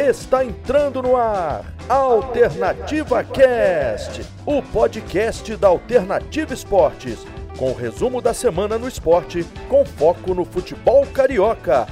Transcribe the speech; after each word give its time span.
Está 0.00 0.42
entrando 0.42 1.02
no 1.02 1.14
ar 1.14 1.62
Alternativa 1.86 3.22
Cast, 3.22 4.26
o 4.46 4.62
podcast 4.62 5.54
da 5.56 5.68
Alternativa 5.68 6.54
Esportes, 6.54 7.26
com 7.58 7.70
o 7.70 7.74
resumo 7.74 8.22
da 8.22 8.32
semana 8.32 8.78
no 8.78 8.88
esporte, 8.88 9.44
com 9.68 9.84
foco 9.84 10.32
no 10.32 10.46
futebol 10.46 11.06
carioca. 11.06 11.86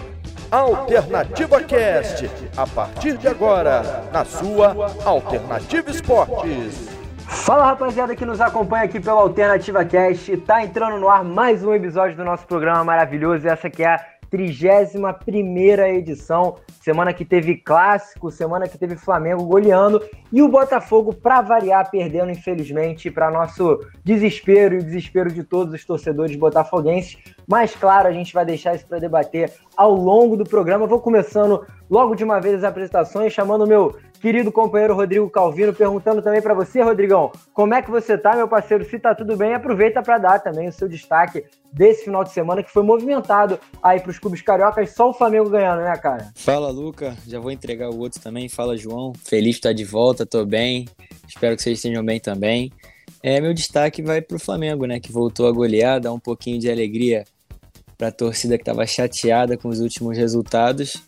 Alternativa 0.50 1.62
Cast, 1.62 2.30
a 2.56 2.66
partir 2.66 3.18
de 3.18 3.28
agora, 3.28 4.08
na 4.10 4.24
sua 4.24 4.74
Alternativa 5.04 5.90
Esportes. 5.90 6.88
Fala 7.26 7.66
rapaziada 7.66 8.16
que 8.16 8.24
nos 8.24 8.40
acompanha 8.40 8.84
aqui 8.84 8.98
pela 8.98 9.20
Alternativa 9.20 9.84
Cast, 9.84 10.34
tá 10.38 10.64
entrando 10.64 10.96
no 10.98 11.10
ar 11.10 11.22
mais 11.22 11.62
um 11.62 11.74
episódio 11.74 12.16
do 12.16 12.24
nosso 12.24 12.46
programa 12.46 12.82
maravilhoso, 12.82 13.46
essa 13.46 13.68
que 13.68 13.82
é 13.82 13.88
a 13.88 14.17
31 14.30 15.12
primeira 15.24 15.88
edição, 15.88 16.56
semana 16.80 17.12
que 17.12 17.24
teve 17.24 17.56
clássico, 17.56 18.30
semana 18.30 18.68
que 18.68 18.78
teve 18.78 18.96
Flamengo 18.96 19.44
goleando 19.44 20.02
e 20.32 20.42
o 20.42 20.48
Botafogo, 20.48 21.14
para 21.14 21.40
variar, 21.40 21.90
perdendo 21.90 22.30
infelizmente, 22.30 23.10
para 23.10 23.30
nosso 23.30 23.80
desespero 24.04 24.74
e 24.74 24.78
o 24.78 24.84
desespero 24.84 25.32
de 25.32 25.42
todos 25.42 25.74
os 25.74 25.84
torcedores 25.84 26.36
botafoguenses. 26.36 27.16
Mas 27.46 27.74
claro, 27.74 28.08
a 28.08 28.12
gente 28.12 28.32
vai 28.32 28.44
deixar 28.44 28.74
isso 28.74 28.86
para 28.86 28.98
debater 28.98 29.52
ao 29.76 29.94
longo 29.94 30.36
do 30.36 30.44
programa. 30.44 30.86
Vou 30.86 31.00
começando 31.00 31.64
logo 31.90 32.14
de 32.14 32.24
uma 32.24 32.40
vez 32.40 32.56
as 32.56 32.64
apresentações, 32.64 33.32
chamando 33.32 33.64
o 33.64 33.66
meu 33.66 33.96
querido 34.20 34.50
companheiro 34.50 34.94
Rodrigo 34.94 35.30
Calvino, 35.30 35.72
perguntando 35.72 36.20
também 36.20 36.42
para 36.42 36.54
você, 36.54 36.82
Rodrigão, 36.82 37.30
como 37.52 37.74
é 37.74 37.82
que 37.82 37.90
você 37.90 38.18
tá, 38.18 38.34
meu 38.34 38.48
parceiro? 38.48 38.84
Se 38.84 38.98
tá 38.98 39.14
tudo 39.14 39.36
bem, 39.36 39.54
aproveita 39.54 40.02
para 40.02 40.18
dar 40.18 40.38
também 40.40 40.68
o 40.68 40.72
seu 40.72 40.88
destaque 40.88 41.44
desse 41.72 42.04
final 42.04 42.24
de 42.24 42.30
semana 42.30 42.62
que 42.62 42.70
foi 42.70 42.82
movimentado 42.82 43.58
aí 43.82 44.00
para 44.00 44.10
os 44.10 44.18
clubes 44.18 44.42
cariocas, 44.42 44.90
só 44.90 45.10
o 45.10 45.14
Flamengo 45.14 45.48
ganhando, 45.48 45.82
né, 45.82 45.96
cara? 45.96 46.30
Fala, 46.34 46.70
Luca. 46.70 47.16
Já 47.26 47.38
vou 47.38 47.50
entregar 47.50 47.90
o 47.90 47.98
outro 47.98 48.20
também. 48.20 48.48
Fala, 48.48 48.76
João. 48.76 49.12
Feliz 49.14 49.52
de 49.52 49.58
estar 49.58 49.72
de 49.72 49.84
volta, 49.84 50.26
tô 50.26 50.44
bem. 50.44 50.86
Espero 51.26 51.54
que 51.54 51.62
vocês 51.62 51.78
estejam 51.78 52.04
bem 52.04 52.18
também. 52.18 52.72
É, 53.22 53.40
meu 53.40 53.52
destaque 53.52 54.02
vai 54.02 54.20
para 54.20 54.36
o 54.36 54.40
Flamengo, 54.40 54.86
né, 54.86 55.00
que 55.00 55.12
voltou 55.12 55.46
a 55.46 55.52
golear, 55.52 56.00
dar 56.00 56.12
um 56.12 56.20
pouquinho 56.20 56.58
de 56.58 56.70
alegria 56.70 57.24
para 57.96 58.08
a 58.08 58.12
torcida 58.12 58.56
que 58.56 58.62
estava 58.62 58.86
chateada 58.86 59.56
com 59.56 59.68
os 59.68 59.80
últimos 59.80 60.16
resultados, 60.16 61.02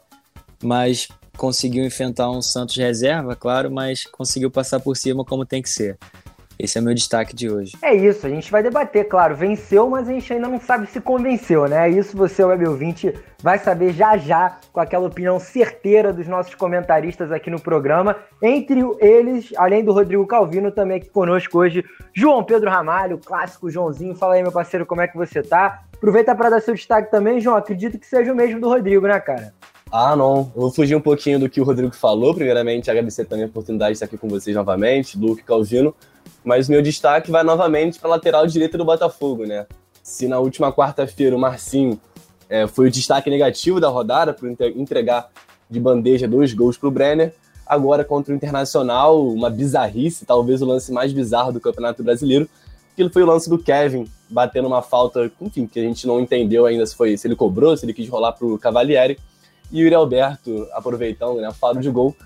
mas 0.62 1.08
conseguiu 1.36 1.84
enfrentar 1.84 2.30
um 2.30 2.42
Santos 2.42 2.77
reserva, 2.77 3.34
claro, 3.34 3.70
mas 3.70 4.05
conseguiu 4.05 4.50
passar 4.50 4.80
por 4.80 4.97
cima 4.97 5.25
como 5.25 5.47
tem 5.47 5.62
que 5.62 5.70
ser. 5.70 5.98
Esse 6.62 6.77
é 6.77 6.80
meu 6.83 6.92
destaque 6.92 7.34
de 7.34 7.50
hoje. 7.50 7.72
É 7.80 7.94
isso, 7.94 8.27
a 8.27 8.28
gente 8.28 8.50
vai 8.50 8.62
debater, 8.62 9.08
claro, 9.08 9.34
venceu, 9.34 9.89
mas 9.89 10.06
a 10.06 10.12
gente 10.12 10.30
ainda 10.30 10.47
não 10.47 10.61
sabe 10.61 10.86
se 10.86 11.00
convenceu, 11.00 11.67
né? 11.67 11.89
Isso 11.89 12.14
você, 12.14 12.44
web 12.44 12.69
ouvinte, 12.69 13.14
vai 13.42 13.58
saber 13.58 13.94
já 13.94 14.19
já 14.19 14.58
com 14.70 14.78
aquela 14.78 15.06
opinião 15.06 15.41
certeira 15.41 16.12
dos 16.12 16.28
nossos 16.28 16.55
comentaristas 16.55 17.33
aqui 17.33 17.48
no 17.48 17.58
programa. 17.58 18.14
Entre 18.42 18.83
eles, 18.98 19.55
além 19.56 19.83
do 19.83 19.95
Rodrigo 19.95 20.27
Calvino, 20.27 20.70
também 20.70 20.98
aqui 20.98 21.08
conosco 21.08 21.58
hoje, 21.58 21.83
João 22.12 22.45
Pedro 22.45 22.69
Ramalho, 22.69 23.17
clássico 23.17 23.70
Joãozinho. 23.70 24.14
Fala 24.14 24.34
aí, 24.34 24.42
meu 24.42 24.52
parceiro, 24.52 24.84
como 24.84 25.00
é 25.00 25.08
que 25.08 25.17
você 25.17 25.42
tá? 25.42 25.84
Aproveita 25.95 26.34
para 26.34 26.50
dar 26.50 26.61
seu 26.61 26.74
destaque 26.74 27.11
também, 27.11 27.41
João. 27.41 27.56
Acredito 27.56 27.98
que 27.98 28.06
seja 28.06 28.30
o 28.30 28.36
mesmo 28.36 28.61
do 28.61 28.69
Rodrigo, 28.69 29.06
né, 29.06 29.19
cara? 29.19 29.55
Ah, 29.92 30.14
não. 30.14 30.52
Eu 30.55 30.62
vou 30.62 30.70
fugir 30.70 30.94
um 30.94 31.00
pouquinho 31.00 31.41
do 31.41 31.48
que 31.48 31.60
o 31.60 31.64
Rodrigo 31.64 31.94
falou. 31.94 32.33
Primeiramente, 32.33 32.88
agradecer 32.91 33.24
também 33.24 33.44
a 33.44 33.48
oportunidade 33.48 33.91
de 33.91 33.94
estar 33.94 34.06
aqui 34.06 34.16
com 34.16 34.28
vocês 34.28 34.55
novamente, 34.55 35.19
Luke 35.19 35.42
Calvino. 35.42 35.94
Mas 36.44 36.69
meu 36.69 36.80
destaque 36.80 37.30
vai 37.30 37.42
novamente 37.42 37.98
para 37.98 38.08
a 38.08 38.12
lateral 38.12 38.46
direita 38.46 38.78
do 38.78 38.84
Botafogo, 38.84 39.44
né? 39.44 39.66
Se 40.02 40.28
na 40.28 40.38
última 40.38 40.72
quarta-feira 40.72 41.34
o 41.34 41.38
Marcinho 41.38 42.00
é, 42.48 42.68
foi 42.68 42.86
o 42.86 42.91
destaque 42.91 43.28
negativo 43.28 43.80
da 43.80 43.88
rodada 43.88 44.33
por 44.33 44.48
entregar 44.48 45.28
de 45.68 45.80
bandeja 45.80 46.27
dois 46.27 46.55
gols 46.55 46.77
para 46.77 46.88
o 46.88 46.91
Brenner, 46.91 47.34
agora 47.66 48.05
contra 48.05 48.33
o 48.33 48.36
Internacional, 48.36 49.27
uma 49.28 49.50
bizarrice, 49.50 50.24
talvez 50.24 50.62
o 50.62 50.66
lance 50.66 50.90
mais 50.92 51.12
bizarro 51.12 51.52
do 51.52 51.61
Campeonato 51.61 52.02
Brasileiro, 52.02 52.48
aquilo 52.92 53.11
foi 53.11 53.22
o 53.22 53.27
lance 53.27 53.48
do 53.48 53.58
Kevin 53.58 54.07
batendo 54.28 54.67
uma 54.67 54.83
falta, 54.83 55.30
enfim, 55.40 55.67
que 55.67 55.78
a 55.78 55.83
gente 55.83 56.07
não 56.07 56.20
entendeu 56.20 56.67
ainda 56.67 56.84
se 56.86 56.96
foi 56.96 57.17
se 57.17 57.27
ele 57.28 57.36
cobrou, 57.36 57.77
se 57.77 57.84
ele 57.84 57.92
quis 57.92 58.08
rolar 58.08 58.33
para 58.33 58.46
o 58.46 58.58
Cavalieri 58.58 59.18
e 59.70 59.81
o 59.81 59.85
Yuri 59.85 59.95
Alberto, 59.95 60.67
aproveitando, 60.73 61.41
né, 61.41 61.51
faro 61.53 61.81
de 61.81 61.91
gol, 61.91 62.17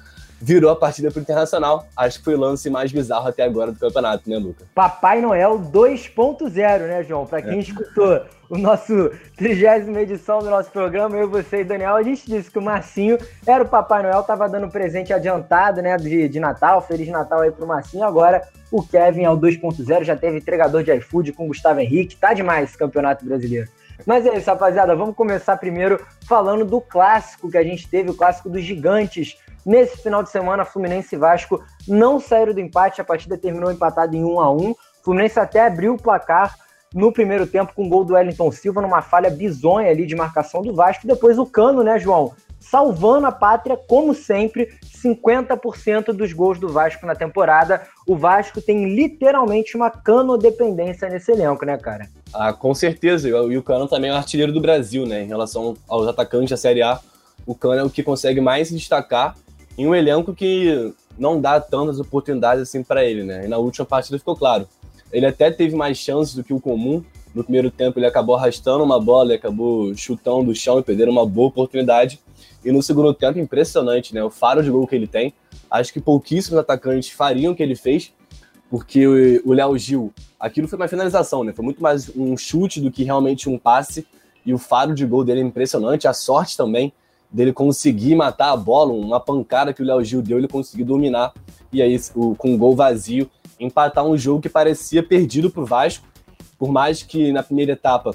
virou 0.41 0.71
a 0.71 0.77
partida 0.77 1.11
para 1.11 1.19
o 1.19 1.23
Internacional. 1.23 1.87
Acho 1.97 2.19
que 2.19 2.25
foi 2.25 2.35
o 2.35 2.41
lance 2.41 2.69
mais 2.69 2.93
bizarro 2.93 3.29
até 3.29 3.43
agora 3.43 3.73
do 3.73 3.79
campeonato, 3.79 4.29
né, 4.29 4.37
Luca? 4.37 4.65
Papai 4.75 5.21
Noel 5.21 5.59
2.0, 5.59 6.53
né, 6.81 7.03
João? 7.03 7.27
Para 7.27 7.41
quem 7.41 7.57
é. 7.57 7.61
escutou 7.61 8.23
o 8.51 8.59
nosso 8.59 9.11
trigésima 9.37 10.03
edição 10.03 10.41
do 10.41 10.51
nosso 10.51 10.71
programa, 10.71 11.17
eu, 11.17 11.31
você 11.31 11.63
e 11.63 11.65
Daniel, 11.65 11.97
a 11.97 12.03
gente 12.03 12.27
disse 12.27 12.51
que 12.51 12.59
o 12.59 12.63
Marcinho 12.63 13.19
era 13.47 13.65
o 13.65 13.69
Papai 13.69 14.03
Noel, 14.03 14.23
tava 14.23 14.49
dando 14.49 14.69
presente 14.69 15.13
adiantado, 15.13 15.81
né, 15.81 15.97
de, 15.97 16.29
de 16.29 16.39
Natal, 16.39 16.83
Feliz 16.83 17.09
Natal 17.09 17.41
aí 17.41 17.51
pro 17.51 17.67
Marcinho. 17.67 18.05
Agora 18.05 18.43
o 18.71 18.83
Kevin 18.83 19.23
é 19.23 19.31
o 19.31 19.39
2.0, 19.39 20.05
já 20.05 20.17
teve 20.17 20.39
entregador 20.39 20.83
de 20.83 20.95
iFood 20.95 21.33
com 21.33 21.49
Gustavo 21.49 21.81
Henrique, 21.81 22.17
tá 22.17 22.35
demais 22.35 22.69
esse 22.69 22.79
campeonato 22.79 23.25
brasileiro. 23.25 23.69
Mas 24.07 24.27
é 24.27 24.37
isso, 24.37 24.51
rapaziada. 24.51 24.95
Vamos 24.97 25.15
começar 25.15 25.57
primeiro 25.57 26.05
falando 26.27 26.65
do 26.65 26.81
clássico 26.81 27.51
que 27.51 27.59
a 27.59 27.63
gente 27.63 27.89
teve, 27.89 28.11
o 28.11 28.15
clássico 28.15 28.49
dos 28.49 28.63
gigantes. 28.63 29.39
Nesse 29.65 30.03
final 30.03 30.23
de 30.23 30.31
semana, 30.31 30.65
Fluminense 30.65 31.15
e 31.15 31.19
Vasco 31.19 31.63
não 31.89 32.21
saíram 32.21 32.53
do 32.53 32.61
empate, 32.61 33.01
a 33.01 33.05
partida 33.05 33.39
terminou 33.39 33.73
empatada 33.73 34.15
em 34.15 34.23
1 34.23 34.41
a 34.41 34.53
1 34.53 34.75
Fluminense 35.03 35.39
até 35.39 35.67
abriu 35.67 35.95
o 35.95 36.03
placar 36.03 36.57
no 36.95 37.13
primeiro 37.13 37.47
tempo 37.47 37.75
com 37.75 37.85
o 37.85 37.89
gol 37.89 38.05
do 38.05 38.15
Wellington 38.15 38.51
Silva, 38.53 38.81
numa 38.81 39.03
falha 39.03 39.29
bizonha 39.29 39.91
ali 39.91 40.07
de 40.07 40.15
marcação 40.15 40.63
do 40.63 40.75
Vasco. 40.75 41.07
Depois 41.07 41.39
o 41.39 41.45
Cano, 41.45 41.83
né, 41.83 41.99
João? 41.99 42.33
Salvando 42.71 43.27
a 43.27 43.33
pátria, 43.33 43.77
como 43.77 44.15
sempre, 44.15 44.69
50% 45.03 46.13
dos 46.13 46.33
gols 46.33 46.59
do 46.59 46.69
Vasco 46.69 47.07
na 47.07 47.15
temporada. 47.15 47.83
O 48.07 48.17
Vasco 48.17 48.61
tem 48.61 48.95
literalmente 48.95 49.77
uma 49.77 49.91
canodependência 49.91 51.09
nesse 51.09 51.31
elenco, 51.31 51.65
né, 51.65 51.77
cara? 51.77 52.09
Ah, 52.33 52.53
com 52.53 52.75
certeza. 52.75 53.29
E 53.29 53.57
o 53.57 53.63
Cano 53.63 53.87
também 53.87 54.11
é 54.11 54.13
o 54.15 54.17
artilheiro 54.17 54.53
do 54.53 54.61
Brasil, 54.61 55.07
né? 55.07 55.23
Em 55.23 55.27
relação 55.27 55.77
aos 55.89 56.09
atacantes 56.09 56.51
da 56.51 56.57
Série 56.57 56.83
A, 56.83 56.99
o 57.47 57.55
Cano 57.55 57.81
é 57.81 57.85
o 57.85 57.91
que 57.91 58.03
consegue 58.03 58.41
mais 58.41 58.69
se 58.69 58.75
destacar 58.75 59.37
em 59.77 59.87
um 59.87 59.95
elenco 59.95 60.35
que 60.35 60.93
não 61.19 61.41
dá 61.41 61.61
tantas 61.61 62.01
oportunidades 62.01 62.63
assim 62.63 62.83
para 62.83 63.05
ele, 63.05 63.23
né? 63.23 63.45
E 63.45 63.49
na 63.49 63.59
última 63.59 63.85
partida 63.85 64.19
ficou 64.19 64.37
claro. 64.37 64.67
Ele 65.13 65.27
até 65.27 65.51
teve 65.51 65.77
mais 65.77 65.99
chances 65.99 66.35
do 66.35 66.43
que 66.43 66.53
o 66.53 66.61
comum. 66.61 67.05
No 67.35 67.43
primeiro 67.43 67.71
tempo 67.71 67.99
ele 67.99 68.07
acabou 68.07 68.37
arrastando 68.37 68.83
uma 68.83 69.01
bola, 69.01 69.33
e 69.33 69.37
acabou 69.37 69.95
chutando 69.95 70.47
do 70.47 70.55
chão 70.55 70.79
e 70.79 70.83
perdendo 70.83 71.11
uma 71.11 71.27
boa 71.27 71.49
oportunidade. 71.49 72.21
E 72.65 72.73
no 72.73 72.83
segundo 72.83 73.13
tempo, 73.13 73.39
impressionante, 73.39 74.15
né? 74.15 74.23
O 74.23 74.31
faro 74.31 74.63
de 74.63 74.71
gol 74.71 74.87
que 74.87 74.95
ele 74.95 75.07
tem. 75.07 75.35
Acho 75.71 75.93
que 75.93 76.01
pouquíssimos 76.01 76.59
atacantes 76.59 77.11
fariam 77.11 77.53
o 77.53 77.57
que 77.57 77.63
ele 77.63 77.77
fez 77.77 78.13
porque 78.75 79.41
o 79.45 79.53
Léo 79.53 79.79
Gil, 79.79 80.13
aquilo 80.39 80.67
foi 80.67 80.77
uma 80.77 80.89
finalização, 80.89 81.45
né? 81.45 81.53
Foi 81.53 81.65
muito 81.65 81.81
mais 81.81 82.11
um 82.17 82.37
chute 82.37 82.81
do 82.81 82.91
que 82.91 83.05
realmente 83.05 83.49
um 83.49 83.57
passe. 83.57 84.05
E 84.45 84.53
o 84.53 84.59
faro 84.59 84.95
de 84.95 85.07
gol 85.07 85.25
dele 85.25 85.41
é 85.41 85.45
impressionante, 85.45 86.09
a 86.09 86.13
sorte 86.13 86.57
também 86.57 86.93
dele 87.31 87.53
conseguir 87.53 88.17
matar 88.17 88.51
a 88.51 88.57
bola, 88.57 88.93
uma 88.93 89.21
pancada 89.21 89.73
que 89.73 89.81
o 89.81 89.87
Léo 89.87 90.05
Gil 90.05 90.21
deu, 90.21 90.39
ele 90.39 90.49
conseguiu 90.49 90.85
dominar. 90.85 91.33
E 91.73 91.81
aí, 91.81 91.97
com 92.13 92.51
um 92.53 92.59
gol 92.59 92.75
vazio, 92.75 93.31
empatar 93.61 94.05
um 94.05 94.17
jogo 94.17 94.43
que 94.43 94.49
parecia 94.49 95.05
perdido 95.05 95.51
para 95.51 95.63
o 95.63 95.67
Vasco. 95.67 96.05
Por 96.59 96.73
mais 96.73 97.01
que 97.01 97.31
na 97.31 97.45
primeira 97.45 97.75
etapa 97.75 98.13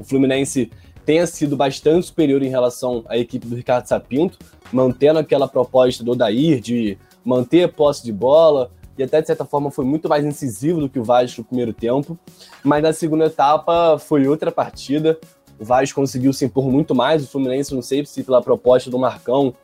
o 0.00 0.02
Fluminense 0.02 0.68
tenha 1.06 1.24
sido 1.24 1.56
bastante 1.56 2.06
superior 2.06 2.42
em 2.42 2.48
relação 2.48 3.04
à 3.08 3.16
equipe 3.16 3.46
do 3.46 3.54
Ricardo 3.54 3.86
Sapinto, 3.86 4.36
mantendo 4.72 5.20
aquela 5.20 5.46
proposta 5.46 6.02
do 6.02 6.10
Odair 6.10 6.60
de 6.60 6.98
manter 7.24 7.62
a 7.62 7.68
posse 7.68 8.04
de 8.04 8.12
bola, 8.12 8.72
e 8.98 9.02
até 9.04 9.20
de 9.20 9.28
certa 9.28 9.44
forma 9.44 9.70
foi 9.70 9.84
muito 9.84 10.08
mais 10.08 10.24
incisivo 10.24 10.80
do 10.80 10.88
que 10.88 10.98
o 10.98 11.04
Vasco 11.04 11.42
no 11.42 11.44
primeiro 11.46 11.72
tempo. 11.72 12.18
Mas 12.64 12.82
na 12.82 12.92
segunda 12.92 13.26
etapa 13.26 13.98
foi 13.98 14.26
outra 14.26 14.50
partida. 14.50 15.18
O 15.60 15.64
Vasco 15.64 16.00
conseguiu 16.00 16.32
se 16.32 16.44
impor 16.44 16.68
muito 16.70 16.94
mais. 16.94 17.22
O 17.22 17.28
Fluminense, 17.28 17.74
não 17.74 17.82
sei 17.82 18.04
se 18.04 18.24
pela 18.24 18.42
proposta 18.42 18.90
do 18.90 18.98
Marcão 18.98 19.54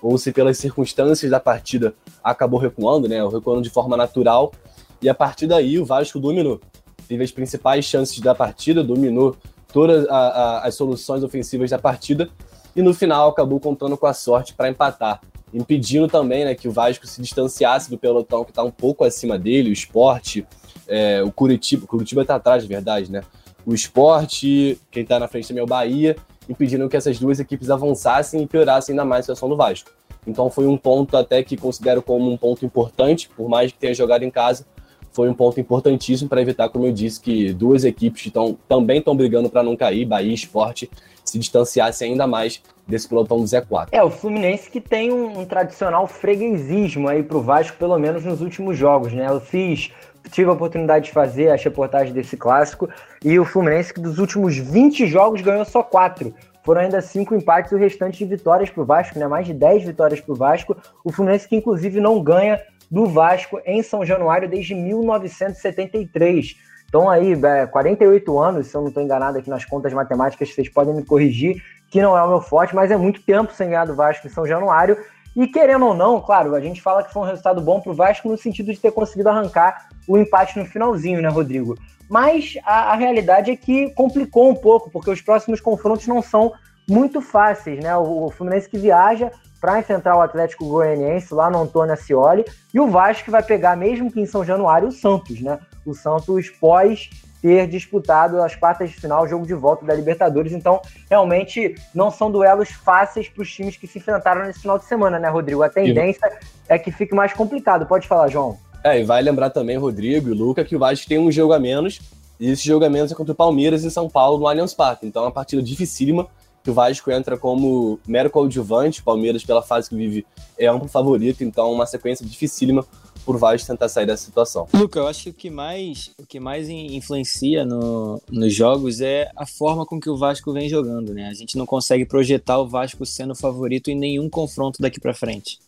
ou 0.00 0.16
se 0.18 0.30
pelas 0.30 0.58
circunstâncias 0.58 1.30
da 1.30 1.40
partida 1.40 1.94
acabou 2.22 2.60
recuando, 2.60 3.08
né? 3.08 3.26
Recuando 3.26 3.62
de 3.62 3.70
forma 3.70 3.96
natural. 3.96 4.52
E 5.00 5.08
a 5.08 5.14
partir 5.14 5.46
daí 5.46 5.78
o 5.78 5.84
Vasco 5.84 6.20
dominou. 6.20 6.60
Teve 7.08 7.24
as 7.24 7.32
principais 7.32 7.86
chances 7.86 8.20
da 8.20 8.34
partida, 8.34 8.84
dominou 8.84 9.36
todas 9.72 10.06
a, 10.08 10.16
a, 10.16 10.66
as 10.66 10.74
soluções 10.74 11.22
ofensivas 11.22 11.70
da 11.70 11.78
partida 11.78 12.28
e 12.74 12.82
no 12.82 12.92
final 12.94 13.30
acabou 13.30 13.58
contando 13.58 13.96
com 13.96 14.06
a 14.06 14.12
sorte 14.12 14.54
para 14.54 14.68
empatar 14.68 15.20
impedindo 15.52 16.08
também 16.08 16.44
né, 16.44 16.54
que 16.54 16.66
o 16.66 16.72
Vasco 16.72 17.06
se 17.06 17.20
distanciasse 17.20 17.90
do 17.90 17.98
pelotão 17.98 18.44
que 18.44 18.50
está 18.50 18.62
um 18.62 18.70
pouco 18.70 19.04
acima 19.04 19.38
dele, 19.38 19.70
o 19.70 19.72
esporte, 19.72 20.46
é, 20.88 21.22
o 21.22 21.30
Curitiba, 21.30 21.84
o 21.84 21.86
Curitiba 21.86 22.22
está 22.22 22.36
atrás, 22.36 22.62
de 22.62 22.68
verdade, 22.68 23.12
né? 23.12 23.22
O 23.64 23.74
esporte, 23.74 24.78
quem 24.90 25.02
está 25.02 25.20
na 25.20 25.28
frente 25.28 25.48
também 25.48 25.60
é 25.60 25.64
o 25.64 25.66
Bahia, 25.66 26.16
impedindo 26.48 26.88
que 26.88 26.96
essas 26.96 27.18
duas 27.18 27.38
equipes 27.38 27.70
avançassem 27.70 28.42
e 28.42 28.46
piorassem 28.46 28.92
ainda 28.92 29.04
mais 29.04 29.20
a 29.20 29.22
situação 29.22 29.48
do 29.48 29.56
Vasco. 29.56 29.90
Então 30.26 30.50
foi 30.50 30.66
um 30.66 30.76
ponto 30.76 31.16
até 31.16 31.42
que 31.42 31.56
considero 31.56 32.02
como 32.02 32.30
um 32.30 32.36
ponto 32.36 32.64
importante, 32.64 33.28
por 33.36 33.48
mais 33.48 33.70
que 33.70 33.78
tenha 33.78 33.94
jogado 33.94 34.24
em 34.24 34.30
casa, 34.30 34.66
foi 35.12 35.28
um 35.28 35.34
ponto 35.34 35.60
importantíssimo 35.60 36.28
para 36.28 36.40
evitar, 36.40 36.68
como 36.68 36.86
eu 36.86 36.92
disse, 36.92 37.20
que 37.20 37.52
duas 37.52 37.84
equipes 37.84 38.22
que 38.22 38.30
tão, 38.30 38.56
também 38.68 38.98
estão 38.98 39.14
brigando 39.14 39.50
para 39.50 39.62
não 39.62 39.76
cair, 39.76 40.04
Bahia 40.04 40.30
e 40.30 40.34
Esporte, 40.34 40.90
se 41.24 41.38
distanciassem 41.38 42.12
ainda 42.12 42.26
mais 42.26 42.62
desse 42.86 43.08
pelotão 43.08 43.38
do 43.38 43.44
Z4. 43.44 43.88
É, 43.92 44.02
o 44.02 44.10
Fluminense 44.10 44.70
que 44.70 44.80
tem 44.80 45.12
um, 45.12 45.40
um 45.40 45.44
tradicional 45.44 46.06
freguesismo 46.06 47.08
aí 47.08 47.22
para 47.22 47.36
o 47.36 47.42
Vasco, 47.42 47.76
pelo 47.76 47.98
menos 47.98 48.24
nos 48.24 48.40
últimos 48.40 48.76
jogos, 48.76 49.12
né? 49.12 49.26
Eu 49.28 49.40
fiz 49.40 49.92
tive 50.30 50.48
a 50.48 50.52
oportunidade 50.52 51.06
de 51.06 51.12
fazer 51.12 51.50
as 51.50 51.62
reportagens 51.62 52.14
desse 52.14 52.36
clássico 52.36 52.88
e 53.24 53.38
o 53.38 53.44
Fluminense 53.44 53.92
que 53.92 54.00
dos 54.00 54.18
últimos 54.18 54.56
20 54.56 55.06
jogos 55.06 55.40
ganhou 55.40 55.64
só 55.64 55.82
4. 55.82 56.32
Foram 56.64 56.82
ainda 56.82 57.00
cinco 57.00 57.34
empates 57.34 57.72
e 57.72 57.74
o 57.74 57.78
restante 57.78 58.18
de 58.18 58.24
vitórias 58.24 58.70
para 58.70 58.82
o 58.82 58.86
Vasco, 58.86 59.18
né? 59.18 59.26
Mais 59.26 59.46
de 59.46 59.52
10 59.52 59.84
vitórias 59.84 60.20
para 60.20 60.32
o 60.32 60.36
Vasco. 60.36 60.76
O 61.04 61.12
Fluminense 61.12 61.48
que 61.48 61.56
inclusive 61.56 62.00
não 62.00 62.22
ganha 62.22 62.60
do 62.92 63.06
Vasco 63.06 63.58
em 63.64 63.82
São 63.82 64.04
Januário 64.04 64.46
desde 64.46 64.74
1973. 64.74 66.56
Então 66.86 67.08
aí, 67.08 67.34
48 67.70 68.30
é, 68.38 68.48
anos, 68.48 68.66
se 68.66 68.76
eu 68.76 68.82
não 68.82 68.88
estou 68.88 69.02
enganado 69.02 69.38
aqui 69.38 69.48
nas 69.48 69.64
contas 69.64 69.94
matemáticas, 69.94 70.54
vocês 70.54 70.68
podem 70.68 70.94
me 70.94 71.02
corrigir, 71.02 71.56
que 71.90 72.02
não 72.02 72.16
é 72.16 72.22
o 72.22 72.28
meu 72.28 72.42
forte, 72.42 72.74
mas 72.74 72.90
é 72.90 72.96
muito 72.98 73.22
tempo 73.22 73.50
sem 73.54 73.68
ganhar 73.68 73.86
do 73.86 73.94
Vasco 73.94 74.26
em 74.26 74.30
São 74.30 74.46
Januário. 74.46 74.98
E 75.34 75.46
querendo 75.46 75.86
ou 75.86 75.94
não, 75.94 76.20
claro, 76.20 76.54
a 76.54 76.60
gente 76.60 76.82
fala 76.82 77.02
que 77.02 77.10
foi 77.10 77.22
um 77.22 77.24
resultado 77.24 77.62
bom 77.62 77.80
para 77.80 77.92
o 77.92 77.94
Vasco 77.94 78.28
no 78.28 78.36
sentido 78.36 78.70
de 78.70 78.78
ter 78.78 78.92
conseguido 78.92 79.30
arrancar 79.30 79.88
o 80.06 80.18
empate 80.18 80.58
no 80.58 80.66
finalzinho, 80.66 81.22
né, 81.22 81.30
Rodrigo? 81.30 81.74
Mas 82.10 82.58
a, 82.62 82.92
a, 82.92 82.94
realidade 82.94 83.50
é 83.50 83.56
que 83.56 83.88
complicou 83.94 84.50
um 84.50 84.54
pouco, 84.54 84.90
porque 84.90 85.10
os 85.10 85.22
próximos 85.22 85.62
confrontos 85.62 86.06
não 86.06 86.20
são 86.20 86.52
muito 86.86 87.22
fáceis, 87.22 87.82
né? 87.82 87.96
O, 87.96 88.26
o 88.26 88.30
Fluminense 88.30 88.68
que 88.68 88.76
viaja 88.76 89.32
para 89.62 89.78
enfrentar 89.78 90.16
o 90.16 90.20
Atlético 90.20 90.66
Goianiense 90.66 91.32
lá 91.32 91.48
no 91.48 91.62
Antônio 91.62 91.94
Ascioli. 91.94 92.44
E 92.74 92.80
o 92.80 92.88
Vasco 92.88 93.30
vai 93.30 93.44
pegar, 93.44 93.76
mesmo 93.76 94.10
que 94.10 94.20
em 94.20 94.26
São 94.26 94.44
Januário, 94.44 94.88
o 94.88 94.92
Santos, 94.92 95.40
né? 95.40 95.60
O 95.86 95.94
Santos 95.94 96.50
pós 96.50 97.08
ter 97.40 97.68
disputado 97.68 98.42
as 98.42 98.56
quartas 98.56 98.90
de 98.90 98.96
final, 98.96 99.22
o 99.22 99.28
jogo 99.28 99.46
de 99.46 99.54
volta 99.54 99.86
da 99.86 99.94
Libertadores. 99.94 100.52
Então, 100.52 100.80
realmente, 101.08 101.76
não 101.94 102.10
são 102.10 102.28
duelos 102.28 102.70
fáceis 102.70 103.28
para 103.28 103.42
os 103.42 103.52
times 103.52 103.76
que 103.76 103.86
se 103.86 103.98
enfrentaram 103.98 104.44
nesse 104.44 104.60
final 104.60 104.78
de 104.78 104.84
semana, 104.84 105.20
né, 105.20 105.28
Rodrigo? 105.28 105.62
A 105.62 105.68
tendência 105.68 106.26
e... 106.26 106.72
é 106.72 106.76
que 106.76 106.90
fique 106.90 107.14
mais 107.14 107.32
complicado. 107.32 107.86
Pode 107.86 108.08
falar, 108.08 108.26
João. 108.28 108.58
É, 108.82 109.00
e 109.00 109.04
vai 109.04 109.22
lembrar 109.22 109.50
também, 109.50 109.76
Rodrigo 109.76 110.28
e 110.28 110.34
Luca, 110.34 110.64
que 110.64 110.74
o 110.74 110.78
Vasco 110.78 111.06
tem 111.08 111.20
um 111.20 111.30
jogo 111.30 111.52
a 111.52 111.60
menos, 111.60 112.00
e 112.38 112.50
esse 112.50 112.66
jogo 112.66 112.84
a 112.84 112.90
menos 112.90 113.12
é 113.12 113.14
contra 113.14 113.32
o 113.32 113.36
Palmeiras 113.36 113.84
em 113.84 113.90
São 113.90 114.08
Paulo, 114.08 114.38
no 114.38 114.48
Allianz 114.48 114.74
Parque. 114.74 115.06
Então 115.06 115.22
é 115.22 115.26
uma 115.26 115.32
partida 115.32 115.62
dificílima 115.62 116.26
que 116.62 116.70
o 116.70 116.74
Vasco 116.74 117.10
entra 117.10 117.36
como 117.36 117.98
mero 118.06 118.30
coadjuvante, 118.30 119.00
o 119.00 119.04
Palmeiras, 119.04 119.44
pela 119.44 119.62
fase 119.62 119.88
que 119.88 119.96
vive, 119.96 120.24
é 120.58 120.66
amplo 120.66 120.88
favorito, 120.88 121.42
então 121.42 121.72
uma 121.72 121.86
sequência 121.86 122.24
dificílima 122.24 122.86
por 123.24 123.38
Vasco 123.38 123.66
tentar 123.66 123.88
sair 123.88 124.06
dessa 124.06 124.24
situação. 124.24 124.66
Luca, 124.74 124.98
eu 124.98 125.06
acho 125.06 125.24
que 125.24 125.30
o 125.30 125.34
que 125.34 125.50
mais, 125.50 126.10
o 126.18 126.26
que 126.26 126.40
mais 126.40 126.68
influencia 126.68 127.64
no, 127.64 128.20
nos 128.30 128.52
jogos 128.52 129.00
é 129.00 129.30
a 129.36 129.46
forma 129.46 129.86
com 129.86 130.00
que 130.00 130.10
o 130.10 130.16
Vasco 130.16 130.52
vem 130.52 130.68
jogando, 130.68 131.14
né? 131.14 131.28
A 131.28 131.34
gente 131.34 131.56
não 131.56 131.66
consegue 131.66 132.04
projetar 132.04 132.58
o 132.58 132.68
Vasco 132.68 133.04
sendo 133.06 133.34
favorito 133.34 133.90
em 133.90 133.96
nenhum 133.96 134.28
confronto 134.28 134.80
daqui 134.80 135.00
para 135.00 135.14
frente. 135.14 135.58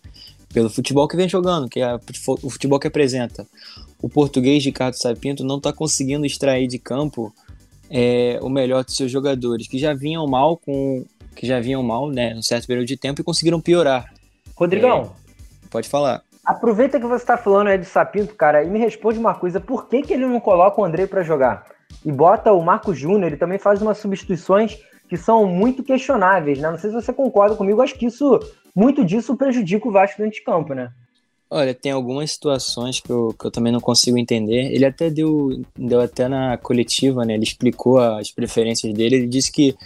Pelo 0.52 0.70
futebol 0.70 1.08
que 1.08 1.16
vem 1.16 1.28
jogando, 1.28 1.68
que 1.68 1.80
é 1.80 1.94
o 2.42 2.50
futebol 2.50 2.78
que 2.78 2.86
apresenta. 2.86 3.46
O 4.00 4.08
português 4.08 4.64
Ricardo 4.64 4.94
Sapinto 4.94 5.42
não 5.42 5.56
está 5.56 5.72
conseguindo 5.72 6.26
extrair 6.26 6.68
de 6.68 6.78
campo 6.78 7.34
é, 7.96 8.40
o 8.42 8.48
melhor 8.48 8.82
dos 8.82 8.96
seus 8.96 9.08
jogadores, 9.08 9.68
que 9.68 9.78
já 9.78 9.94
vinham 9.94 10.26
mal 10.26 10.56
com 10.56 11.04
que 11.36 11.46
já 11.46 11.60
vinham 11.60 11.82
mal, 11.82 12.08
né, 12.10 12.32
num 12.32 12.42
certo 12.42 12.66
período 12.66 12.86
de 12.86 12.96
tempo 12.96 13.20
e 13.20 13.24
conseguiram 13.24 13.60
piorar. 13.60 14.12
Rodrigão, 14.56 15.12
é, 15.64 15.68
pode 15.68 15.88
falar. 15.88 16.22
Aproveita 16.44 16.98
que 16.98 17.06
você 17.06 17.22
está 17.22 17.36
falando 17.36 17.68
aí 17.68 17.78
do 17.78 17.84
Sapinto, 17.84 18.34
cara, 18.34 18.64
e 18.64 18.68
me 18.68 18.78
responde 18.78 19.18
uma 19.18 19.34
coisa: 19.34 19.60
por 19.60 19.88
que, 19.88 20.02
que 20.02 20.12
ele 20.12 20.26
não 20.26 20.40
coloca 20.40 20.80
o 20.80 20.84
André 20.84 21.06
para 21.06 21.22
jogar? 21.22 21.64
E 22.04 22.10
bota 22.10 22.52
o 22.52 22.62
Marco 22.62 22.92
Júnior, 22.92 23.28
ele 23.28 23.36
também 23.36 23.58
faz 23.58 23.80
umas 23.80 23.98
substituições 23.98 24.78
que 25.08 25.16
são 25.16 25.46
muito 25.46 25.84
questionáveis, 25.84 26.58
né? 26.58 26.70
Não 26.70 26.78
sei 26.78 26.90
se 26.90 26.96
você 26.96 27.12
concorda 27.12 27.54
comigo, 27.54 27.80
acho 27.80 27.94
que 27.94 28.06
isso, 28.06 28.40
muito 28.74 29.04
disso 29.04 29.36
prejudica 29.36 29.86
o 29.86 29.92
Vasco 29.92 30.18
dentro 30.18 30.34
de 30.34 30.44
campo, 30.44 30.74
né? 30.74 30.90
Olha, 31.50 31.74
tem 31.74 31.92
algumas 31.92 32.32
situações 32.32 33.00
que 33.00 33.10
eu, 33.10 33.34
que 33.38 33.46
eu 33.46 33.50
também 33.50 33.72
não 33.72 33.80
consigo 33.80 34.18
entender. 34.18 34.72
Ele 34.72 34.84
até 34.84 35.08
deu, 35.08 35.62
deu 35.78 36.00
até 36.00 36.26
na 36.26 36.56
coletiva, 36.56 37.24
né? 37.24 37.34
Ele 37.34 37.44
explicou 37.44 37.98
as 37.98 38.30
preferências 38.30 38.92
dele. 38.92 39.16
Ele 39.16 39.26
disse 39.26 39.52
que 39.52 39.76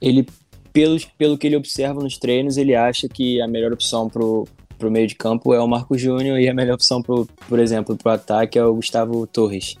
ele, 0.00 0.26
pelos, 0.72 1.04
pelo 1.04 1.38
que 1.38 1.46
ele 1.46 1.56
observa 1.56 2.02
nos 2.02 2.18
treinos, 2.18 2.56
ele 2.56 2.74
acha 2.74 3.08
que 3.08 3.40
a 3.40 3.46
melhor 3.46 3.72
opção 3.72 4.08
pro, 4.08 4.48
pro 4.78 4.90
meio 4.90 5.06
de 5.06 5.14
campo 5.14 5.54
é 5.54 5.60
o 5.60 5.68
Marco 5.68 5.96
Júnior 5.96 6.40
e 6.40 6.48
a 6.48 6.54
melhor 6.54 6.74
opção, 6.74 7.02
pro, 7.02 7.28
por 7.48 7.58
exemplo, 7.58 7.96
pro 7.96 8.10
ataque 8.10 8.58
é 8.58 8.64
o 8.64 8.74
Gustavo 8.74 9.26
Torres 9.26 9.76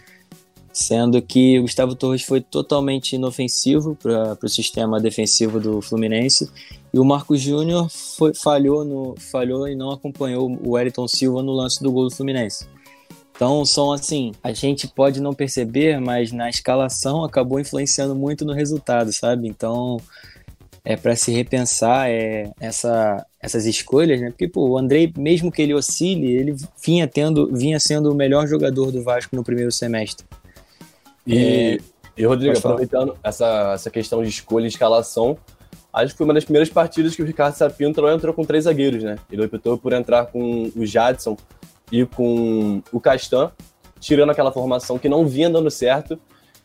sendo 0.72 1.20
que 1.20 1.58
o 1.58 1.62
Gustavo 1.62 1.94
Torres 1.94 2.22
foi 2.22 2.40
totalmente 2.40 3.14
inofensivo 3.14 3.96
para 3.96 4.38
o 4.42 4.48
sistema 4.48 5.00
defensivo 5.00 5.58
do 5.58 5.82
Fluminense 5.82 6.50
e 6.92 6.98
o 6.98 7.04
Marcos 7.04 7.40
Júnior 7.40 7.88
falhou, 8.42 8.84
no, 8.84 9.14
falhou 9.18 9.68
e 9.68 9.74
não 9.74 9.90
acompanhou 9.90 10.50
o 10.50 10.72
Wellington 10.72 11.06
Silva 11.06 11.42
no 11.42 11.52
lance 11.52 11.82
do 11.82 11.92
gol 11.92 12.08
do 12.08 12.14
Fluminense. 12.14 12.66
Então 13.34 13.64
são 13.64 13.92
assim, 13.92 14.32
a 14.42 14.52
gente 14.52 14.86
pode 14.86 15.20
não 15.20 15.32
perceber, 15.32 15.98
mas 16.00 16.30
na 16.30 16.50
escalação 16.50 17.24
acabou 17.24 17.58
influenciando 17.58 18.14
muito 18.14 18.44
no 18.44 18.52
resultado, 18.52 19.12
sabe? 19.12 19.48
Então 19.48 19.98
é 20.84 20.96
para 20.96 21.14
se 21.14 21.30
repensar 21.30 22.10
é, 22.10 22.50
essa, 22.58 23.24
essas 23.40 23.66
escolhas, 23.66 24.20
né? 24.20 24.30
Porque 24.30 24.48
pô, 24.48 24.70
o 24.70 24.78
Andrei, 24.78 25.12
mesmo 25.16 25.50
que 25.50 25.62
ele 25.62 25.74
oscile, 25.74 26.34
ele 26.34 26.54
vinha 26.84 27.06
tendo, 27.06 27.50
vinha 27.54 27.78
sendo 27.78 28.10
o 28.10 28.14
melhor 28.14 28.46
jogador 28.46 28.90
do 28.90 29.02
Vasco 29.02 29.34
no 29.36 29.44
primeiro 29.44 29.70
semestre. 29.70 30.26
E, 31.26 31.38
é, 31.38 31.78
e 32.16 32.26
Rodrigo, 32.26 32.58
aproveitando 32.58 33.16
essa, 33.22 33.72
essa 33.74 33.90
questão 33.90 34.22
de 34.22 34.28
escolha 34.28 34.64
e 34.64 34.68
escalação, 34.68 35.38
acho 35.92 36.12
que 36.12 36.18
foi 36.18 36.24
uma 36.24 36.34
das 36.34 36.44
primeiras 36.44 36.68
partidas 36.68 37.14
que 37.14 37.22
o 37.22 37.26
Ricardo 37.26 37.54
Sapinto 37.54 38.06
entrou 38.08 38.32
com 38.32 38.44
três 38.44 38.64
zagueiros, 38.64 39.02
né? 39.02 39.16
Ele 39.30 39.44
optou 39.44 39.76
por 39.76 39.92
entrar 39.92 40.26
com 40.26 40.70
o 40.74 40.86
Jadson 40.86 41.36
e 41.90 42.06
com 42.06 42.82
o 42.92 43.00
Castan, 43.00 43.50
tirando 43.98 44.30
aquela 44.30 44.52
formação 44.52 44.98
que 44.98 45.08
não 45.08 45.26
vinha 45.26 45.50
dando 45.50 45.70
certo. 45.70 46.18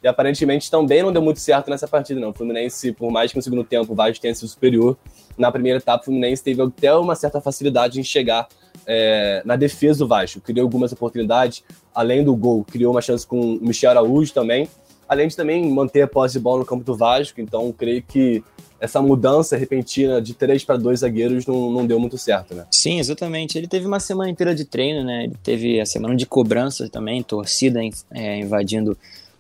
E 0.04 0.08
aparentemente 0.08 0.70
também 0.70 1.02
não 1.02 1.12
deu 1.12 1.22
muito 1.22 1.40
certo 1.40 1.68
nessa 1.70 1.88
partida, 1.88 2.20
não. 2.20 2.30
O 2.30 2.34
Fluminense, 2.34 2.92
por 2.92 3.10
mais 3.10 3.32
que 3.32 3.38
no 3.38 3.42
segundo 3.42 3.64
tempo 3.64 3.92
o 3.92 3.96
Vasco 3.96 4.22
tenha 4.22 4.36
sido 4.36 4.48
superior, 4.48 4.96
na 5.36 5.52
primeira 5.52 5.80
etapa 5.80 6.04
o 6.04 6.06
Fluminense 6.06 6.44
teve 6.44 6.62
até 6.62 6.94
uma 6.94 7.16
certa 7.16 7.42
facilidade 7.42 8.00
em 8.00 8.04
chegar 8.04 8.48
é, 8.86 9.42
na 9.44 9.56
defesa 9.56 10.00
do 10.00 10.08
Vasco. 10.08 10.40
Criou 10.42 10.66
algumas 10.66 10.92
oportunidades, 10.92 11.64
além 11.94 12.24
do 12.24 12.36
gol, 12.36 12.64
criou 12.64 12.94
uma 12.94 13.02
chance 13.02 13.26
com 13.26 13.56
o 13.56 13.60
Michel 13.60 13.90
Araújo 13.90 14.32
também, 14.32 14.70
além 15.10 15.28
de 15.28 15.36
também 15.36 15.68
manter 15.72 16.04
a 16.04 16.08
posse 16.08 16.34
de 16.34 16.40
bola 16.40 16.60
no 16.60 16.66
campo 16.66 16.84
do 16.84 16.96
Vasco. 16.96 17.42
Então, 17.42 17.72
creio 17.72 18.04
que 18.04 18.44
essa 18.86 19.02
mudança 19.02 19.58
repentina 19.58 20.22
de 20.22 20.34
três 20.34 20.64
para 20.64 20.78
dois 20.78 21.02
zagueiros 21.02 21.46
não, 21.46 21.72
não 21.72 21.86
deu 21.86 22.00
muito 22.00 22.18
certo, 22.18 22.56
né? 22.56 22.66
Sim, 22.72 23.00
exatamente. 23.00 23.58
Ele 23.58 23.68
teve 23.68 23.86
uma 23.86 24.00
semana 24.00 24.30
inteira 24.30 24.56
de 24.56 24.66
treino, 24.66 25.04
né? 25.04 25.26
Ele 25.26 25.36
teve 25.44 25.80
a 25.80 25.86
semana 25.86 26.16
de 26.16 26.26
cobrança 26.26 26.88
também, 26.90 27.22
torcida 27.22 27.80
é, 28.12 28.40
invadindo 28.40 28.98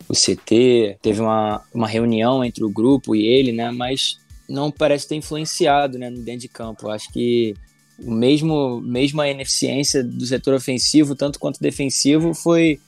o 0.07 0.13
CT, 0.13 0.97
teve 1.01 1.21
uma, 1.21 1.61
uma 1.73 1.87
reunião 1.87 2.43
entre 2.43 2.63
o 2.63 2.69
grupo 2.69 3.15
e 3.15 3.25
ele, 3.25 3.51
né? 3.51 3.71
Mas 3.71 4.19
não 4.47 4.71
parece 4.71 5.07
ter 5.07 5.15
influenciado, 5.15 5.97
né, 5.97 6.11
dentro 6.11 6.41
de 6.41 6.47
campo. 6.47 6.89
Acho 6.89 7.11
que 7.11 7.55
o 7.99 8.11
mesmo 8.11 8.81
mesma 8.81 9.27
ineficiência 9.27 10.03
do 10.03 10.25
setor 10.25 10.53
ofensivo, 10.53 11.15
tanto 11.15 11.39
quanto 11.39 11.59
defensivo, 11.59 12.33
foi 12.33 12.79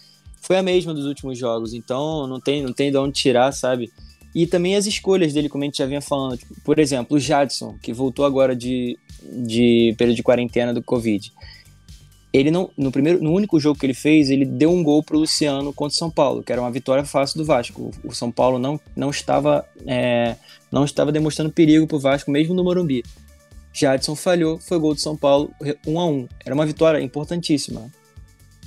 foi 0.42 0.58
a 0.58 0.64
mesma 0.64 0.94
dos 0.94 1.06
últimos 1.06 1.38
jogos. 1.38 1.74
Então 1.74 2.28
não 2.28 2.40
tem 2.40 2.62
não 2.62 2.74
tem 2.74 2.92
de 2.92 2.98
onde 2.98 3.14
tirar, 3.14 3.52
sabe? 3.52 3.92
E 4.38 4.46
também 4.46 4.76
as 4.76 4.86
escolhas 4.86 5.34
dele, 5.34 5.50
como 5.50 5.64
a 5.64 5.66
gente 5.66 5.80
já 5.80 5.88
vinha 5.88 6.00
falando. 6.00 6.38
Tipo, 6.38 6.54
por 6.64 6.78
exemplo, 6.78 7.18
o 7.18 7.20
Jadson, 7.20 7.76
que 7.82 7.92
voltou 7.92 8.24
agora 8.24 8.56
de, 8.56 8.96
de 9.24 9.96
período 9.98 10.16
de 10.16 10.22
quarentena 10.22 10.72
do 10.72 10.84
Covid. 10.84 11.34
Ele 12.32 12.52
não, 12.52 12.70
no 12.78 12.92
primeiro, 12.92 13.20
no 13.20 13.34
único 13.34 13.60
jogo 13.60 13.80
que 13.80 13.88
ele 13.88 13.96
fez, 13.96 14.30
ele 14.30 14.46
deu 14.46 14.72
um 14.72 14.84
gol 14.84 15.02
pro 15.02 15.18
Luciano 15.18 15.74
contra 15.74 15.96
o 15.96 15.98
São 15.98 16.12
Paulo, 16.12 16.44
que 16.44 16.52
era 16.52 16.62
uma 16.62 16.70
vitória 16.70 17.04
fácil 17.04 17.40
do 17.40 17.46
Vasco. 17.46 17.90
O, 18.04 18.14
São 18.14 18.32
Paulo 18.32 18.60
não, 18.60 18.80
não 18.96 19.10
estava 19.10 19.66
é, 19.88 20.36
não 20.72 20.86
estava 20.86 21.12
demonstrando 21.12 21.52
perigo 21.52 21.88
pro 21.88 21.98
Vasco, 21.98 22.30
mesmo 22.30 22.54
no 22.54 22.64
Morumbi. 22.64 23.04
Jadson 23.74 24.16
falhou, 24.16 24.60
foi 24.60 24.78
gol 24.78 24.94
do 24.94 25.00
São 25.00 25.18
Paulo, 25.18 25.50
1 25.88 26.00
a 26.00 26.06
1 26.06 26.28
Era 26.46 26.54
uma 26.54 26.66
vitória 26.68 27.02
importantíssima. 27.02 27.90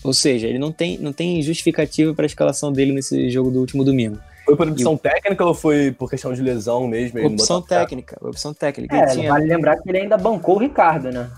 Ou 0.03 0.13
seja, 0.13 0.49
ele 0.49 0.59
não 0.59 0.73
tem, 0.73 0.99
não 0.99 1.13
tem 1.13 1.41
justificativa 1.41 2.13
para 2.13 2.25
a 2.25 2.27
escalação 2.27 2.73
dele 2.73 2.91
nesse 2.91 3.31
jogo 3.31 3.53
do 3.53 3.61
último 3.61 3.85
domingo. 3.85 4.19
Foi 4.51 4.57
por 4.57 4.69
opção 4.69 4.95
e... 4.95 4.99
técnica 4.99 5.45
ou 5.45 5.55
foi 5.55 5.93
por 5.93 6.11
questão 6.11 6.33
de 6.33 6.43
lesão 6.43 6.87
mesmo? 6.89 7.25
Opção 7.25 7.63
técnica, 7.63 8.19
opção 8.21 8.53
técnica. 8.53 8.97
É, 8.97 9.07
tinha... 9.07 9.31
vale 9.31 9.47
lembrar 9.47 9.77
que 9.77 9.89
ele 9.89 9.99
ainda 9.99 10.17
bancou 10.17 10.57
o 10.57 10.59
Ricardo, 10.59 11.11
né? 11.13 11.31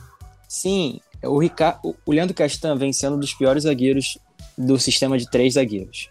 Sim, 0.49 1.01
o, 1.23 1.39
Ricardo, 1.39 1.95
o 2.07 2.13
Leandro 2.13 2.35
Castan 2.35 2.77
vem 2.77 2.93
sendo 2.93 3.17
um 3.17 3.21
dos 3.21 3.35
piores 3.35 3.65
zagueiros 3.65 4.19
do 4.57 4.79
sistema 4.79 5.19
de 5.19 5.31
três 5.31 5.55
zagueiros. 5.55 6.09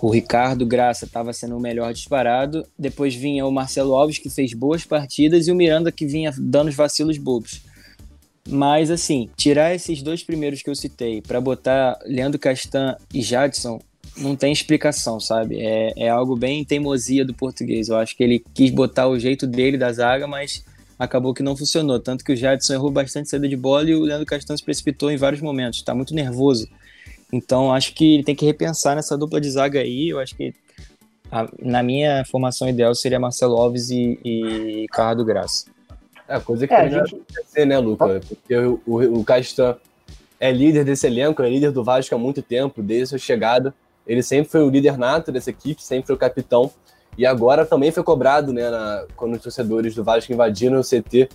O 0.00 0.10
Ricardo 0.10 0.66
Graça 0.66 1.04
estava 1.04 1.32
sendo 1.32 1.56
o 1.56 1.60
melhor 1.60 1.92
disparado. 1.92 2.66
Depois 2.76 3.14
vinha 3.14 3.46
o 3.46 3.52
Marcelo 3.52 3.94
Alves, 3.94 4.18
que 4.18 4.28
fez 4.28 4.52
boas 4.52 4.84
partidas, 4.84 5.46
e 5.46 5.52
o 5.52 5.54
Miranda, 5.54 5.92
que 5.92 6.04
vinha 6.04 6.32
dando 6.36 6.68
os 6.68 6.74
vacilos 6.74 7.18
bobos. 7.18 7.62
Mas, 8.48 8.90
assim, 8.90 9.30
tirar 9.36 9.72
esses 9.72 10.02
dois 10.02 10.24
primeiros 10.24 10.60
que 10.60 10.68
eu 10.68 10.74
citei 10.74 11.22
para 11.22 11.40
botar 11.40 11.96
Leandro 12.04 12.40
Castan 12.40 12.96
e 13.14 13.22
Jadson 13.22 13.80
não 14.16 14.36
tem 14.36 14.52
explicação, 14.52 15.18
sabe? 15.18 15.60
É, 15.60 15.92
é 15.96 16.08
algo 16.08 16.36
bem 16.36 16.64
teimosia 16.64 17.24
do 17.24 17.34
português. 17.34 17.88
Eu 17.88 17.96
acho 17.96 18.16
que 18.16 18.22
ele 18.22 18.44
quis 18.54 18.70
botar 18.70 19.08
o 19.08 19.18
jeito 19.18 19.46
dele 19.46 19.78
da 19.78 19.92
zaga, 19.92 20.26
mas 20.26 20.64
acabou 20.98 21.34
que 21.34 21.42
não 21.42 21.56
funcionou. 21.56 21.98
Tanto 21.98 22.24
que 22.24 22.32
o 22.32 22.36
Jadson 22.36 22.74
errou 22.74 22.90
bastante 22.90 23.28
saída 23.28 23.48
de 23.48 23.56
bola 23.56 23.88
e 23.88 23.94
o 23.94 24.02
Leandro 24.02 24.26
Castan 24.26 24.56
se 24.56 24.64
precipitou 24.64 25.10
em 25.10 25.16
vários 25.16 25.40
momentos. 25.40 25.78
Está 25.78 25.94
muito 25.94 26.14
nervoso. 26.14 26.68
Então, 27.32 27.72
acho 27.72 27.94
que 27.94 28.14
ele 28.14 28.24
tem 28.24 28.36
que 28.36 28.44
repensar 28.44 28.94
nessa 28.94 29.16
dupla 29.16 29.40
de 29.40 29.50
zaga 29.50 29.80
aí. 29.80 30.10
Eu 30.10 30.20
acho 30.20 30.36
que, 30.36 30.54
a, 31.30 31.48
na 31.60 31.82
minha 31.82 32.24
formação 32.26 32.68
ideal, 32.68 32.94
seria 32.94 33.18
Marcelo 33.18 33.56
Alves 33.56 33.90
e, 33.90 34.18
e 34.22 34.86
Carrado 34.90 35.24
Graça. 35.24 35.66
É, 36.28 36.38
coisa 36.38 36.66
que 36.66 36.74
é, 36.74 36.90
gente... 36.90 37.14
acontecer, 37.14 37.64
né, 37.64 37.78
Luca? 37.78 38.20
Porque 38.28 38.56
o, 38.56 38.80
o, 38.86 39.20
o 39.20 39.24
Castan 39.24 39.76
é 40.38 40.52
líder 40.52 40.84
desse 40.84 41.06
elenco, 41.06 41.42
é 41.42 41.48
líder 41.48 41.72
do 41.72 41.82
Vasco 41.82 42.14
há 42.14 42.18
muito 42.18 42.42
tempo, 42.42 42.82
desde 42.82 43.08
sua 43.08 43.18
chegada. 43.18 43.74
Ele 44.06 44.22
sempre 44.22 44.50
foi 44.50 44.62
o 44.62 44.68
líder 44.68 44.98
nato 44.98 45.30
dessa 45.30 45.50
equipe, 45.50 45.82
sempre 45.82 46.06
foi 46.06 46.16
o 46.16 46.18
capitão. 46.18 46.70
E 47.16 47.26
agora 47.26 47.66
também 47.66 47.90
foi 47.90 48.02
cobrado, 48.02 48.52
né, 48.52 48.70
na, 48.70 49.04
quando 49.16 49.34
os 49.34 49.42
torcedores 49.42 49.94
do 49.94 50.02
Vasco 50.02 50.32
invadiram 50.32 50.80
o 50.80 50.82
CT. 50.82 51.28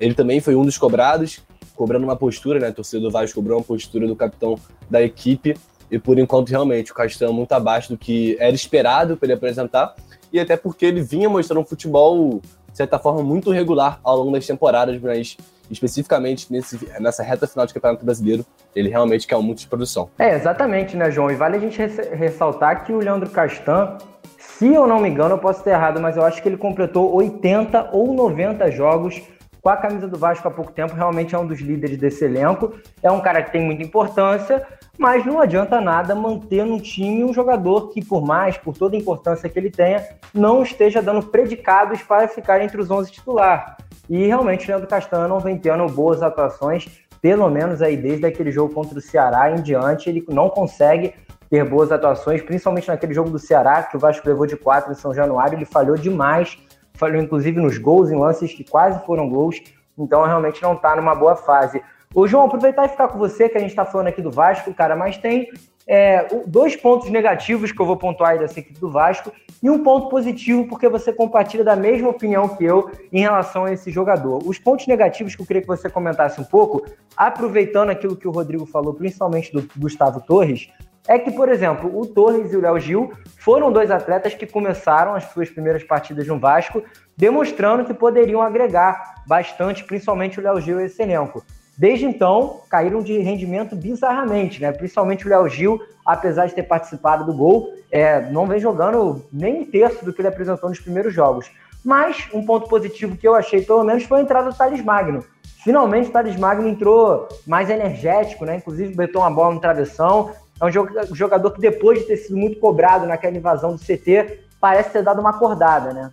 Ele 0.00 0.14
também 0.14 0.40
foi 0.40 0.56
um 0.56 0.64
dos 0.64 0.76
cobrados, 0.76 1.40
cobrando 1.76 2.04
uma 2.04 2.16
postura, 2.16 2.58
né? 2.58 2.68
A 2.68 2.72
torcida 2.72 3.00
do 3.00 3.10
Vasco 3.10 3.36
cobrou 3.36 3.58
uma 3.58 3.64
postura 3.64 4.06
do 4.06 4.16
capitão 4.16 4.58
da 4.90 5.00
equipe. 5.02 5.56
E 5.90 5.98
por 5.98 6.18
enquanto, 6.18 6.48
realmente, 6.48 6.90
o 6.90 6.94
Castanho 6.94 7.30
é 7.30 7.34
muito 7.34 7.52
abaixo 7.52 7.90
do 7.90 7.98
que 7.98 8.36
era 8.40 8.54
esperado 8.54 9.16
para 9.16 9.26
ele 9.26 9.34
apresentar. 9.34 9.94
E 10.32 10.40
até 10.40 10.56
porque 10.56 10.86
ele 10.86 11.02
vinha 11.02 11.28
mostrando 11.28 11.60
um 11.60 11.64
futebol, 11.64 12.40
de 12.70 12.76
certa 12.76 12.98
forma, 12.98 13.22
muito 13.22 13.50
regular 13.50 14.00
ao 14.02 14.16
longo 14.16 14.32
das 14.32 14.46
temporadas, 14.46 15.00
mas 15.00 15.36
especificamente 15.72 16.52
nesse, 16.52 16.78
nessa 17.00 17.22
reta 17.22 17.46
final 17.46 17.66
de 17.66 17.74
Campeonato 17.74 18.04
Brasileiro, 18.04 18.44
ele 18.76 18.88
realmente 18.88 19.26
quer 19.26 19.38
muito 19.38 19.60
de 19.60 19.66
produção. 19.66 20.10
É, 20.18 20.34
exatamente, 20.34 20.96
né, 20.96 21.10
João? 21.10 21.30
E 21.30 21.34
vale 21.34 21.56
a 21.56 21.60
gente 21.60 21.78
ressaltar 22.14 22.84
que 22.84 22.92
o 22.92 22.98
Leandro 22.98 23.30
Castan, 23.30 23.96
se 24.38 24.72
eu 24.72 24.86
não 24.86 25.00
me 25.00 25.08
engano, 25.08 25.34
eu 25.34 25.38
posso 25.38 25.64
ter 25.64 25.70
errado, 25.70 26.00
mas 26.00 26.16
eu 26.16 26.24
acho 26.24 26.42
que 26.42 26.48
ele 26.48 26.56
completou 26.56 27.14
80 27.14 27.90
ou 27.92 28.12
90 28.14 28.70
jogos 28.70 29.20
com 29.62 29.68
a 29.68 29.76
camisa 29.76 30.08
do 30.08 30.18
Vasco 30.18 30.46
há 30.48 30.50
pouco 30.50 30.72
tempo, 30.72 30.92
realmente 30.92 31.36
é 31.36 31.38
um 31.38 31.46
dos 31.46 31.60
líderes 31.60 31.96
desse 31.96 32.24
elenco. 32.24 32.74
É 33.00 33.10
um 33.12 33.20
cara 33.20 33.42
que 33.42 33.52
tem 33.52 33.62
muita 33.62 33.84
importância, 33.84 34.66
mas 34.98 35.24
não 35.24 35.40
adianta 35.40 35.80
nada 35.80 36.16
manter 36.16 36.66
no 36.66 36.80
time 36.80 37.22
um 37.22 37.32
jogador 37.32 37.90
que, 37.90 38.04
por 38.04 38.26
mais, 38.26 38.58
por 38.58 38.76
toda 38.76 38.96
a 38.96 38.98
importância 38.98 39.48
que 39.48 39.56
ele 39.56 39.70
tenha, 39.70 40.04
não 40.34 40.64
esteja 40.64 41.00
dando 41.00 41.22
predicados 41.22 42.02
para 42.02 42.26
ficar 42.26 42.60
entre 42.60 42.80
os 42.80 42.90
11 42.90 43.12
titular. 43.12 43.76
E 44.12 44.26
realmente, 44.26 44.68
Leandro 44.68 44.86
Castanho 44.86 45.40
vem 45.40 45.56
tendo 45.56 45.86
boas 45.86 46.22
atuações, 46.22 46.86
pelo 47.22 47.48
menos 47.48 47.80
aí 47.80 47.96
desde 47.96 48.26
aquele 48.26 48.52
jogo 48.52 48.74
contra 48.74 48.98
o 48.98 49.00
Ceará 49.00 49.50
em 49.50 49.62
diante, 49.62 50.10
ele 50.10 50.22
não 50.28 50.50
consegue 50.50 51.14
ter 51.48 51.64
boas 51.64 51.90
atuações, 51.90 52.42
principalmente 52.42 52.88
naquele 52.88 53.14
jogo 53.14 53.30
do 53.30 53.38
Ceará, 53.38 53.82
que 53.84 53.96
o 53.96 53.98
Vasco 53.98 54.28
levou 54.28 54.46
de 54.46 54.54
4 54.54 54.92
em 54.92 54.94
São 54.94 55.14
Januário, 55.14 55.56
ele 55.56 55.64
falhou 55.64 55.96
demais, 55.96 56.58
falhou 56.92 57.22
inclusive 57.22 57.58
nos 57.58 57.78
gols, 57.78 58.10
em 58.10 58.18
lances 58.18 58.52
que 58.52 58.62
quase 58.62 59.02
foram 59.06 59.30
gols, 59.30 59.62
então 59.96 60.22
realmente 60.26 60.62
não 60.62 60.74
está 60.74 60.94
numa 60.94 61.14
boa 61.14 61.34
fase. 61.34 61.82
Ô, 62.14 62.26
João, 62.26 62.44
aproveitar 62.44 62.84
e 62.84 62.90
ficar 62.90 63.08
com 63.08 63.18
você, 63.18 63.48
que 63.48 63.56
a 63.56 63.60
gente 63.62 63.70
está 63.70 63.86
falando 63.86 64.08
aqui 64.08 64.20
do 64.20 64.30
Vasco, 64.30 64.74
cara, 64.74 64.94
mas 64.94 65.16
tem 65.16 65.48
é, 65.86 66.26
dois 66.46 66.76
pontos 66.76 67.10
negativos 67.10 67.72
que 67.72 67.80
eu 67.80 67.86
vou 67.86 67.96
pontuar 67.96 68.32
aí 68.32 68.38
dessa 68.38 68.60
equipe 68.60 68.78
do 68.78 68.90
Vasco 68.90 69.32
e 69.62 69.70
um 69.70 69.82
ponto 69.82 70.08
positivo, 70.08 70.66
porque 70.66 70.88
você 70.88 71.12
compartilha 71.12 71.64
da 71.64 71.76
mesma 71.76 72.08
opinião 72.08 72.48
que 72.48 72.64
eu 72.64 72.90
em 73.12 73.20
relação 73.20 73.64
a 73.64 73.72
esse 73.72 73.90
jogador. 73.90 74.42
Os 74.44 74.58
pontos 74.58 74.86
negativos 74.86 75.34
que 75.34 75.42
eu 75.42 75.46
queria 75.46 75.62
que 75.62 75.68
você 75.68 75.88
comentasse 75.88 76.40
um 76.40 76.44
pouco, 76.44 76.84
aproveitando 77.16 77.90
aquilo 77.90 78.16
que 78.16 78.26
o 78.26 78.32
Rodrigo 78.32 78.66
falou, 78.66 78.94
principalmente 78.94 79.52
do 79.52 79.68
Gustavo 79.76 80.20
Torres, 80.20 80.68
é 81.08 81.18
que, 81.18 81.32
por 81.32 81.48
exemplo, 81.48 81.90
o 81.98 82.06
Torres 82.06 82.52
e 82.52 82.56
o 82.56 82.60
Léo 82.60 82.78
Gil 82.78 83.12
foram 83.38 83.72
dois 83.72 83.90
atletas 83.90 84.34
que 84.34 84.46
começaram 84.46 85.14
as 85.14 85.24
suas 85.24 85.50
primeiras 85.50 85.82
partidas 85.82 86.26
no 86.28 86.38
Vasco, 86.38 86.82
demonstrando 87.16 87.84
que 87.84 87.92
poderiam 87.92 88.40
agregar 88.40 89.22
bastante, 89.26 89.82
principalmente 89.84 90.38
o 90.38 90.42
Léo 90.42 90.60
Gil 90.60 90.80
e 90.80 90.84
esse 90.84 91.02
elenco. 91.02 91.44
Desde 91.82 92.04
então, 92.04 92.60
caíram 92.70 93.02
de 93.02 93.18
rendimento 93.18 93.74
bizarramente, 93.74 94.62
né? 94.62 94.70
Principalmente 94.70 95.26
o 95.26 95.28
Léo 95.28 95.48
Gil, 95.48 95.80
apesar 96.06 96.46
de 96.46 96.54
ter 96.54 96.62
participado 96.62 97.26
do 97.26 97.34
gol, 97.34 97.74
é, 97.90 98.20
não 98.30 98.46
vem 98.46 98.60
jogando 98.60 99.24
nem 99.32 99.62
um 99.62 99.64
terço 99.64 100.04
do 100.04 100.12
que 100.12 100.20
ele 100.20 100.28
apresentou 100.28 100.68
nos 100.68 100.78
primeiros 100.78 101.12
jogos. 101.12 101.50
Mas 101.84 102.28
um 102.32 102.46
ponto 102.46 102.68
positivo 102.68 103.16
que 103.16 103.26
eu 103.26 103.34
achei, 103.34 103.62
pelo 103.62 103.82
menos, 103.82 104.04
foi 104.04 104.20
a 104.20 104.22
entrada 104.22 104.48
do 104.48 104.56
Thales 104.56 104.80
Magno. 104.80 105.24
Finalmente 105.64 106.08
o 106.08 106.12
Thales 106.12 106.36
Magno 106.36 106.68
entrou 106.68 107.26
mais 107.44 107.68
energético, 107.68 108.44
né? 108.44 108.58
Inclusive 108.58 108.94
botou 108.94 109.20
uma 109.20 109.30
bola 109.32 109.52
no 109.52 109.60
travessão. 109.60 110.30
É 110.60 110.64
um 110.64 111.16
jogador 111.16 111.50
que, 111.50 111.60
depois 111.60 111.98
de 111.98 112.04
ter 112.04 112.16
sido 112.18 112.36
muito 112.36 112.60
cobrado 112.60 113.06
naquela 113.06 113.36
invasão 113.36 113.74
do 113.74 113.80
CT, 113.80 114.38
parece 114.60 114.90
ter 114.90 115.02
dado 115.02 115.20
uma 115.20 115.30
acordada, 115.30 115.92
né? 115.92 116.12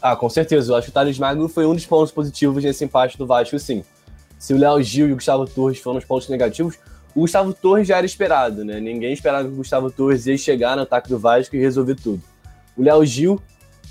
Ah, 0.00 0.14
com 0.14 0.30
certeza. 0.30 0.70
Eu 0.70 0.76
acho 0.76 0.84
que 0.84 0.90
o 0.92 0.94
Thales 0.94 1.18
Magno 1.18 1.48
foi 1.48 1.66
um 1.66 1.74
dos 1.74 1.84
pontos 1.84 2.12
positivos 2.12 2.62
nesse 2.62 2.84
empate 2.84 3.18
do 3.18 3.26
Vasco, 3.26 3.58
sim 3.58 3.84
se 4.40 4.54
o 4.54 4.58
Léo 4.58 4.82
Gil 4.82 5.06
e 5.06 5.12
o 5.12 5.16
Gustavo 5.16 5.46
Torres 5.46 5.78
foram 5.78 5.98
os 5.98 6.04
pontos 6.04 6.26
negativos, 6.30 6.78
o 7.14 7.20
Gustavo 7.20 7.52
Torres 7.52 7.86
já 7.86 7.98
era 7.98 8.06
esperado, 8.06 8.64
né? 8.64 8.80
Ninguém 8.80 9.12
esperava 9.12 9.46
que 9.46 9.52
o 9.52 9.56
Gustavo 9.56 9.90
Torres 9.90 10.26
ia 10.26 10.38
chegar 10.38 10.76
no 10.76 10.82
ataque 10.82 11.10
do 11.10 11.18
Vasco 11.18 11.54
e 11.54 11.58
resolver 11.58 11.94
tudo. 11.96 12.22
O 12.74 12.82
Léo 12.82 13.04
Gil, 13.04 13.40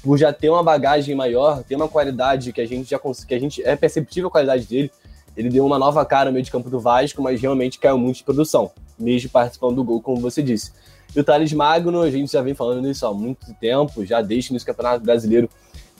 por 0.01 0.17
já 0.17 0.33
ter 0.33 0.49
uma 0.49 0.63
bagagem 0.63 1.13
maior, 1.13 1.63
ter 1.63 1.75
uma 1.75 1.87
qualidade 1.87 2.51
que 2.51 2.59
a 2.59 2.65
gente 2.65 2.89
já 2.89 2.99
que 2.99 3.35
a 3.35 3.39
gente 3.39 3.61
é 3.61 3.75
perceptível 3.75 4.29
a 4.29 4.31
qualidade 4.31 4.65
dele, 4.65 4.91
ele 5.37 5.49
deu 5.49 5.63
uma 5.63 5.77
nova 5.77 6.03
cara 6.03 6.25
no 6.25 6.33
meio 6.33 6.43
de 6.43 6.49
campo 6.49 6.67
do 6.67 6.79
Vasco, 6.79 7.21
mas 7.21 7.39
realmente 7.39 7.77
caiu 7.77 7.99
muito 7.99 8.17
de 8.17 8.23
produção, 8.23 8.71
mesmo 8.97 9.29
participando 9.29 9.75
do 9.75 9.83
gol, 9.83 10.01
como 10.01 10.19
você 10.19 10.41
disse. 10.41 10.71
E 11.15 11.19
o 11.19 11.23
Thales 11.23 11.53
Magno, 11.53 12.01
a 12.01 12.09
gente 12.09 12.31
já 12.31 12.41
vem 12.41 12.55
falando 12.55 12.81
nisso 12.81 13.05
há 13.05 13.13
muito 13.13 13.53
tempo, 13.59 14.03
já 14.03 14.21
desde 14.21 14.55
o 14.55 14.65
Campeonato 14.65 15.03
Brasileiro, 15.03 15.47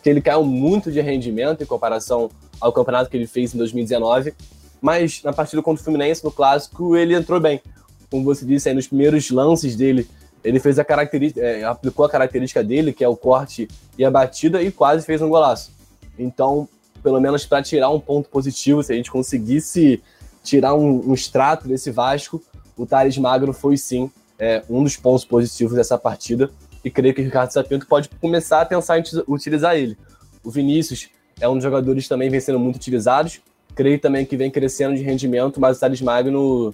que 0.02 0.10
ele 0.10 0.22
caiu 0.22 0.44
muito 0.44 0.92
de 0.92 1.02
rendimento 1.02 1.62
em 1.62 1.68
comparação 1.68 2.32
ao 2.60 2.72
campeonato 2.72 3.10
que 3.10 3.18
ele 3.18 3.28
fez 3.28 3.54
em 3.54 3.58
2019. 3.58 4.34
Mas 4.82 5.22
na 5.24 5.34
partida 5.34 5.62
contra 5.62 5.82
o 5.82 5.84
Fluminense, 5.84 6.24
no 6.24 6.32
clássico, 6.32 6.96
ele 6.96 7.14
entrou 7.14 7.40
bem. 7.40 7.62
Como 8.10 8.24
você 8.24 8.46
disse 8.46 8.70
aí, 8.70 8.76
nos 8.76 8.88
primeiros 8.88 9.30
lances 9.30 9.76
dele, 9.76 10.08
ele 10.44 10.60
fez 10.60 10.80
a 10.80 10.86
característica, 10.86 11.42
é, 11.42 11.64
aplicou 11.64 12.06
a 12.06 12.10
característica 12.10 12.64
dele, 12.64 12.94
que 12.94 13.04
é 13.04 13.08
o 13.08 13.16
corte 13.16 13.68
e 13.98 14.06
a 14.06 14.12
batida, 14.12 14.62
e 14.62 14.72
quase 14.72 15.06
fez 15.06 15.22
um 15.22 15.30
golaço. 15.30 15.72
Então, 16.18 16.68
pelo 17.04 17.20
menos 17.20 17.46
para 17.46 17.62
tirar 17.62 17.90
um 17.90 18.00
ponto 18.00 18.30
positivo, 18.30 18.82
se 18.82 18.94
a 18.94 18.96
gente 18.96 19.12
conseguisse 19.12 20.02
tirar 20.44 20.74
um, 20.74 21.10
um 21.10 21.14
extrato 21.14 21.68
desse 21.68 21.92
Vasco, 21.92 22.42
o 22.78 22.86
Thales 22.86 23.18
Magno 23.18 23.54
foi 23.54 23.78
sim 23.78 24.10
é, 24.38 24.64
um 24.70 24.84
dos 24.84 24.96
pontos 24.96 25.26
positivos 25.26 25.76
dessa 25.76 25.98
partida 25.98 26.50
e 26.84 26.90
creio 26.90 27.14
que 27.14 27.22
o 27.22 27.26
Ricardo 27.26 27.52
Sapinto 27.52 27.86
pode 27.86 28.10
começar 28.22 28.62
a 28.62 28.66
pensar 28.66 28.98
em 28.98 29.04
utilizar 29.28 29.76
ele. 29.76 29.98
O 30.44 30.50
Vinícius 30.50 31.10
é 31.40 31.48
um 31.48 31.54
dos 31.54 31.64
jogadores 31.64 32.08
também 32.08 32.30
vem 32.30 32.40
sendo 32.40 32.60
muito 32.60 32.76
utilizados, 32.76 33.42
creio 33.76 34.00
também 34.00 34.26
que 34.26 34.36
vem 34.36 34.52
crescendo 34.52 34.96
de 34.96 35.04
rendimento, 35.04 35.60
mas 35.60 35.78
o 35.78 35.80
Thales 35.80 36.02
Magno 36.02 36.74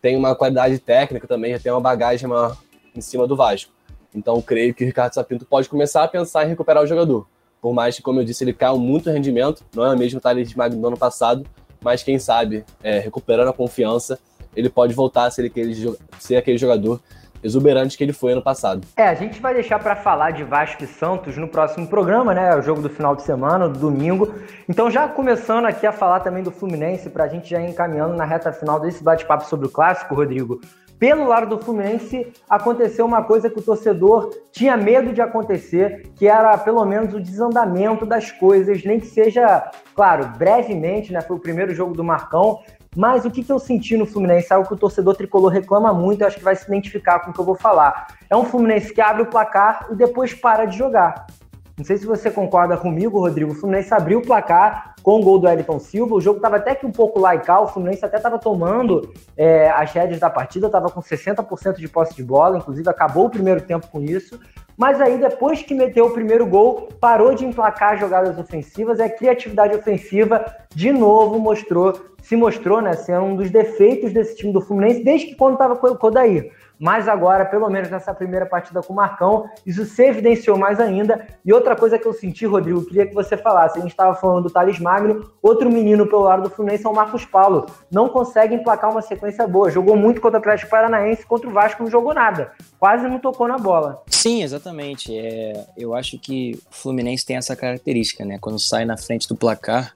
tem 0.00 0.16
uma 0.16 0.34
qualidade 0.34 0.78
técnica 0.78 1.26
também, 1.26 1.58
tem 1.58 1.72
uma 1.72 1.80
bagagem 1.80 2.28
maior 2.28 2.56
em 2.94 3.00
cima 3.00 3.26
do 3.26 3.36
Vasco. 3.36 3.72
Então 4.14 4.40
creio 4.40 4.74
que 4.74 4.84
o 4.84 4.86
Ricardo 4.86 5.14
Sapinto 5.14 5.44
pode 5.44 5.68
começar 5.68 6.04
a 6.04 6.08
pensar 6.08 6.44
em 6.44 6.48
recuperar 6.48 6.82
o 6.82 6.86
jogador. 6.86 7.26
Por 7.60 7.72
mais 7.72 7.96
que, 7.96 8.02
como 8.02 8.20
eu 8.20 8.24
disse, 8.24 8.44
ele 8.44 8.52
caiu 8.52 8.78
muito 8.78 9.10
rendimento, 9.10 9.64
não 9.74 9.84
é 9.84 9.94
o 9.94 9.98
mesmo 9.98 10.20
Thales 10.20 10.54
Magno 10.54 10.80
do 10.80 10.86
ano 10.86 10.98
passado, 10.98 11.44
mas 11.80 12.02
quem 12.02 12.18
sabe, 12.18 12.64
é, 12.82 12.98
recuperando 12.98 13.48
a 13.48 13.52
confiança, 13.52 14.18
ele 14.54 14.68
pode 14.68 14.94
voltar 14.94 15.24
a 15.24 15.30
ser 15.30 15.46
aquele, 15.46 15.96
ser 16.18 16.36
aquele 16.36 16.58
jogador 16.58 17.00
exuberante 17.44 17.96
que 17.96 18.02
ele 18.02 18.12
foi 18.12 18.32
ano 18.32 18.42
passado. 18.42 18.86
É, 18.96 19.06
a 19.06 19.14
gente 19.14 19.40
vai 19.40 19.52
deixar 19.52 19.78
para 19.78 19.94
falar 19.94 20.30
de 20.30 20.42
Vasco 20.42 20.82
e 20.82 20.86
Santos 20.86 21.36
no 21.36 21.46
próximo 21.46 21.86
programa, 21.86 22.32
né? 22.32 22.56
O 22.56 22.62
jogo 22.62 22.80
do 22.80 22.88
final 22.88 23.14
de 23.14 23.22
semana, 23.22 23.68
do 23.68 23.78
domingo. 23.78 24.34
Então, 24.68 24.90
já 24.90 25.06
começando 25.06 25.66
aqui 25.66 25.86
a 25.86 25.92
falar 25.92 26.20
também 26.20 26.42
do 26.42 26.50
Fluminense, 26.50 27.10
para 27.10 27.24
a 27.24 27.28
gente 27.28 27.50
já 27.50 27.60
ir 27.60 27.68
encaminhando 27.68 28.14
na 28.14 28.24
reta 28.24 28.50
final 28.52 28.80
desse 28.80 29.04
bate-papo 29.04 29.44
sobre 29.44 29.66
o 29.66 29.70
clássico, 29.70 30.14
Rodrigo. 30.14 30.60
Pelo 30.98 31.26
lado 31.26 31.48
do 31.48 31.62
Fluminense, 31.62 32.32
aconteceu 32.48 33.04
uma 33.04 33.22
coisa 33.22 33.50
que 33.50 33.58
o 33.58 33.62
torcedor 33.62 34.30
tinha 34.52 34.76
medo 34.76 35.12
de 35.12 35.20
acontecer, 35.20 36.10
que 36.16 36.26
era 36.26 36.56
pelo 36.56 36.84
menos 36.84 37.12
o 37.12 37.20
desandamento 37.20 38.06
das 38.06 38.30
coisas, 38.30 38.82
nem 38.84 39.00
que 39.00 39.06
seja, 39.06 39.70
claro, 39.94 40.28
brevemente, 40.38 41.12
né? 41.12 41.20
Foi 41.20 41.36
o 41.36 41.40
primeiro 41.40 41.74
jogo 41.74 41.94
do 41.94 42.04
Marcão, 42.04 42.60
mas 42.94 43.24
o 43.24 43.30
que, 43.30 43.42
que 43.42 43.50
eu 43.50 43.58
senti 43.58 43.96
no 43.96 44.06
Fluminense, 44.06 44.52
algo 44.52 44.66
que 44.66 44.74
o 44.74 44.76
torcedor 44.76 45.16
tricolor 45.16 45.50
reclama 45.50 45.92
muito, 45.92 46.22
eu 46.22 46.26
acho 46.26 46.38
que 46.38 46.44
vai 46.44 46.54
se 46.54 46.66
identificar 46.66 47.20
com 47.20 47.30
o 47.30 47.34
que 47.34 47.40
eu 47.40 47.44
vou 47.44 47.56
falar. 47.56 48.08
É 48.30 48.36
um 48.36 48.44
Fluminense 48.44 48.92
que 48.92 49.00
abre 49.00 49.22
o 49.22 49.26
placar 49.26 49.86
e 49.90 49.94
depois 49.94 50.32
para 50.32 50.64
de 50.64 50.76
jogar. 50.76 51.26
Não 51.76 51.84
sei 51.84 51.96
se 51.96 52.06
você 52.06 52.30
concorda 52.30 52.76
comigo, 52.76 53.18
Rodrigo. 53.18 53.50
O 53.50 53.54
Fluminense 53.54 53.92
abriu 53.92 54.20
o 54.20 54.22
placar 54.22 54.94
com 55.02 55.18
o 55.18 55.22
gol 55.22 55.40
do 55.40 55.48
Elton 55.48 55.80
Silva. 55.80 56.14
O 56.14 56.20
jogo 56.20 56.36
estava 56.36 56.56
até 56.56 56.72
que 56.72 56.86
um 56.86 56.92
pouco 56.92 57.18
laical. 57.18 57.64
O 57.64 57.68
Fluminense 57.68 58.04
até 58.04 58.16
estava 58.16 58.38
tomando 58.38 59.12
é, 59.36 59.68
as 59.70 59.90
rédeas 59.90 60.20
da 60.20 60.30
partida, 60.30 60.66
estava 60.66 60.88
com 60.88 61.00
60% 61.00 61.76
de 61.76 61.88
posse 61.88 62.14
de 62.14 62.22
bola. 62.22 62.58
Inclusive, 62.58 62.88
acabou 62.88 63.26
o 63.26 63.30
primeiro 63.30 63.60
tempo 63.60 63.88
com 63.88 64.00
isso. 64.00 64.38
Mas 64.76 65.00
aí, 65.00 65.18
depois 65.18 65.62
que 65.62 65.74
meteu 65.74 66.06
o 66.06 66.12
primeiro 66.12 66.46
gol, 66.46 66.88
parou 67.00 67.34
de 67.34 67.44
emplacar 67.44 67.98
jogadas 67.98 68.38
ofensivas 68.38 69.00
e 69.00 69.02
a 69.02 69.10
criatividade 69.10 69.74
ofensiva, 69.74 70.44
de 70.74 70.92
novo, 70.92 71.38
mostrou 71.40 71.92
se 72.24 72.36
mostrou 72.36 72.80
né, 72.80 72.94
ser 72.94 73.20
um 73.20 73.36
dos 73.36 73.50
defeitos 73.50 74.10
desse 74.10 74.36
time 74.36 74.50
do 74.50 74.60
Fluminense 74.62 75.04
desde 75.04 75.26
que 75.26 75.34
quando 75.34 75.54
estava 75.54 75.76
com 75.76 75.88
o 75.88 75.98
Kodair. 75.98 76.50
Mas 76.84 77.08
agora, 77.08 77.46
pelo 77.46 77.70
menos 77.70 77.88
nessa 77.88 78.12
primeira 78.12 78.44
partida 78.44 78.82
com 78.82 78.92
o 78.92 78.96
Marcão, 78.96 79.48
isso 79.64 79.86
se 79.86 80.04
evidenciou 80.04 80.58
mais 80.58 80.78
ainda. 80.78 81.26
E 81.42 81.50
outra 81.50 81.74
coisa 81.74 81.98
que 81.98 82.04
eu 82.04 82.12
senti, 82.12 82.44
Rodrigo, 82.44 82.84
queria 82.84 83.06
que 83.06 83.14
você 83.14 83.38
falasse. 83.38 83.78
A 83.78 83.80
gente 83.80 83.92
estava 83.92 84.14
falando 84.14 84.42
do 84.42 84.50
Thales 84.50 84.78
Magno, 84.78 85.32
outro 85.40 85.72
menino 85.72 86.06
pelo 86.06 86.24
lado 86.24 86.42
do 86.42 86.50
Fluminense 86.50 86.84
é 86.84 86.88
o 86.90 86.94
Marcos 86.94 87.24
Paulo. 87.24 87.64
Não 87.90 88.10
consegue 88.10 88.54
emplacar 88.54 88.90
uma 88.90 89.00
sequência 89.00 89.46
boa. 89.48 89.70
Jogou 89.70 89.96
muito 89.96 90.20
contra 90.20 90.36
o 90.36 90.42
Atlético 90.42 90.70
Paranaense, 90.70 91.24
contra 91.24 91.48
o 91.48 91.52
Vasco 91.54 91.82
não 91.82 91.90
jogou 91.90 92.12
nada. 92.12 92.52
Quase 92.78 93.08
não 93.08 93.18
tocou 93.18 93.48
na 93.48 93.56
bola. 93.56 94.02
Sim, 94.08 94.42
exatamente. 94.42 95.16
É, 95.16 95.64
eu 95.78 95.94
acho 95.94 96.18
que 96.18 96.60
o 96.70 96.74
Fluminense 96.74 97.24
tem 97.24 97.38
essa 97.38 97.56
característica, 97.56 98.26
né? 98.26 98.36
Quando 98.38 98.58
sai 98.58 98.84
na 98.84 98.98
frente 98.98 99.26
do 99.26 99.34
placar, 99.34 99.94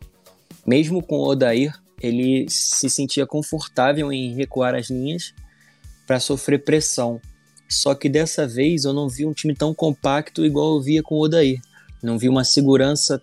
mesmo 0.66 1.02
com 1.02 1.16
o 1.16 1.28
Odair, 1.28 1.75
ele 2.00 2.47
se 2.49 2.88
sentia 2.88 3.26
confortável 3.26 4.11
em 4.11 4.33
recuar 4.33 4.75
as 4.75 4.88
linhas 4.88 5.35
para 6.08 6.18
sofrer 6.18 6.64
pressão. 6.64 7.20
Só 7.68 7.94
que 7.94 8.08
dessa 8.08 8.48
vez 8.48 8.84
eu 8.84 8.94
não 8.94 9.10
vi 9.10 9.26
um 9.26 9.34
time 9.34 9.54
tão 9.54 9.74
compacto 9.74 10.42
igual 10.42 10.76
eu 10.76 10.80
via 10.80 11.02
com 11.02 11.16
o 11.16 11.20
Odair. 11.20 11.60
Não 12.02 12.18
vi 12.18 12.30
uma 12.30 12.44
segurança, 12.44 13.20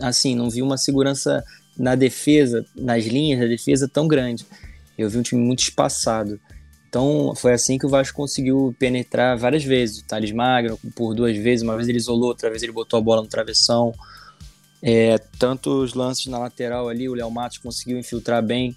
assim, 0.00 0.34
não 0.34 0.48
vi 0.48 0.62
uma 0.62 0.78
segurança 0.78 1.44
na 1.76 1.94
defesa, 1.94 2.64
nas 2.74 3.04
linhas 3.04 3.40
da 3.40 3.46
defesa 3.46 3.86
tão 3.86 4.08
grande. 4.08 4.46
Eu 4.96 5.10
vi 5.10 5.18
um 5.18 5.22
time 5.22 5.42
muito 5.42 5.60
espaçado. 5.60 6.40
Então 6.88 7.34
foi 7.36 7.52
assim 7.52 7.76
que 7.76 7.84
o 7.84 7.88
Vasco 7.88 8.16
conseguiu 8.16 8.74
penetrar 8.78 9.36
várias 9.36 9.62
vezes. 9.62 9.98
O 9.98 10.04
Thales 10.04 10.32
Magno 10.32 10.78
por 10.96 11.14
duas 11.14 11.36
vezes, 11.36 11.62
uma 11.62 11.76
vez 11.76 11.86
ele 11.86 11.98
isolou, 11.98 12.28
outra 12.28 12.48
vez 12.48 12.62
ele 12.62 12.72
botou 12.72 12.98
a 12.98 13.02
bola 13.02 13.20
no 13.20 13.28
travessão. 13.28 13.92
É, 14.82 15.18
tanto 15.38 15.82
os 15.82 15.92
lances 15.92 16.26
na 16.26 16.38
lateral 16.38 16.88
ali, 16.88 17.10
o 17.10 17.14
Léo 17.14 17.30
Matos 17.30 17.58
conseguiu 17.58 17.98
infiltrar 17.98 18.42
bem. 18.42 18.74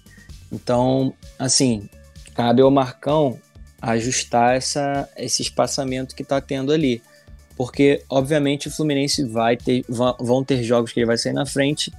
Então, 0.52 1.14
assim, 1.38 1.88
cabe 2.34 2.60
ao 2.60 2.70
Marcão 2.70 3.40
ajustar 3.80 4.56
essa, 4.56 5.08
esse 5.16 5.42
espaçamento 5.42 6.14
que 6.14 6.22
está 6.22 6.40
tendo 6.40 6.72
ali. 6.72 7.02
Porque, 7.56 8.02
obviamente, 8.08 8.68
o 8.68 8.70
Fluminense 8.70 9.24
vai 9.24 9.56
ter, 9.56 9.84
vão 10.18 10.44
ter 10.44 10.62
jogos 10.62 10.92
que 10.92 11.00
ele 11.00 11.06
vai 11.06 11.16
sair 11.16 11.32
na 11.32 11.46
frente, 11.46 11.90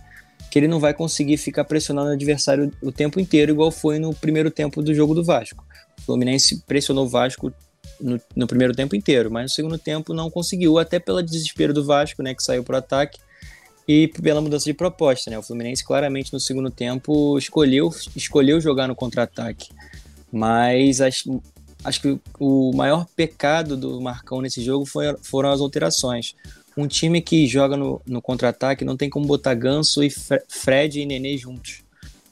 que 0.51 0.59
ele 0.59 0.67
não 0.67 0.79
vai 0.79 0.93
conseguir 0.93 1.37
ficar 1.37 1.63
pressionando 1.63 2.09
o 2.09 2.13
adversário 2.13 2.71
o 2.81 2.91
tempo 2.91 3.19
inteiro, 3.19 3.51
igual 3.51 3.71
foi 3.71 3.97
no 3.97 4.13
primeiro 4.13 4.51
tempo 4.51 4.81
do 4.81 4.93
jogo 4.93 5.15
do 5.15 5.23
Vasco. 5.23 5.65
O 5.99 6.01
Fluminense 6.03 6.63
pressionou 6.67 7.05
o 7.05 7.09
Vasco 7.09 7.51
no, 7.99 8.21
no 8.35 8.47
primeiro 8.47 8.73
tempo 8.75 8.95
inteiro, 8.95 9.31
mas 9.31 9.43
no 9.43 9.49
segundo 9.49 9.77
tempo 9.77 10.13
não 10.13 10.29
conseguiu, 10.29 10.77
até 10.77 10.99
pelo 10.99 11.23
desespero 11.23 11.73
do 11.73 11.83
Vasco, 11.83 12.21
né, 12.21 12.35
que 12.35 12.43
saiu 12.43 12.63
para 12.63 12.75
o 12.75 12.77
ataque, 12.77 13.19
e 13.87 14.09
pela 14.09 14.41
mudança 14.41 14.65
de 14.65 14.73
proposta. 14.73 15.31
Né? 15.31 15.39
O 15.39 15.41
Fluminense 15.43 15.83
claramente 15.83 16.33
no 16.33 16.39
segundo 16.39 16.69
tempo 16.69 17.37
escolheu, 17.37 17.89
escolheu 18.15 18.59
jogar 18.59 18.87
no 18.87 18.95
contra-ataque. 18.95 19.69
Mas 20.31 20.99
as, 20.99 21.23
acho 21.87 22.01
que 22.01 22.19
o 22.37 22.71
maior 22.75 23.05
pecado 23.15 23.77
do 23.77 24.01
Marcão 24.01 24.41
nesse 24.41 24.61
jogo 24.61 24.85
foi, 24.85 25.15
foram 25.23 25.51
as 25.51 25.61
alterações. 25.61 26.35
Um 26.75 26.85
time 26.85 27.21
que 27.21 27.47
joga 27.47 27.77
no, 27.77 28.01
no 28.05 28.21
contra-ataque 28.21 28.83
não 28.83 28.97
tem 28.97 29.09
como 29.09 29.25
botar 29.25 29.53
Ganso 29.53 30.03
e 30.03 30.09
Fred 30.09 30.99
e 30.99 31.05
Nenê 31.05 31.37
juntos. 31.37 31.81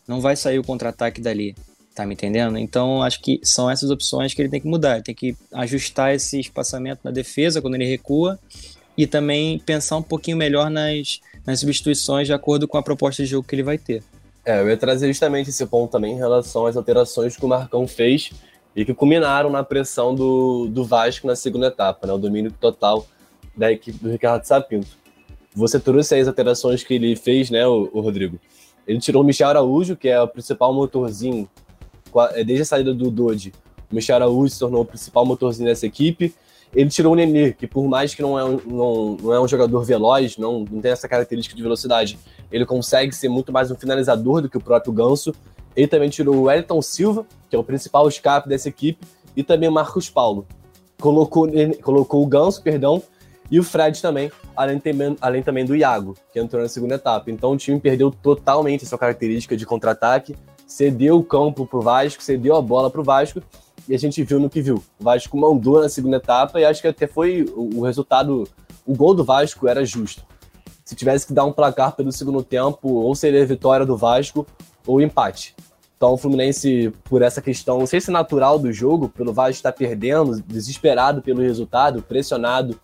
Não 0.06 0.20
vai 0.20 0.36
sair 0.36 0.60
o 0.60 0.64
contra-ataque 0.64 1.22
dali. 1.22 1.56
Tá 1.96 2.06
me 2.06 2.14
entendendo? 2.14 2.58
Então 2.58 3.02
acho 3.02 3.22
que 3.22 3.40
são 3.44 3.72
essas 3.72 3.90
opções 3.90 4.34
que 4.34 4.42
ele 4.42 4.50
tem 4.50 4.60
que 4.60 4.68
mudar. 4.68 4.96
Ele 4.96 5.04
tem 5.04 5.16
que 5.16 5.38
ajustar 5.54 6.14
esse 6.14 6.38
espaçamento 6.38 7.00
na 7.06 7.12
defesa 7.12 7.62
quando 7.62 7.76
ele 7.76 7.86
recua 7.86 8.38
e 8.98 9.08
também 9.08 9.58
pensar 9.60 9.96
um 9.96 10.04
pouquinho 10.04 10.36
melhor 10.36 10.70
nas, 10.70 11.22
nas 11.46 11.62
substituições 11.62 12.28
de 12.28 12.34
acordo 12.34 12.68
com 12.68 12.78
a 12.78 12.84
proposta 12.84 13.24
de 13.24 13.30
jogo 13.30 13.48
que 13.48 13.56
ele 13.56 13.64
vai 13.64 13.78
ter. 13.78 14.04
É, 14.44 14.60
eu 14.60 14.70
ia 14.70 14.78
trazer 14.78 15.08
justamente 15.08 15.50
esse 15.50 15.66
ponto 15.66 15.92
também 15.92 16.14
em 16.14 16.18
relação 16.18 16.66
às 16.66 16.76
alterações 16.76 17.38
que 17.38 17.46
o 17.46 17.48
Marcão 17.48 17.88
fez 17.88 18.32
e 18.76 18.84
que 18.84 18.94
culminaram 18.94 19.50
na 19.50 19.64
pressão 19.64 20.14
do, 20.14 20.68
do 20.68 20.84
Vasco 20.84 21.26
na 21.26 21.36
segunda 21.36 21.68
etapa, 21.68 22.06
né, 22.06 22.14
o 22.14 22.18
domínio 22.18 22.52
total 22.52 23.06
da 23.56 23.72
equipe 23.72 23.98
do 24.00 24.12
Ricardo 24.12 24.44
Sapinto. 24.44 24.98
Você 25.56 25.80
trouxe 25.80 26.20
as 26.20 26.28
alterações 26.28 26.84
que 26.84 26.94
ele 26.94 27.16
fez, 27.16 27.50
né, 27.50 27.66
o, 27.66 27.90
o 27.94 28.02
Rodrigo? 28.02 28.38
Ele 28.86 29.00
tirou 29.00 29.24
o 29.24 29.26
Michel 29.26 29.48
Araújo, 29.48 29.96
que 29.96 30.10
é 30.10 30.22
o 30.22 30.28
principal 30.28 30.74
motorzinho, 30.74 31.50
desde 32.46 32.62
a 32.62 32.66
saída 32.66 32.94
do 32.94 33.10
Dodi. 33.10 33.54
O 33.92 33.96
Michel 33.96 34.18
Araújo 34.18 34.54
se 34.54 34.60
tornou 34.60 34.82
o 34.82 34.86
principal 34.86 35.26
motorzinho 35.26 35.68
dessa 35.68 35.86
equipe. 35.86 36.36
Ele 36.74 36.90
tirou 36.90 37.14
o 37.14 37.16
Nenê, 37.16 37.54
que 37.54 37.66
por 37.66 37.88
mais 37.88 38.14
que 38.14 38.22
não 38.22 38.38
é 38.38 38.44
um, 38.44 38.60
não, 38.66 39.18
não 39.22 39.34
é 39.34 39.40
um 39.40 39.48
jogador 39.48 39.82
veloz, 39.84 40.38
não, 40.38 40.66
não 40.70 40.82
tem 40.82 40.92
essa 40.92 41.08
característica 41.08 41.56
de 41.56 41.64
velocidade, 41.64 42.20
ele 42.52 42.66
consegue 42.66 43.16
ser 43.16 43.30
muito 43.30 43.52
mais 43.52 43.72
um 43.72 43.76
finalizador 43.76 44.42
do 44.42 44.50
que 44.50 44.58
o 44.58 44.62
próprio 44.62 44.92
Ganso. 44.92 45.34
Ele 45.76 45.88
também 45.88 46.10
tirou 46.10 46.36
o 46.36 46.44
Wellington 46.44 46.82
Silva, 46.82 47.26
que 47.50 47.56
é 47.56 47.60
o 47.60 47.64
principal 47.64 48.08
escape 48.08 48.48
dessa 48.48 48.70
equipe, 48.70 49.06
e 49.36 49.44
também 49.44 49.68
o 49.68 49.72
Marcos 49.72 50.10
Paulo. 50.10 50.48
Colocou, 51.00 51.48
colocou 51.82 52.24
o 52.24 52.28
Ganso, 52.28 52.62
perdão, 52.62 53.04
e 53.52 53.60
o 53.60 53.64
Fred 53.64 54.02
também, 54.02 54.32
além, 54.56 54.80
também, 54.80 55.18
além 55.22 55.44
também 55.44 55.66
do 55.66 55.76
Iago, 55.76 56.16
que 56.32 56.40
entrou 56.40 56.62
na 56.62 56.70
segunda 56.70 56.96
etapa. 56.96 57.30
Então 57.30 57.52
o 57.52 57.58
time 57.58 57.80
perdeu 57.80 58.10
totalmente 58.10 58.86
sua 58.86 58.98
característica 58.98 59.56
de 59.56 59.66
contra-ataque, 59.66 60.36
cedeu 60.66 61.18
o 61.18 61.24
campo 61.24 61.66
para 61.66 61.78
o 61.78 61.82
Vasco, 61.82 62.24
cedeu 62.24 62.56
a 62.56 62.62
bola 62.62 62.90
para 62.90 63.02
o 63.02 63.04
Vasco, 63.04 63.42
e 63.88 63.94
a 63.94 64.00
gente 64.00 64.24
viu 64.24 64.40
no 64.40 64.50
que 64.50 64.62
viu. 64.62 64.82
O 65.00 65.04
Vasco 65.04 65.38
mandou 65.38 65.82
na 65.82 65.90
segunda 65.90 66.18
etapa 66.18 66.60
e 66.60 66.66
acho 66.66 66.82
que 66.82 66.88
até 66.88 67.06
foi 67.06 67.46
o 67.56 67.82
resultado, 67.82 68.48
o 68.86 68.96
gol 68.96 69.14
do 69.14 69.24
Vasco 69.24 69.68
era 69.68 69.86
justo. 69.86 70.24
Se 70.84 70.96
tivesse 70.96 71.28
que 71.28 71.34
dar 71.34 71.46
um 71.46 71.52
placar 71.52 71.96
pelo 71.96 72.12
segundo 72.12 72.44
tempo, 72.44 72.90
ou 72.90 73.14
seria 73.16 73.44
a 73.44 73.46
vitória 73.46 73.86
do 73.86 73.98
Vasco 73.98 74.46
ou 74.86 75.02
empate. 75.02 75.56
Então 75.98 76.14
o 76.14 76.18
Fluminense, 76.18 76.94
por 77.06 77.22
essa 77.22 77.42
questão, 77.42 77.80
não 77.80 77.88
sei 77.88 78.02
se 78.02 78.12
natural 78.12 78.60
do 78.60 78.72
jogo, 78.72 79.10
pelo 79.10 79.34
Vasco 79.34 79.52
estar 79.52 79.72
perdendo, 79.72 80.42
desesperado 80.42 81.22
pelo 81.22 81.42
resultado, 81.42 82.02
pressionado, 82.02 82.80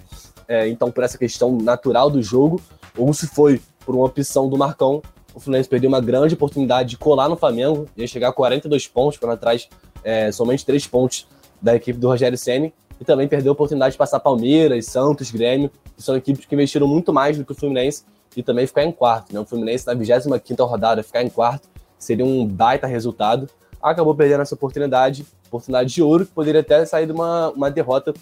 é, 0.47 0.67
então 0.67 0.89
por 0.89 1.03
essa 1.03 1.17
questão 1.17 1.57
natural 1.57 2.09
do 2.09 2.21
jogo, 2.23 2.61
ou 2.97 3.13
se 3.13 3.27
foi 3.27 3.61
por 3.85 3.95
uma 3.95 4.05
opção 4.05 4.49
do 4.49 4.57
Marcão, 4.57 5.01
o 5.33 5.39
Fluminense 5.39 5.69
perdeu 5.69 5.89
uma 5.89 6.01
grande 6.01 6.33
oportunidade 6.33 6.89
de 6.89 6.97
colar 6.97 7.29
no 7.29 7.35
Flamengo, 7.35 7.87
ia 7.95 8.07
chegar 8.07 8.29
a 8.29 8.33
42 8.33 8.87
pontos, 8.87 9.17
quando 9.17 9.33
atrás 9.33 9.67
é, 10.03 10.31
somente 10.31 10.65
3 10.65 10.87
pontos 10.87 11.27
da 11.61 11.75
equipe 11.75 11.99
do 11.99 12.07
Rogério 12.07 12.37
Ceni 12.37 12.73
e 12.99 13.05
também 13.05 13.27
perdeu 13.27 13.51
a 13.51 13.53
oportunidade 13.53 13.93
de 13.93 13.97
passar 13.97 14.19
Palmeiras, 14.19 14.85
Santos, 14.85 15.31
Grêmio, 15.31 15.71
que 15.95 16.03
são 16.03 16.15
equipes 16.15 16.45
que 16.45 16.53
investiram 16.53 16.87
muito 16.87 17.11
mais 17.13 17.37
do 17.37 17.45
que 17.45 17.51
o 17.51 17.55
Fluminense 17.55 18.03
e 18.35 18.43
também 18.43 18.67
ficar 18.67 18.83
em 18.83 18.91
quarto. 18.91 19.33
Né? 19.33 19.39
O 19.39 19.45
Fluminense 19.45 19.85
na 19.87 19.95
25ª 19.95 20.67
rodada 20.67 21.03
ficar 21.03 21.23
em 21.23 21.29
quarto 21.29 21.67
seria 22.03 22.25
um 22.25 22.45
baita 22.45 22.87
resultado. 22.87 23.47
Acabou 23.81 24.13
perdendo 24.13 24.41
essa 24.41 24.55
oportunidade, 24.55 25.25
oportunidade 25.47 25.93
de 25.93 26.01
ouro, 26.01 26.25
que 26.25 26.31
poderia 26.31 26.61
até 26.61 26.85
sair 26.85 27.05
de 27.05 27.11
uma, 27.11 27.49
uma 27.49 27.71
derrota 27.71 28.13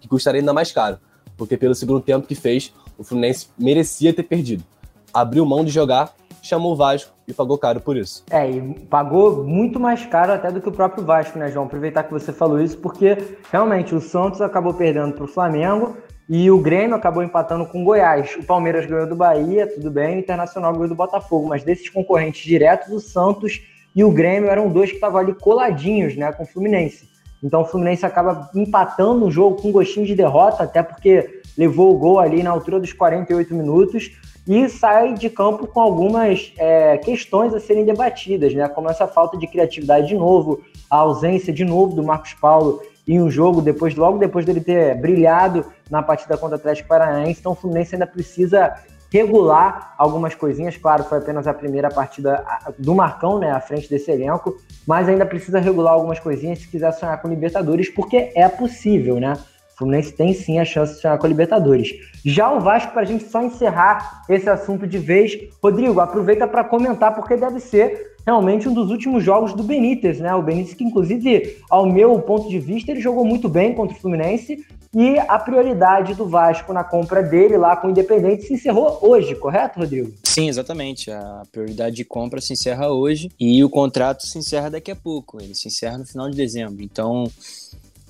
que 0.00 0.08
custaria 0.08 0.40
ainda 0.40 0.52
mais 0.52 0.72
caro, 0.72 0.98
porque 1.36 1.56
pelo 1.56 1.74
segundo 1.74 2.00
tempo 2.00 2.26
que 2.26 2.34
fez, 2.34 2.72
o 2.96 3.04
Fluminense 3.04 3.48
merecia 3.58 4.12
ter 4.12 4.22
perdido. 4.22 4.64
Abriu 5.12 5.44
mão 5.46 5.64
de 5.64 5.70
jogar, 5.70 6.14
chamou 6.42 6.72
o 6.72 6.76
Vasco 6.76 7.12
e 7.26 7.32
pagou 7.32 7.58
caro 7.58 7.80
por 7.80 7.96
isso. 7.96 8.24
É, 8.30 8.50
e 8.50 8.74
pagou 8.86 9.44
muito 9.44 9.80
mais 9.80 10.04
caro 10.06 10.32
até 10.32 10.50
do 10.50 10.60
que 10.60 10.68
o 10.68 10.72
próprio 10.72 11.04
Vasco, 11.04 11.38
né, 11.38 11.50
João? 11.50 11.66
Aproveitar 11.66 12.04
que 12.04 12.12
você 12.12 12.32
falou 12.32 12.60
isso, 12.60 12.78
porque 12.78 13.36
realmente 13.50 13.94
o 13.94 14.00
Santos 14.00 14.40
acabou 14.40 14.74
perdendo 14.74 15.14
para 15.14 15.24
o 15.24 15.28
Flamengo 15.28 15.96
e 16.28 16.50
o 16.50 16.58
Grêmio 16.58 16.94
acabou 16.94 17.22
empatando 17.22 17.64
com 17.64 17.80
o 17.80 17.84
Goiás. 17.84 18.36
O 18.36 18.44
Palmeiras 18.44 18.84
ganhou 18.84 19.06
do 19.06 19.16
Bahia, 19.16 19.66
tudo 19.66 19.90
bem, 19.90 20.16
o 20.16 20.18
Internacional 20.20 20.72
ganhou 20.72 20.88
do 20.88 20.94
Botafogo, 20.94 21.48
mas 21.48 21.64
desses 21.64 21.88
concorrentes 21.88 22.44
diretos, 22.44 22.92
o 22.92 23.00
Santos 23.00 23.62
e 23.96 24.04
o 24.04 24.10
Grêmio 24.10 24.50
eram 24.50 24.68
dois 24.68 24.90
que 24.90 24.96
estavam 24.96 25.18
ali 25.18 25.34
coladinhos, 25.34 26.16
né, 26.16 26.30
com 26.32 26.42
o 26.42 26.46
Fluminense. 26.46 27.08
Então 27.42 27.62
o 27.62 27.64
Fluminense 27.64 28.04
acaba 28.04 28.50
empatando 28.54 29.24
o 29.24 29.30
jogo 29.30 29.62
com 29.62 29.68
um 29.68 29.72
gostinho 29.72 30.04
de 30.04 30.14
derrota, 30.14 30.64
até 30.64 30.82
porque 30.82 31.40
levou 31.56 31.94
o 31.94 31.98
gol 31.98 32.18
ali 32.18 32.42
na 32.42 32.50
altura 32.50 32.78
dos 32.78 32.92
48 32.92 33.54
minutos 33.54 34.10
e 34.46 34.68
sai 34.68 35.14
de 35.14 35.28
campo 35.30 35.66
com 35.66 35.80
algumas 35.80 36.52
é, 36.58 36.96
questões 36.98 37.54
a 37.54 37.60
serem 37.60 37.84
debatidas, 37.84 38.54
né? 38.54 38.68
Como 38.68 38.88
essa 38.88 39.06
falta 39.06 39.36
de 39.36 39.46
criatividade 39.46 40.08
de 40.08 40.14
novo, 40.14 40.62
a 40.90 40.96
ausência 40.96 41.52
de 41.52 41.64
novo 41.64 41.94
do 41.94 42.02
Marcos 42.02 42.34
Paulo 42.34 42.80
em 43.08 43.20
um 43.20 43.30
jogo 43.30 43.62
depois, 43.62 43.96
logo 43.96 44.18
depois 44.18 44.44
dele 44.44 44.60
ter 44.60 44.94
brilhado 45.00 45.64
na 45.90 46.02
partida 46.02 46.36
contra 46.36 46.56
o 46.56 46.60
Atlético 46.60 46.88
Paranaense. 46.88 47.40
Então 47.40 47.52
o 47.52 47.54
Fluminense 47.54 47.94
ainda 47.94 48.06
precisa 48.06 48.74
regular 49.10 49.94
algumas 49.96 50.34
coisinhas. 50.34 50.76
Claro, 50.76 51.04
foi 51.04 51.16
apenas 51.16 51.46
a 51.46 51.54
primeira 51.54 51.88
partida 51.88 52.44
do 52.78 52.94
Marcão, 52.94 53.38
né, 53.38 53.50
à 53.50 53.60
frente 53.60 53.88
desse 53.88 54.10
elenco, 54.10 54.56
mas 54.86 55.08
ainda 55.08 55.24
precisa 55.24 55.58
regular 55.58 55.94
algumas 55.94 56.20
coisinhas 56.20 56.58
se 56.58 56.68
quiser 56.68 56.92
sonhar 56.92 57.20
com 57.22 57.28
Libertadores, 57.28 57.88
porque 57.88 58.30
é 58.34 58.46
possível, 58.48 59.18
né? 59.18 59.32
O 59.74 59.78
Fluminense 59.78 60.12
tem 60.12 60.34
sim 60.34 60.58
a 60.58 60.64
chance 60.64 60.94
de 60.94 61.00
sonhar 61.00 61.16
com 61.18 61.24
a 61.24 61.28
Libertadores. 61.28 61.90
Já 62.24 62.52
o 62.52 62.60
Vasco, 62.60 62.92
para 62.92 63.02
a 63.02 63.04
gente 63.06 63.24
só 63.24 63.40
encerrar 63.40 64.24
esse 64.28 64.50
assunto 64.50 64.86
de 64.86 64.98
vez, 64.98 65.38
Rodrigo, 65.62 66.00
aproveita 66.00 66.48
para 66.48 66.64
comentar, 66.64 67.14
porque 67.14 67.36
deve 67.36 67.60
ser 67.60 68.16
realmente 68.28 68.68
um 68.68 68.74
dos 68.74 68.90
últimos 68.90 69.24
jogos 69.24 69.54
do 69.54 69.62
Benítez, 69.62 70.20
né? 70.20 70.34
O 70.34 70.42
Benítez, 70.42 70.74
que 70.74 70.84
inclusive, 70.84 71.56
ao 71.70 71.86
meu 71.86 72.18
ponto 72.20 72.46
de 72.46 72.58
vista, 72.58 72.90
ele 72.90 73.00
jogou 73.00 73.24
muito 73.24 73.48
bem 73.48 73.74
contra 73.74 73.96
o 73.96 73.98
Fluminense 73.98 74.66
E 74.94 75.18
a 75.18 75.38
prioridade 75.38 76.14
do 76.14 76.26
Vasco 76.26 76.72
na 76.72 76.84
compra 76.84 77.22
dele 77.22 77.56
lá 77.56 77.76
com 77.76 77.88
o 77.88 77.90
Independente 77.90 78.44
se 78.44 78.54
encerrou 78.54 78.98
hoje, 79.02 79.34
correto, 79.34 79.78
Rodrigo? 79.78 80.12
Sim, 80.24 80.48
exatamente. 80.48 81.10
A 81.10 81.42
prioridade 81.50 81.96
de 81.96 82.04
compra 82.04 82.40
se 82.40 82.52
encerra 82.52 82.90
hoje 82.90 83.30
e 83.40 83.62
o 83.64 83.70
contrato 83.70 84.26
se 84.26 84.38
encerra 84.38 84.70
daqui 84.70 84.90
a 84.90 84.96
pouco. 84.96 85.40
Ele 85.40 85.54
se 85.54 85.68
encerra 85.68 85.98
no 85.98 86.06
final 86.06 86.30
de 86.30 86.36
dezembro. 86.36 86.82
Então, 86.82 87.30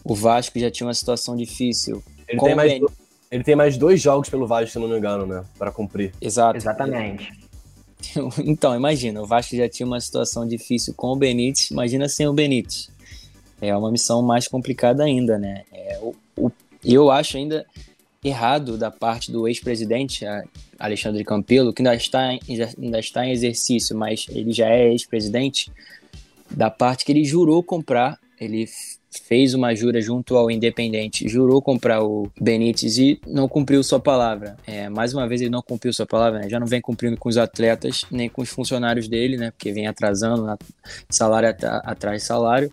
o 0.04 0.14
Vasco 0.14 0.58
já 0.58 0.70
tinha 0.70 0.86
uma 0.86 0.94
situação 0.94 1.36
difícil. 1.36 2.02
Ele, 2.28 2.40
tem 2.40 2.54
mais, 2.54 2.72
ben... 2.72 2.86
ele 3.30 3.44
tem 3.44 3.56
mais 3.56 3.76
dois 3.76 4.00
jogos 4.00 4.28
pelo 4.28 4.46
Vasco, 4.46 4.72
se 4.72 4.78
não 4.78 4.88
me 4.88 4.98
engano, 4.98 5.26
né? 5.26 5.44
Para 5.58 5.70
cumprir. 5.72 6.12
Exato. 6.20 6.56
Exatamente. 6.56 7.47
Então, 8.44 8.74
imagina, 8.74 9.20
o 9.20 9.26
Vasco 9.26 9.56
já 9.56 9.68
tinha 9.68 9.86
uma 9.86 10.00
situação 10.00 10.46
difícil 10.46 10.94
com 10.94 11.08
o 11.08 11.16
Benítez, 11.16 11.70
imagina 11.70 12.08
sem 12.08 12.26
o 12.26 12.32
Benítez. 12.32 12.90
É 13.60 13.74
uma 13.76 13.90
missão 13.90 14.22
mais 14.22 14.46
complicada 14.46 15.02
ainda, 15.02 15.38
né? 15.38 15.64
É, 15.72 15.98
o, 16.00 16.14
o, 16.36 16.50
eu 16.84 17.10
acho 17.10 17.36
ainda 17.36 17.66
errado 18.22 18.76
da 18.76 18.90
parte 18.90 19.30
do 19.30 19.46
ex-presidente 19.46 20.24
Alexandre 20.78 21.24
Campelo, 21.24 21.72
que 21.72 21.82
ainda 21.82 21.94
está, 21.94 22.28
ainda 22.78 22.98
está 22.98 23.26
em 23.26 23.32
exercício, 23.32 23.96
mas 23.96 24.26
ele 24.28 24.52
já 24.52 24.68
é 24.68 24.90
ex-presidente, 24.90 25.70
da 26.50 26.70
parte 26.70 27.04
que 27.04 27.12
ele 27.12 27.24
jurou 27.24 27.62
comprar, 27.62 28.18
ele 28.40 28.68
fez 29.10 29.54
uma 29.54 29.74
jura 29.74 30.00
junto 30.00 30.36
ao 30.36 30.50
Independente, 30.50 31.28
jurou 31.28 31.62
comprar 31.62 32.02
o 32.02 32.30
Benítez 32.40 32.98
e 32.98 33.20
não 33.26 33.48
cumpriu 33.48 33.82
sua 33.82 33.98
palavra. 33.98 34.56
É, 34.66 34.88
mais 34.88 35.14
uma 35.14 35.26
vez 35.26 35.40
ele 35.40 35.50
não 35.50 35.62
cumpriu 35.62 35.92
sua 35.92 36.06
palavra, 36.06 36.40
né? 36.40 36.48
já 36.48 36.60
não 36.60 36.66
vem 36.66 36.80
cumprindo 36.80 37.16
com 37.16 37.28
os 37.28 37.36
atletas 37.36 38.04
nem 38.10 38.28
com 38.28 38.42
os 38.42 38.48
funcionários 38.48 39.08
dele, 39.08 39.36
né? 39.36 39.50
Porque 39.50 39.72
vem 39.72 39.86
atrasando, 39.86 40.46
salário 41.08 41.48
atrás 41.84 42.22
salário. 42.22 42.72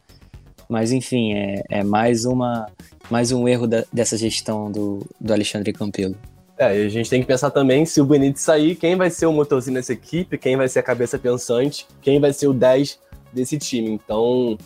Mas 0.67 0.91
enfim, 0.91 1.33
é, 1.33 1.63
é 1.69 1.83
mais 1.83 2.25
uma 2.25 2.67
mais 3.09 3.31
um 3.31 3.47
erro 3.47 3.67
da, 3.67 3.83
dessa 3.93 4.17
gestão 4.17 4.71
do, 4.71 5.05
do 5.21 5.31
Alexandre 5.33 5.71
Campelo. 5.71 6.15
É, 6.57 6.81
e 6.81 6.85
a 6.85 6.89
gente 6.89 7.09
tem 7.09 7.21
que 7.21 7.27
pensar 7.27 7.51
também 7.51 7.85
se 7.85 7.99
o 7.99 8.05
Benítez 8.05 8.41
sair, 8.41 8.75
quem 8.75 8.95
vai 8.95 9.09
ser 9.09 9.25
o 9.25 9.33
motorzinho 9.33 9.75
dessa 9.75 9.93
equipe, 9.93 10.37
quem 10.37 10.55
vai 10.55 10.67
ser 10.67 10.79
a 10.79 10.83
cabeça 10.83 11.19
pensante, 11.19 11.85
quem 12.01 12.19
vai 12.19 12.31
ser 12.31 12.47
o 12.47 12.53
10 12.53 12.97
desse 13.33 13.57
time. 13.57 13.91
Então, 13.91 14.57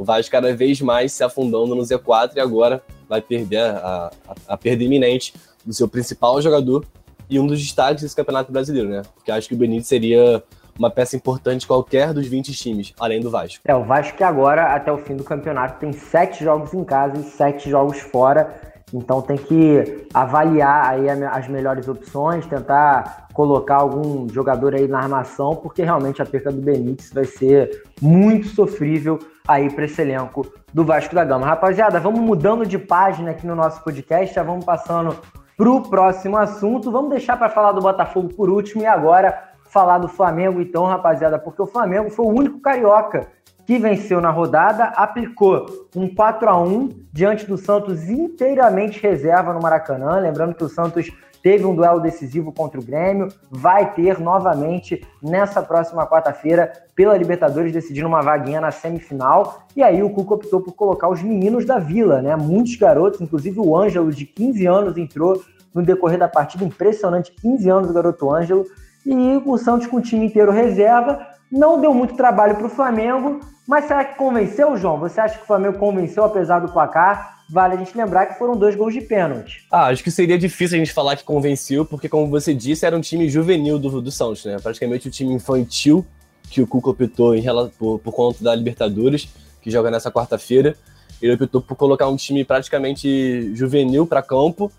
o 0.00 0.04
Vasco 0.04 0.32
cada 0.32 0.56
vez 0.56 0.80
mais 0.80 1.12
se 1.12 1.22
afundando 1.22 1.74
no 1.74 1.82
Z4 1.82 2.32
e 2.36 2.40
agora 2.40 2.82
vai 3.06 3.20
perder 3.20 3.58
a, 3.58 4.10
a, 4.26 4.34
a 4.54 4.56
perda 4.56 4.82
iminente 4.82 5.34
do 5.62 5.74
seu 5.74 5.86
principal 5.86 6.40
jogador 6.40 6.86
e 7.28 7.38
um 7.38 7.46
dos 7.46 7.60
destaques 7.60 8.02
desse 8.02 8.16
Campeonato 8.16 8.50
Brasileiro, 8.50 8.88
né? 8.88 9.02
Porque 9.14 9.30
acho 9.30 9.46
que 9.46 9.54
o 9.54 9.58
Benítez 9.58 9.88
seria 9.88 10.42
uma 10.78 10.90
peça 10.90 11.16
importante 11.16 11.66
qualquer 11.66 12.14
dos 12.14 12.26
20 12.26 12.50
times, 12.54 12.94
além 12.98 13.20
do 13.20 13.30
Vasco. 13.30 13.60
É, 13.66 13.74
o 13.74 13.84
Vasco 13.84 14.16
que 14.16 14.24
agora, 14.24 14.74
até 14.74 14.90
o 14.90 14.96
fim 14.96 15.16
do 15.16 15.22
campeonato, 15.22 15.78
tem 15.78 15.92
sete 15.92 16.42
jogos 16.42 16.72
em 16.72 16.82
casa 16.82 17.20
e 17.20 17.22
sete 17.22 17.68
jogos 17.68 18.00
fora. 18.00 18.69
Então 18.92 19.22
tem 19.22 19.36
que 19.36 20.06
avaliar 20.12 20.88
aí 20.88 21.08
as 21.08 21.48
melhores 21.48 21.88
opções, 21.88 22.46
tentar 22.46 23.28
colocar 23.32 23.76
algum 23.76 24.28
jogador 24.28 24.74
aí 24.74 24.88
na 24.88 24.98
armação, 24.98 25.54
porque 25.56 25.82
realmente 25.82 26.20
a 26.20 26.26
perda 26.26 26.50
do 26.50 26.60
Benítez 26.60 27.12
vai 27.12 27.24
ser 27.24 27.84
muito 28.00 28.48
sofrível 28.48 29.18
aí 29.46 29.70
para 29.70 29.84
esse 29.84 30.00
elenco 30.02 30.46
do 30.74 30.84
Vasco 30.84 31.14
da 31.14 31.24
Gama. 31.24 31.46
Rapaziada, 31.46 32.00
vamos 32.00 32.20
mudando 32.20 32.66
de 32.66 32.78
página 32.78 33.30
aqui 33.30 33.46
no 33.46 33.54
nosso 33.54 33.82
podcast, 33.82 34.34
já 34.34 34.42
vamos 34.42 34.64
passando 34.64 35.16
para 35.56 35.70
o 35.70 35.82
próximo 35.82 36.38
assunto. 36.38 36.90
Vamos 36.90 37.10
deixar 37.10 37.36
para 37.36 37.50
falar 37.50 37.72
do 37.72 37.80
Botafogo 37.80 38.28
por 38.34 38.48
último 38.48 38.82
e 38.82 38.86
agora 38.86 39.50
falar 39.68 39.98
do 39.98 40.08
Flamengo, 40.08 40.60
então, 40.60 40.84
rapaziada, 40.84 41.38
porque 41.38 41.62
o 41.62 41.66
Flamengo 41.66 42.10
foi 42.10 42.24
o 42.24 42.30
único 42.30 42.60
carioca 42.60 43.28
que 43.70 43.78
venceu 43.78 44.20
na 44.20 44.32
rodada, 44.32 44.86
aplicou 44.96 45.64
um 45.94 46.12
4 46.12 46.48
a 46.48 46.60
1 46.60 46.88
diante 47.12 47.46
do 47.46 47.56
Santos 47.56 48.10
inteiramente 48.10 49.00
reserva 49.00 49.52
no 49.52 49.62
Maracanã. 49.62 50.18
Lembrando 50.18 50.56
que 50.56 50.64
o 50.64 50.68
Santos 50.68 51.08
teve 51.40 51.64
um 51.64 51.76
duelo 51.76 52.00
decisivo 52.00 52.50
contra 52.50 52.80
o 52.80 52.82
Grêmio, 52.82 53.28
vai 53.48 53.94
ter 53.94 54.18
novamente 54.18 55.06
nessa 55.22 55.62
próxima 55.62 56.04
quarta-feira 56.04 56.72
pela 56.96 57.16
Libertadores 57.16 57.72
decidindo 57.72 58.08
uma 58.08 58.20
vaguinha 58.20 58.60
na 58.60 58.72
semifinal. 58.72 59.62
E 59.76 59.84
aí 59.84 60.02
o 60.02 60.10
Cuca 60.10 60.34
optou 60.34 60.60
por 60.60 60.72
colocar 60.72 61.08
os 61.08 61.22
meninos 61.22 61.64
da 61.64 61.78
Vila, 61.78 62.20
né? 62.20 62.34
Muitos 62.34 62.74
garotos, 62.74 63.20
inclusive 63.20 63.60
o 63.60 63.76
Ângelo 63.76 64.10
de 64.10 64.26
15 64.26 64.66
anos 64.66 64.96
entrou 64.96 65.40
no 65.72 65.80
decorrer 65.80 66.18
da 66.18 66.26
partida, 66.26 66.64
impressionante, 66.64 67.30
15 67.40 67.70
anos 67.70 67.90
o 67.90 67.94
garoto 67.94 68.34
Ângelo. 68.34 68.66
E 69.06 69.40
o 69.46 69.56
Santos 69.56 69.86
com 69.86 69.98
o 69.98 70.02
time 70.02 70.26
inteiro 70.26 70.50
reserva, 70.50 71.24
não 71.50 71.80
deu 71.80 71.92
muito 71.92 72.16
trabalho 72.16 72.56
para 72.56 72.66
o 72.66 72.70
Flamengo, 72.70 73.40
mas 73.70 73.84
será 73.84 74.04
que 74.04 74.18
convenceu, 74.18 74.76
João? 74.76 74.98
Você 74.98 75.20
acha 75.20 75.36
que 75.36 75.44
o 75.44 75.46
Flamengo 75.46 75.78
convenceu 75.78 76.24
apesar 76.24 76.58
do 76.58 76.72
placar? 76.72 77.44
Vale 77.48 77.74
a 77.74 77.76
gente 77.76 77.96
lembrar 77.96 78.26
que 78.26 78.36
foram 78.36 78.56
dois 78.56 78.74
gols 78.74 78.92
de 78.92 79.00
pênalti. 79.00 79.64
Ah, 79.70 79.86
acho 79.86 80.02
que 80.02 80.10
seria 80.10 80.36
difícil 80.36 80.74
a 80.74 80.80
gente 80.80 80.92
falar 80.92 81.14
que 81.14 81.22
convenceu, 81.22 81.84
porque, 81.84 82.08
como 82.08 82.26
você 82.26 82.52
disse, 82.52 82.84
era 82.84 82.96
um 82.96 83.00
time 83.00 83.28
juvenil 83.28 83.78
do, 83.78 84.02
do 84.02 84.10
Santos, 84.10 84.44
né? 84.44 84.56
Praticamente 84.60 85.06
o 85.06 85.10
time 85.10 85.32
infantil 85.32 86.04
que 86.50 86.60
o 86.60 86.66
Cuca 86.66 86.90
optou 86.90 87.32
em, 87.32 87.44
por, 87.78 88.00
por 88.00 88.12
conta 88.12 88.42
da 88.42 88.52
Libertadores, 88.56 89.28
que 89.62 89.70
joga 89.70 89.88
nessa 89.88 90.10
quarta-feira. 90.10 90.74
Ele 91.22 91.34
optou 91.34 91.60
por 91.60 91.76
colocar 91.76 92.08
um 92.08 92.16
time 92.16 92.44
praticamente 92.44 93.54
juvenil 93.54 94.04
para 94.04 94.20
campo. 94.20 94.72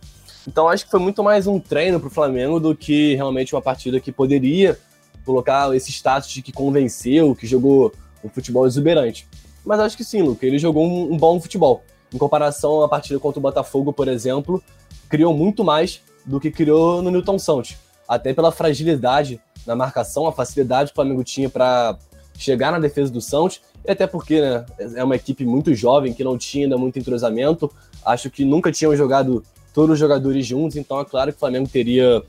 Então 0.45 0.67
acho 0.67 0.83
que 0.83 0.91
foi 0.91 0.99
muito 0.99 1.23
mais 1.23 1.47
um 1.47 1.61
treino 1.61 1.97
para 1.97 2.07
o 2.07 2.11
Flamengo 2.11 2.59
do 2.59 2.75
que 2.75 3.15
realmente 3.15 3.55
uma 3.55 3.61
partida 3.61 4.01
que 4.01 4.11
poderia 4.11 4.77
colocar 5.23 5.73
esse 5.73 5.91
status 5.91 6.29
de 6.29 6.41
que 6.41 6.51
convenceu, 6.51 7.33
que 7.33 7.47
jogou 7.47 7.93
um 8.23 8.29
futebol 8.29 8.65
exuberante. 8.65 9.27
Mas 9.65 9.79
acho 9.79 9.97
que 9.97 10.03
sim, 10.03 10.21
Luca, 10.21 10.45
ele 10.45 10.57
jogou 10.57 10.85
um, 10.85 11.13
um 11.13 11.17
bom 11.17 11.39
futebol. 11.39 11.83
Em 12.13 12.17
comparação 12.17 12.81
à 12.81 12.89
partida 12.89 13.19
contra 13.19 13.39
o 13.39 13.41
Botafogo, 13.41 13.93
por 13.93 14.07
exemplo, 14.07 14.61
criou 15.07 15.33
muito 15.33 15.63
mais 15.63 16.01
do 16.25 16.39
que 16.39 16.51
criou 16.51 17.01
no 17.01 17.09
Newton 17.09 17.39
Santos. 17.39 17.75
Até 18.07 18.33
pela 18.33 18.51
fragilidade 18.51 19.39
na 19.65 19.75
marcação, 19.75 20.27
a 20.27 20.31
facilidade 20.31 20.89
que 20.89 20.93
o 20.93 20.95
Flamengo 20.95 21.23
tinha 21.23 21.49
para 21.49 21.97
chegar 22.37 22.71
na 22.71 22.79
defesa 22.79 23.11
do 23.11 23.21
Santos, 23.21 23.61
e 23.85 23.91
até 23.91 24.07
porque 24.07 24.41
né, 24.41 24.65
é 24.95 25.03
uma 25.03 25.15
equipe 25.15 25.45
muito 25.45 25.73
jovem, 25.73 26.13
que 26.13 26.23
não 26.23 26.37
tinha 26.37 26.65
ainda 26.65 26.77
muito 26.77 26.97
entrosamento. 26.99 27.71
Acho 28.03 28.29
que 28.29 28.43
nunca 28.43 28.71
tinham 28.71 28.95
jogado 28.95 29.43
todos 29.73 29.93
os 29.93 29.99
jogadores 29.99 30.45
juntos, 30.45 30.75
então 30.75 30.99
é 30.99 31.05
claro 31.05 31.31
que 31.31 31.37
o 31.37 31.39
Flamengo 31.39 31.69
teria 31.69 32.21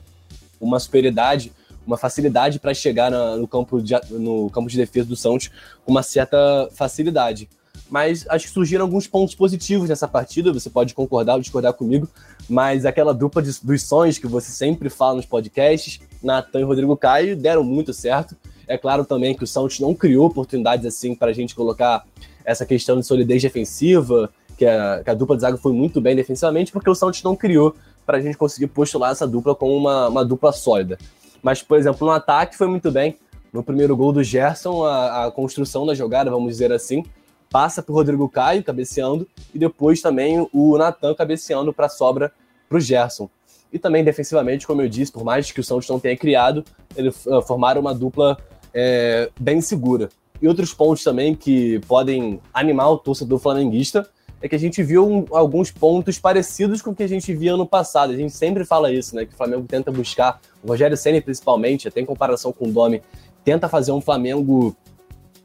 uma 0.61 0.79
superioridade 0.79 1.51
uma 1.85 1.97
facilidade 1.97 2.59
para 2.59 2.73
chegar 2.73 3.11
na, 3.11 3.35
no, 3.37 3.47
campo 3.47 3.81
de, 3.81 3.93
no 4.11 4.49
campo 4.49 4.69
de 4.69 4.77
defesa 4.77 5.07
do 5.07 5.15
Santos 5.15 5.49
com 5.85 5.91
uma 5.91 6.03
certa 6.03 6.69
facilidade. 6.73 7.49
Mas 7.89 8.25
acho 8.29 8.47
que 8.47 8.51
surgiram 8.51 8.85
alguns 8.85 9.05
pontos 9.07 9.35
positivos 9.35 9.89
nessa 9.89 10.07
partida, 10.07 10.51
você 10.51 10.69
pode 10.69 10.93
concordar 10.93 11.35
ou 11.35 11.41
discordar 11.41 11.73
comigo, 11.73 12.07
mas 12.49 12.85
aquela 12.85 13.13
dupla 13.13 13.41
de, 13.41 13.51
dos 13.61 13.83
sonhos 13.83 14.17
que 14.17 14.27
você 14.27 14.51
sempre 14.51 14.89
fala 14.89 15.15
nos 15.15 15.25
podcasts, 15.25 15.99
Natan 16.21 16.61
e 16.61 16.63
Rodrigo 16.63 16.95
Caio, 16.97 17.35
deram 17.35 17.63
muito 17.63 17.93
certo. 17.93 18.35
É 18.67 18.77
claro 18.77 19.05
também 19.05 19.35
que 19.35 19.43
o 19.43 19.47
Santos 19.47 19.79
não 19.79 19.93
criou 19.93 20.25
oportunidades 20.25 20.85
assim 20.85 21.13
para 21.13 21.31
a 21.31 21.33
gente 21.33 21.53
colocar 21.53 22.05
essa 22.45 22.65
questão 22.65 22.99
de 22.99 23.05
solidez 23.05 23.41
defensiva, 23.41 24.29
que 24.57 24.65
a, 24.65 25.01
que 25.03 25.09
a, 25.09 25.13
dupla 25.13 25.35
de 25.35 25.41
zaga 25.41 25.57
foi 25.57 25.73
muito 25.73 25.99
bem 25.99 26.15
defensivamente, 26.15 26.71
porque 26.71 26.89
o 26.89 26.95
Santos 26.95 27.21
não 27.23 27.35
criou 27.35 27.75
para 28.05 28.17
a 28.17 28.21
gente 28.21 28.37
conseguir 28.37 28.67
postular 28.67 29.11
essa 29.11 29.27
dupla 29.27 29.55
como 29.55 29.75
uma, 29.75 30.07
uma 30.09 30.25
dupla 30.25 30.51
sólida. 30.51 30.97
Mas, 31.43 31.61
por 31.61 31.77
exemplo, 31.77 32.07
no 32.07 32.13
ataque 32.13 32.57
foi 32.57 32.67
muito 32.67 32.89
bem. 32.89 33.19
No 33.51 33.61
primeiro 33.61 33.95
gol 33.95 34.13
do 34.13 34.23
Gerson, 34.23 34.83
a, 34.83 35.25
a 35.25 35.31
construção 35.31 35.85
da 35.85 35.93
jogada, 35.93 36.31
vamos 36.31 36.53
dizer 36.53 36.71
assim, 36.71 37.03
passa 37.51 37.83
para 37.83 37.91
o 37.91 37.95
Rodrigo 37.95 38.27
Caio 38.27 38.63
cabeceando 38.63 39.27
e 39.53 39.59
depois 39.59 40.01
também 40.01 40.47
o 40.51 40.77
Natan 40.77 41.13
cabeceando 41.13 41.71
para 41.71 41.89
sobra 41.89 42.31
para 42.67 42.77
o 42.77 42.81
Gerson. 42.81 43.29
E 43.71 43.77
também 43.77 44.03
defensivamente, 44.03 44.65
como 44.65 44.81
eu 44.81 44.89
disse, 44.89 45.11
por 45.11 45.23
mais 45.23 45.51
que 45.51 45.59
o 45.59 45.63
Santos 45.63 45.87
não 45.89 45.99
tenha 45.99 46.17
criado, 46.17 46.63
eles 46.95 47.25
uh, 47.25 47.41
formaram 47.41 47.81
uma 47.81 47.93
dupla 47.93 48.37
é, 48.73 49.29
bem 49.39 49.61
segura. 49.61 50.09
E 50.41 50.47
outros 50.47 50.73
pontos 50.73 51.03
também 51.03 51.35
que 51.35 51.79
podem 51.87 52.39
animar 52.53 52.89
o 52.89 52.97
torcedor 52.97 53.39
flamenguista 53.39 54.09
é 54.43 54.49
que 54.49 54.55
a 54.55 54.59
gente 54.59 54.83
viu 54.83 55.07
um, 55.07 55.25
alguns 55.31 55.71
pontos 55.71 56.19
parecidos 56.19 56.81
com 56.81 56.91
o 56.91 56.95
que 56.95 57.01
a 57.01 57.07
gente 57.07 57.33
via 57.33 57.55
no 57.55 57.65
passado. 57.65 58.11
A 58.11 58.15
gente 58.15 58.33
sempre 58.33 58.65
fala 58.65 58.91
isso, 58.91 59.15
né? 59.15 59.25
Que 59.25 59.33
o 59.33 59.37
Flamengo 59.37 59.65
tenta 59.65 59.89
buscar, 59.89 60.41
o 60.61 60.67
Rogério 60.67 60.97
Senna 60.97 61.21
principalmente, 61.21 61.87
até 61.87 62.01
em 62.01 62.05
comparação 62.05 62.51
com 62.51 62.67
o 62.67 62.71
Domi, 62.71 63.01
tenta 63.45 63.69
fazer 63.69 63.93
um 63.93 64.01
Flamengo 64.01 64.75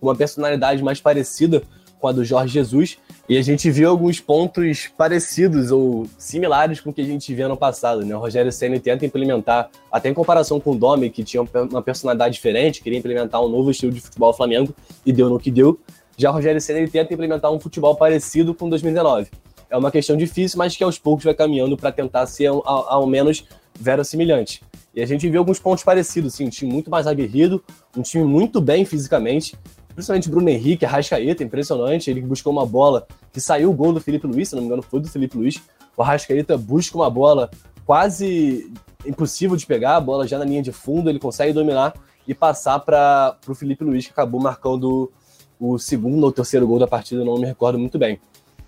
com 0.01 0.09
uma 0.09 0.17
personalidade 0.17 0.83
mais 0.83 1.01
parecida 1.01 1.63
com 2.01 2.09
a 2.09 2.13
do 2.13 2.25
Jorge 2.25 2.53
Jesus. 2.53 2.99
E 3.29 3.37
a 3.37 3.43
gente 3.43 3.71
viu 3.71 3.89
alguns 3.89 4.19
pontos 4.19 4.89
parecidos 4.97 5.71
ou 5.71 6.09
similares 6.19 6.81
com 6.81 6.91
o 6.91 6.93
que 6.93 7.01
a 7.01 7.05
gente 7.05 7.33
via 7.33 7.47
no 7.47 7.57
passado, 7.57 8.05
né? 8.05 8.17
O 8.17 8.19
Rogério 8.19 8.51
Senna 8.51 8.81
tenta 8.81 9.07
implementar, 9.07 9.71
até 9.93 10.09
em 10.09 10.15
comparação 10.15 10.59
com 10.59 10.73
o 10.73 10.75
Domi, 10.75 11.09
que 11.09 11.23
tinha 11.23 11.47
uma 11.71 11.83
personalidade 11.83 12.35
diferente, 12.35 12.83
queria 12.83 12.99
implementar 12.99 13.41
um 13.45 13.49
novo 13.49 13.71
estilo 13.71 13.93
de 13.93 14.01
futebol 14.01 14.33
Flamengo 14.33 14.75
e 15.07 15.13
deu 15.13 15.29
no 15.29 15.39
que 15.39 15.53
deu. 15.53 15.79
Já 16.19 16.31
Rogério 16.31 16.61
Senna 16.61 16.81
ele 16.81 16.91
tenta 16.91 17.15
implementar 17.15 17.53
um 17.53 17.61
futebol 17.61 17.95
parecido 17.95 18.53
com 18.53 18.69
2019. 18.69 19.31
É 19.71 19.77
uma 19.77 19.91
questão 19.91 20.17
difícil, 20.17 20.59
mas 20.59 20.77
que 20.77 20.83
aos 20.83 20.99
poucos 20.99 21.25
vai 21.25 21.33
caminhando 21.33 21.77
para 21.77 21.93
tentar 21.93 22.27
ser 22.27 22.47
ao, 22.47 22.67
ao 22.67 23.07
menos 23.07 23.45
verossimilhante. 23.79 24.61
E 24.93 25.01
a 25.01 25.07
gente 25.07 25.29
viu 25.29 25.39
alguns 25.39 25.61
pontos 25.61 25.85
parecidos, 25.85 26.35
assim, 26.35 26.47
um 26.47 26.51
time 26.51 26.73
muito 26.73 26.91
mais 26.91 27.07
aguerrido, 27.07 27.63
um 27.97 28.03
time 28.03 28.25
muito 28.25 28.61
bem 28.61 28.85
fisicamente, 28.85 29.57
principalmente 29.95 30.29
Bruno 30.29 30.49
Henrique, 30.49 30.85
Arrascaeta, 30.85 31.45
impressionante, 31.45 32.11
ele 32.11 32.21
buscou 32.21 32.53
uma 32.53 32.67
bola 32.67 33.07
que 33.33 33.41
saiu 33.41 33.71
o 33.71 33.75
gol 33.75 33.93
do 33.93 34.01
Felipe 34.01 34.27
Luiz, 34.27 34.49
se 34.49 34.57
não 34.57 34.63
me 34.63 34.67
engano 34.67 34.83
foi 34.83 35.01
do 35.01 35.09
Felipe 35.09 35.37
Luiz, 35.37 35.61
O 35.97 36.03
Arrascaeta 36.03 36.59
busca 36.59 36.97
uma 36.97 37.09
bola 37.09 37.49
quase 37.87 38.73
impossível 39.07 39.57
de 39.57 39.65
pegar, 39.65 39.97
a 39.97 40.01
bola 40.01 40.27
já 40.27 40.37
na 40.37 40.45
linha 40.45 40.63
de 40.63 40.73
fundo, 40.73 41.09
ele 41.09 41.21
consegue 41.21 41.53
dominar 41.53 41.95
e 42.27 42.35
passar 42.35 42.81
para 42.81 43.37
o 43.47 43.55
Felipe 43.55 43.85
Luiz, 43.85 44.07
que 44.07 44.13
acabou 44.13 44.41
marcando 44.41 45.13
o 45.61 45.79
segundo 45.79 46.25
ou 46.25 46.33
terceiro 46.33 46.67
gol 46.67 46.79
da 46.79 46.87
partida, 46.87 47.25
não 47.25 47.39
me 47.39 47.47
recordo 47.47 47.79
muito 47.79 47.99
bem. 47.99 48.21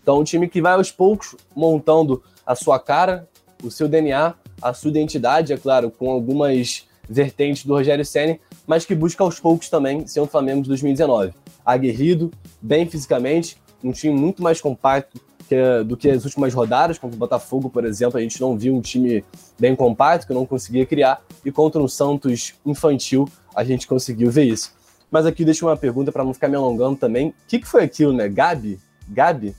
Então, 0.03 0.18
um 0.18 0.24
time 0.24 0.48
que 0.48 0.61
vai 0.61 0.74
aos 0.74 0.90
poucos 0.90 1.37
montando 1.55 2.22
a 2.44 2.55
sua 2.55 2.79
cara, 2.79 3.29
o 3.62 3.70
seu 3.70 3.88
DNA, 3.88 4.35
a 4.61 4.74
sua 4.74 4.90
identidade, 4.90 5.53
é 5.53 5.57
claro, 5.57 5.90
com 5.90 6.11
algumas 6.11 6.87
vertentes 7.09 7.64
do 7.64 7.74
Rogério 7.74 8.05
Senna, 8.05 8.38
mas 8.66 8.85
que 8.85 8.94
busca 8.94 9.22
aos 9.22 9.40
poucos 9.40 9.68
também 9.68 10.07
ser 10.07 10.20
um 10.20 10.26
Flamengo 10.26 10.62
de 10.62 10.68
2019. 10.68 11.33
Aguerrido, 11.64 12.31
bem 12.62 12.87
fisicamente, 12.87 13.59
um 13.83 13.92
time 13.92 14.14
muito 14.14 14.42
mais 14.42 14.61
compacto 14.61 15.20
que, 15.48 15.85
do 15.85 15.96
que 15.96 16.09
as 16.09 16.24
últimas 16.24 16.55
rodadas, 16.55 16.98
contra 16.98 17.16
o 17.16 17.18
Botafogo, 17.18 17.68
por 17.68 17.85
exemplo, 17.85 18.18
a 18.18 18.22
gente 18.22 18.40
não 18.40 18.57
viu 18.57 18.76
um 18.76 18.81
time 18.81 19.24
bem 19.59 19.74
compacto, 19.74 20.26
que 20.26 20.33
não 20.33 20.46
conseguia 20.46 20.87
criar, 20.87 21.20
e 21.44 21.50
contra 21.50 21.83
um 21.83 21.88
Santos 21.88 22.55
infantil, 22.64 23.29
a 23.55 23.64
gente 23.64 23.87
conseguiu 23.88 24.31
ver 24.31 24.44
isso. 24.44 24.72
Mas 25.11 25.27
aqui 25.27 25.44
deixa 25.44 25.66
uma 25.66 25.77
pergunta 25.77 26.12
para 26.12 26.25
não 26.25 26.33
ficar 26.33 26.49
me 26.49 26.57
alongando 26.57 26.96
também. 26.96 27.29
O 27.29 27.35
que, 27.49 27.59
que 27.59 27.66
foi 27.66 27.83
aquilo, 27.83 28.12
né? 28.12 28.29
Gabi? 28.29 28.79
Gabi? 29.09 29.55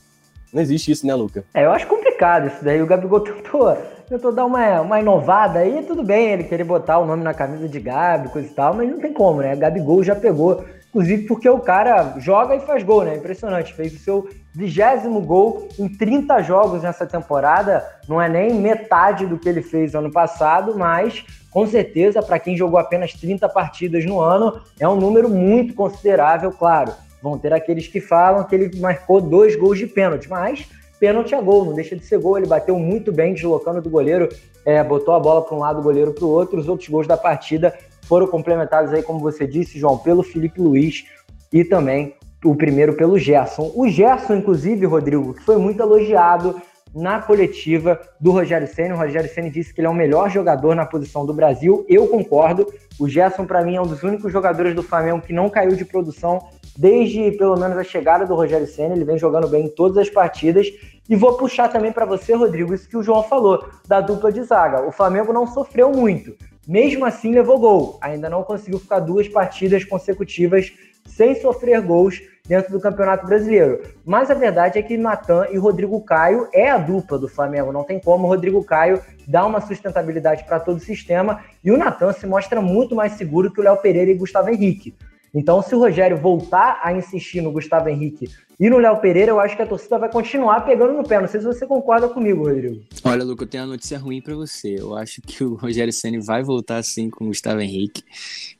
Não 0.53 0.61
existe 0.61 0.91
isso, 0.91 1.05
né, 1.05 1.13
Luca? 1.13 1.43
É, 1.53 1.65
eu 1.65 1.71
acho 1.71 1.87
complicado 1.87 2.47
isso 2.47 2.63
daí. 2.63 2.81
O 2.81 2.87
Gabigol 2.87 3.19
tentou, 3.21 3.75
tentou 4.07 4.31
dar 4.31 4.45
uma, 4.45 4.81
uma 4.81 4.99
inovada 4.99 5.59
aí, 5.59 5.83
tudo 5.83 6.03
bem 6.03 6.31
ele 6.31 6.43
querer 6.43 6.63
botar 6.63 6.99
o 6.99 7.05
nome 7.05 7.23
na 7.23 7.33
camisa 7.33 7.67
de 7.67 7.79
Gabi, 7.79 8.29
coisa 8.29 8.47
e 8.47 8.51
tal, 8.51 8.73
mas 8.73 8.89
não 8.89 8.99
tem 8.99 9.13
como, 9.13 9.41
né? 9.41 9.55
Gabigol 9.55 10.03
já 10.03 10.15
pegou. 10.15 10.63
Inclusive 10.91 11.23
porque 11.23 11.49
o 11.49 11.59
cara 11.59 12.15
joga 12.19 12.53
e 12.53 12.59
faz 12.59 12.83
gol, 12.83 13.05
né? 13.05 13.15
Impressionante. 13.15 13.73
Fez 13.73 13.93
o 13.93 13.97
seu 13.97 14.29
vigésimo 14.53 15.21
gol 15.21 15.69
em 15.79 15.87
30 15.87 16.41
jogos 16.43 16.83
nessa 16.83 17.07
temporada. 17.07 17.87
Não 18.09 18.21
é 18.21 18.27
nem 18.27 18.53
metade 18.53 19.25
do 19.25 19.39
que 19.39 19.47
ele 19.47 19.61
fez 19.61 19.95
ano 19.95 20.11
passado, 20.11 20.77
mas 20.77 21.25
com 21.49 21.65
certeza, 21.65 22.21
para 22.21 22.39
quem 22.39 22.57
jogou 22.57 22.77
apenas 22.77 23.13
30 23.13 23.47
partidas 23.47 24.05
no 24.05 24.19
ano, 24.19 24.61
é 24.79 24.87
um 24.87 24.97
número 24.97 25.29
muito 25.29 25.73
considerável, 25.73 26.51
claro. 26.51 26.93
Vão 27.21 27.37
ter 27.37 27.53
aqueles 27.53 27.87
que 27.87 28.01
falam 28.01 28.43
que 28.43 28.53
ele 28.53 28.79
marcou 28.79 29.21
dois 29.21 29.55
gols 29.55 29.77
de 29.77 29.87
pênalti, 29.87 30.29
mas 30.29 30.67
pênalti 30.99 31.33
é 31.33 31.41
gol, 31.41 31.65
não 31.65 31.73
deixa 31.73 31.95
de 31.95 32.05
ser 32.05 32.19
gol. 32.19 32.37
Ele 32.37 32.47
bateu 32.47 32.77
muito 32.77 33.13
bem, 33.13 33.33
deslocando 33.33 33.81
do 33.81 33.89
goleiro, 33.89 34.27
é, 34.65 34.83
botou 34.83 35.13
a 35.13 35.19
bola 35.19 35.41
para 35.41 35.55
um 35.55 35.59
lado, 35.59 35.79
o 35.79 35.83
goleiro 35.83 36.13
para 36.13 36.25
o 36.25 36.29
outro. 36.29 36.59
Os 36.59 36.67
outros 36.67 36.87
gols 36.89 37.07
da 37.07 37.17
partida 37.17 37.73
foram 38.11 38.27
complementados 38.27 38.91
aí, 38.91 39.01
como 39.01 39.19
você 39.19 39.47
disse, 39.47 39.79
João, 39.79 39.97
pelo 39.97 40.21
Felipe 40.21 40.59
Luiz 40.59 41.05
e 41.49 41.63
também 41.63 42.13
o 42.43 42.53
primeiro 42.53 42.91
pelo 42.91 43.17
Gerson. 43.17 43.71
O 43.73 43.87
Gerson, 43.87 44.35
inclusive, 44.35 44.85
Rodrigo, 44.85 45.33
que 45.33 45.41
foi 45.43 45.55
muito 45.55 45.81
elogiado 45.81 46.61
na 46.93 47.21
coletiva 47.21 47.97
do 48.19 48.31
Rogério 48.31 48.67
Senna. 48.67 48.95
O 48.95 48.97
Rogério 48.97 49.33
Senna 49.33 49.49
disse 49.49 49.73
que 49.73 49.79
ele 49.79 49.87
é 49.87 49.89
o 49.89 49.93
melhor 49.93 50.29
jogador 50.29 50.75
na 50.75 50.85
posição 50.85 51.25
do 51.25 51.33
Brasil. 51.33 51.85
Eu 51.87 52.05
concordo. 52.05 52.67
O 52.99 53.07
Gerson, 53.07 53.45
para 53.45 53.63
mim, 53.63 53.77
é 53.77 53.81
um 53.81 53.87
dos 53.87 54.03
únicos 54.03 54.29
jogadores 54.29 54.75
do 54.75 54.83
Flamengo 54.83 55.21
que 55.21 55.31
não 55.31 55.49
caiu 55.49 55.77
de 55.77 55.85
produção 55.85 56.49
desde 56.77 57.31
pelo 57.31 57.57
menos 57.57 57.77
a 57.77 57.83
chegada 57.85 58.25
do 58.25 58.35
Rogério 58.35 58.67
Senna. 58.67 58.93
Ele 58.93 59.05
vem 59.05 59.17
jogando 59.17 59.47
bem 59.47 59.67
em 59.67 59.69
todas 59.69 59.97
as 59.97 60.09
partidas. 60.09 60.67
E 61.09 61.15
vou 61.15 61.37
puxar 61.37 61.69
também 61.69 61.93
para 61.93 62.03
você, 62.03 62.33
Rodrigo, 62.33 62.73
isso 62.73 62.89
que 62.89 62.97
o 62.97 63.03
João 63.03 63.23
falou, 63.23 63.69
da 63.87 64.01
dupla 64.01 64.33
de 64.33 64.43
zaga. 64.43 64.85
O 64.85 64.91
Flamengo 64.91 65.31
não 65.31 65.47
sofreu 65.47 65.93
muito. 65.93 66.35
Mesmo 66.67 67.05
assim, 67.05 67.33
levou 67.33 67.59
gol. 67.59 67.97
Ainda 68.01 68.29
não 68.29 68.43
conseguiu 68.43 68.79
ficar 68.79 68.99
duas 68.99 69.27
partidas 69.27 69.83
consecutivas 69.83 70.71
sem 71.05 71.35
sofrer 71.35 71.81
gols 71.81 72.21
dentro 72.47 72.71
do 72.71 72.79
Campeonato 72.79 73.25
Brasileiro. 73.25 73.81
Mas 74.05 74.29
a 74.29 74.33
verdade 74.33 74.77
é 74.77 74.81
que 74.81 74.97
Natan 74.97 75.47
e 75.51 75.57
Rodrigo 75.57 75.99
Caio 76.01 76.47
é 76.53 76.69
a 76.69 76.77
dupla 76.77 77.17
do 77.17 77.27
Flamengo. 77.27 77.71
Não 77.71 77.83
tem 77.83 77.99
como 77.99 78.25
o 78.25 78.29
Rodrigo 78.29 78.63
Caio 78.63 79.01
dar 79.27 79.45
uma 79.45 79.61
sustentabilidade 79.61 80.43
para 80.43 80.59
todo 80.59 80.77
o 80.77 80.81
sistema. 80.81 81.41
E 81.63 81.71
o 81.71 81.77
Natan 81.77 82.13
se 82.13 82.25
mostra 82.27 82.61
muito 82.61 82.95
mais 82.95 83.13
seguro 83.13 83.51
que 83.51 83.59
o 83.59 83.63
Léo 83.63 83.77
Pereira 83.77 84.11
e 84.11 84.15
Gustavo 84.15 84.49
Henrique. 84.49 84.95
Então, 85.33 85.61
se 85.61 85.73
o 85.73 85.79
Rogério 85.79 86.17
voltar 86.17 86.81
a 86.83 86.93
insistir 86.93 87.41
no 87.41 87.51
Gustavo 87.51 87.87
Henrique 87.87 88.29
e 88.59 88.69
no 88.69 88.77
Léo 88.77 88.97
Pereira, 88.97 89.31
eu 89.31 89.39
acho 89.39 89.55
que 89.55 89.61
a 89.61 89.65
torcida 89.65 89.97
vai 89.97 90.11
continuar 90.11 90.61
pegando 90.61 90.93
no 90.93 91.03
pé. 91.03 91.19
Não 91.19 91.27
sei 91.27 91.39
se 91.39 91.45
você 91.45 91.65
concorda 91.65 92.09
comigo, 92.09 92.43
Rodrigo. 92.43 92.81
Olha, 93.03 93.23
Luca, 93.23 93.43
eu 93.43 93.47
tenho 93.47 93.63
uma 93.63 93.71
notícia 93.71 93.97
ruim 93.97 94.21
para 94.21 94.35
você. 94.35 94.75
Eu 94.77 94.95
acho 94.95 95.21
que 95.21 95.43
o 95.43 95.55
Rogério 95.55 95.93
Ceni 95.93 96.19
vai 96.19 96.43
voltar 96.43 96.77
assim 96.77 97.09
com 97.09 97.23
o 97.23 97.27
Gustavo 97.29 97.61
Henrique, 97.61 98.03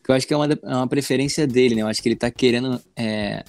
que 0.03 0.09
eu 0.09 0.15
acho 0.15 0.25
que 0.25 0.33
é 0.33 0.37
uma, 0.37 0.47
é 0.47 0.75
uma 0.75 0.87
preferência 0.87 1.45
dele, 1.45 1.75
né? 1.75 1.81
Eu 1.81 1.87
acho 1.87 2.01
que 2.01 2.07
ele 2.07 2.15
tá 2.15 2.31
querendo 2.31 2.81
é, 2.95 3.43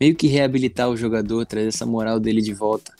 meio 0.00 0.14
que 0.14 0.28
reabilitar 0.28 0.88
o 0.88 0.96
jogador, 0.96 1.44
trazer 1.44 1.68
essa 1.68 1.84
moral 1.84 2.20
dele 2.20 2.40
de 2.40 2.54
volta. 2.54 2.92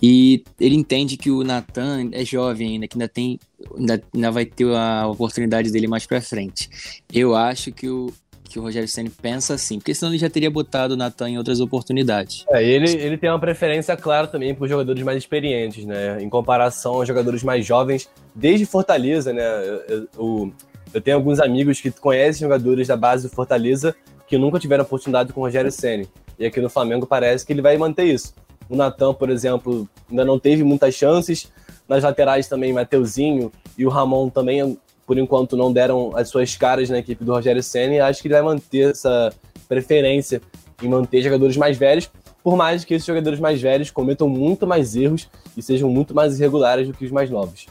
E 0.00 0.44
ele 0.58 0.76
entende 0.76 1.16
que 1.16 1.30
o 1.30 1.42
Nathan 1.42 2.08
é 2.12 2.24
jovem 2.24 2.74
ainda, 2.74 2.88
que 2.88 2.96
ainda 2.96 3.08
tem, 3.08 3.38
ainda, 3.76 4.02
ainda 4.14 4.30
vai 4.30 4.46
ter 4.46 4.72
a 4.74 5.06
oportunidade 5.08 5.70
dele 5.70 5.88
mais 5.88 6.06
para 6.06 6.20
frente. 6.20 6.70
Eu 7.12 7.34
acho 7.34 7.72
que 7.72 7.88
o, 7.88 8.12
que 8.48 8.58
o 8.58 8.62
Rogério 8.62 8.88
Senna 8.88 9.10
pensa 9.20 9.54
assim, 9.54 9.78
porque 9.78 9.94
senão 9.94 10.10
ele 10.10 10.18
já 10.18 10.30
teria 10.30 10.50
botado 10.50 10.94
o 10.94 10.96
Natan 10.96 11.30
em 11.30 11.38
outras 11.38 11.60
oportunidades. 11.60 12.44
É, 12.50 12.64
ele, 12.64 12.90
ele 12.90 13.18
tem 13.18 13.28
uma 13.28 13.38
preferência 13.38 13.96
clara 13.96 14.26
também 14.26 14.54
por 14.54 14.66
jogadores 14.66 15.02
mais 15.02 15.18
experientes, 15.18 15.84
né? 15.84 16.20
Em 16.20 16.28
comparação 16.28 16.94
aos 16.94 17.06
jogadores 17.06 17.42
mais 17.42 17.64
jovens, 17.64 18.08
desde 18.34 18.64
Fortaleza, 18.64 19.32
né? 19.32 19.44
Eu, 19.88 20.08
eu, 20.16 20.52
eu 20.94 21.00
tenho 21.00 21.16
alguns 21.16 21.38
amigos 21.38 21.80
que 21.80 21.90
conhecem 21.90 22.40
jogadores 22.40 22.88
da 22.88 22.96
base 22.96 23.28
do 23.28 23.34
Fortaleza 23.34 23.94
que 24.26 24.38
nunca 24.38 24.58
tiveram 24.58 24.84
oportunidade 24.84 25.32
com 25.32 25.40
o 25.40 25.44
Rogério 25.44 25.70
Senna. 25.70 26.04
E 26.38 26.46
aqui 26.46 26.60
no 26.60 26.70
Flamengo 26.70 27.06
parece 27.06 27.44
que 27.44 27.52
ele 27.52 27.62
vai 27.62 27.76
manter 27.76 28.04
isso. 28.04 28.34
O 28.68 28.76
Natan, 28.76 29.14
por 29.14 29.30
exemplo, 29.30 29.88
ainda 30.08 30.24
não 30.24 30.38
teve 30.38 30.62
muitas 30.62 30.94
chances. 30.94 31.50
Nas 31.88 32.04
laterais 32.04 32.46
também, 32.46 32.72
Mateuzinho 32.72 33.50
e 33.76 33.86
o 33.86 33.88
Ramon 33.88 34.28
também 34.28 34.78
por 35.08 35.16
enquanto 35.16 35.56
não 35.56 35.72
deram 35.72 36.12
as 36.14 36.28
suas 36.28 36.54
caras 36.54 36.90
na 36.90 36.98
equipe 36.98 37.24
do 37.24 37.32
Rogério 37.32 37.62
Senna 37.62 37.94
e 37.94 38.00
acho 38.00 38.20
que 38.20 38.28
ele 38.28 38.34
vai 38.34 38.42
manter 38.42 38.90
essa 38.90 39.32
preferência 39.66 40.42
em 40.82 40.86
manter 40.86 41.22
jogadores 41.22 41.56
mais 41.56 41.78
velhos, 41.78 42.10
por 42.44 42.58
mais 42.58 42.84
que 42.84 42.92
esses 42.92 43.06
jogadores 43.06 43.40
mais 43.40 43.60
velhos 43.60 43.90
cometam 43.90 44.28
muito 44.28 44.66
mais 44.66 44.94
erros 44.94 45.26
e 45.56 45.62
sejam 45.62 45.88
muito 45.88 46.14
mais 46.14 46.38
irregulares 46.38 46.86
do 46.86 46.92
que 46.92 47.06
os 47.06 47.10
mais 47.10 47.30
novos. 47.30 47.66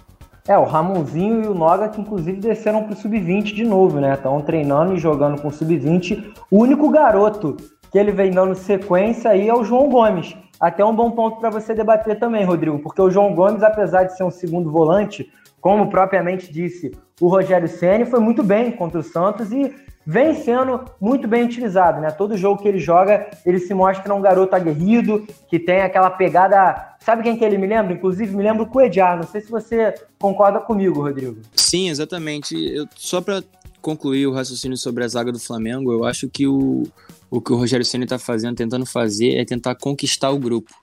É, 0.47 0.57
o 0.57 0.63
Ramonzinho 0.63 1.43
e 1.43 1.47
o 1.47 1.53
Noga 1.53 1.89
que 1.89 2.01
inclusive 2.01 2.39
desceram 2.39 2.83
para 2.83 2.93
o 2.93 2.95
sub-20 2.95 3.53
de 3.53 3.63
novo, 3.63 3.99
né? 3.99 4.15
Estão 4.15 4.41
treinando 4.41 4.95
e 4.95 4.97
jogando 4.97 5.39
com 5.39 5.49
o 5.49 5.53
sub-20. 5.53 6.33
O 6.49 6.57
único 6.61 6.89
garoto 6.89 7.55
que 7.91 7.99
ele 7.99 8.11
vem 8.11 8.31
dando 8.31 8.55
sequência 8.55 9.29
aí 9.29 9.47
é 9.47 9.53
o 9.53 9.63
João 9.63 9.89
Gomes. 9.89 10.35
Até 10.59 10.83
um 10.83 10.95
bom 10.95 11.11
ponto 11.11 11.39
para 11.39 11.51
você 11.51 11.75
debater 11.75 12.17
também, 12.17 12.43
Rodrigo, 12.43 12.79
porque 12.79 13.01
o 13.01 13.11
João 13.11 13.35
Gomes, 13.35 13.61
apesar 13.61 14.05
de 14.05 14.17
ser 14.17 14.23
um 14.23 14.31
segundo 14.31 14.71
volante, 14.71 15.31
como 15.67 15.89
propriamente 15.89 16.49
disse 16.49 16.93
o 17.19 17.27
Rogério 17.27 17.67
Ceni, 17.67 18.05
foi 18.05 18.21
muito 18.21 18.41
bem 18.41 18.71
contra 18.71 19.01
o 19.01 19.03
Santos 19.03 19.51
e 19.51 19.75
vem 20.05 20.33
sendo 20.33 20.85
muito 20.97 21.27
bem 21.27 21.43
utilizado, 21.43 21.99
né? 21.99 22.09
Todo 22.09 22.37
jogo 22.37 22.61
que 22.61 22.69
ele 22.69 22.79
joga, 22.79 23.29
ele 23.45 23.59
se 23.59 23.73
mostra 23.73 24.15
um 24.15 24.21
garoto 24.21 24.55
aguerrido, 24.55 25.27
que 25.49 25.59
tem 25.59 25.81
aquela 25.81 26.09
pegada. 26.09 26.95
Sabe 27.01 27.21
quem 27.21 27.35
que 27.35 27.43
ele 27.43 27.57
me 27.57 27.67
lembra? 27.67 27.91
Inclusive, 27.91 28.33
me 28.33 28.43
lembra 28.43 28.63
o 28.63 28.65
Coedjar. 28.65 29.17
Não 29.17 29.27
sei 29.27 29.41
se 29.41 29.51
você 29.51 29.93
concorda 30.17 30.61
comigo, 30.61 31.01
Rodrigo. 31.01 31.41
Sim, 31.53 31.89
exatamente. 31.89 32.55
Eu, 32.55 32.87
só 32.95 33.19
para 33.19 33.43
concluir 33.81 34.25
o 34.25 34.31
raciocínio 34.31 34.77
sobre 34.77 35.03
a 35.03 35.07
zaga 35.09 35.33
do 35.33 35.39
Flamengo, 35.39 35.91
eu 35.91 36.05
acho 36.05 36.29
que 36.29 36.47
o, 36.47 36.83
o 37.29 37.41
que 37.41 37.51
o 37.51 37.57
Rogério 37.57 37.85
Ceni 37.85 38.05
está 38.05 38.17
fazendo, 38.17 38.55
tentando 38.55 38.85
fazer, 38.85 39.35
é 39.35 39.43
tentar 39.43 39.75
conquistar 39.75 40.29
o 40.29 40.39
grupo. 40.39 40.73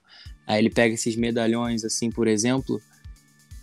Aí 0.46 0.58
ele 0.58 0.68
pega 0.68 0.92
esses 0.92 1.16
medalhões, 1.16 1.86
assim, 1.86 2.10
por 2.10 2.28
exemplo, 2.28 2.78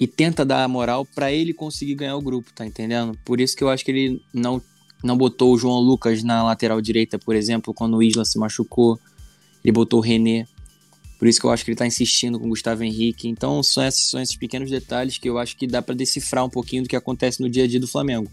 e 0.02 0.08
tenta 0.08 0.44
dar 0.44 0.64
a 0.64 0.68
moral 0.68 1.06
para 1.06 1.32
ele 1.32 1.54
conseguir 1.54 1.94
ganhar 1.94 2.16
o 2.16 2.22
grupo, 2.24 2.52
tá 2.56 2.66
entendendo? 2.66 3.16
Por 3.24 3.40
isso 3.40 3.56
que 3.56 3.64
eu 3.64 3.70
acho 3.70 3.86
que 3.86 3.92
ele 3.92 4.20
não, 4.34 4.60
não 5.04 5.16
botou 5.16 5.54
o 5.54 5.58
João 5.60 5.80
Lucas 5.80 6.24
na 6.24 6.42
lateral 6.42 6.82
direita, 6.82 7.20
por 7.20 7.36
exemplo, 7.36 7.72
quando 7.72 7.98
o 7.98 8.02
Isla 8.02 8.26
se 8.26 8.40
machucou. 8.40 9.00
Ele 9.64 9.72
botou 9.72 10.00
o 10.00 10.02
René. 10.02 10.48
Por 11.20 11.28
isso 11.28 11.40
que 11.40 11.46
eu 11.46 11.52
acho 11.52 11.64
que 11.64 11.70
ele 11.70 11.78
tá 11.78 11.86
insistindo 11.86 12.40
com 12.40 12.48
o 12.48 12.50
Gustavo 12.50 12.84
Henrique. 12.84 13.28
Então 13.28 13.62
são 13.62 13.86
esses, 13.86 14.10
são 14.10 14.20
esses 14.20 14.36
pequenos 14.36 14.72
detalhes 14.72 15.20
que 15.20 15.30
eu 15.30 15.38
acho 15.38 15.56
que 15.56 15.68
dá 15.68 15.84
para 15.84 15.94
decifrar 15.94 16.44
um 16.44 16.50
pouquinho 16.50 16.82
do 16.82 16.90
que 16.90 16.96
acontece 16.96 17.40
no 17.40 17.48
dia 17.48 17.66
a 17.66 17.68
dia 17.68 17.80
do 17.80 17.88
Flamengo. 17.88 18.32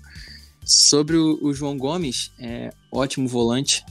Sobre 0.65 1.19
o, 1.19 1.39
o 1.43 1.53
João 1.53 1.77
Gomes, 1.77 2.33
é 2.39 2.73
ótimo 2.91 3.29
volante. 3.29 3.85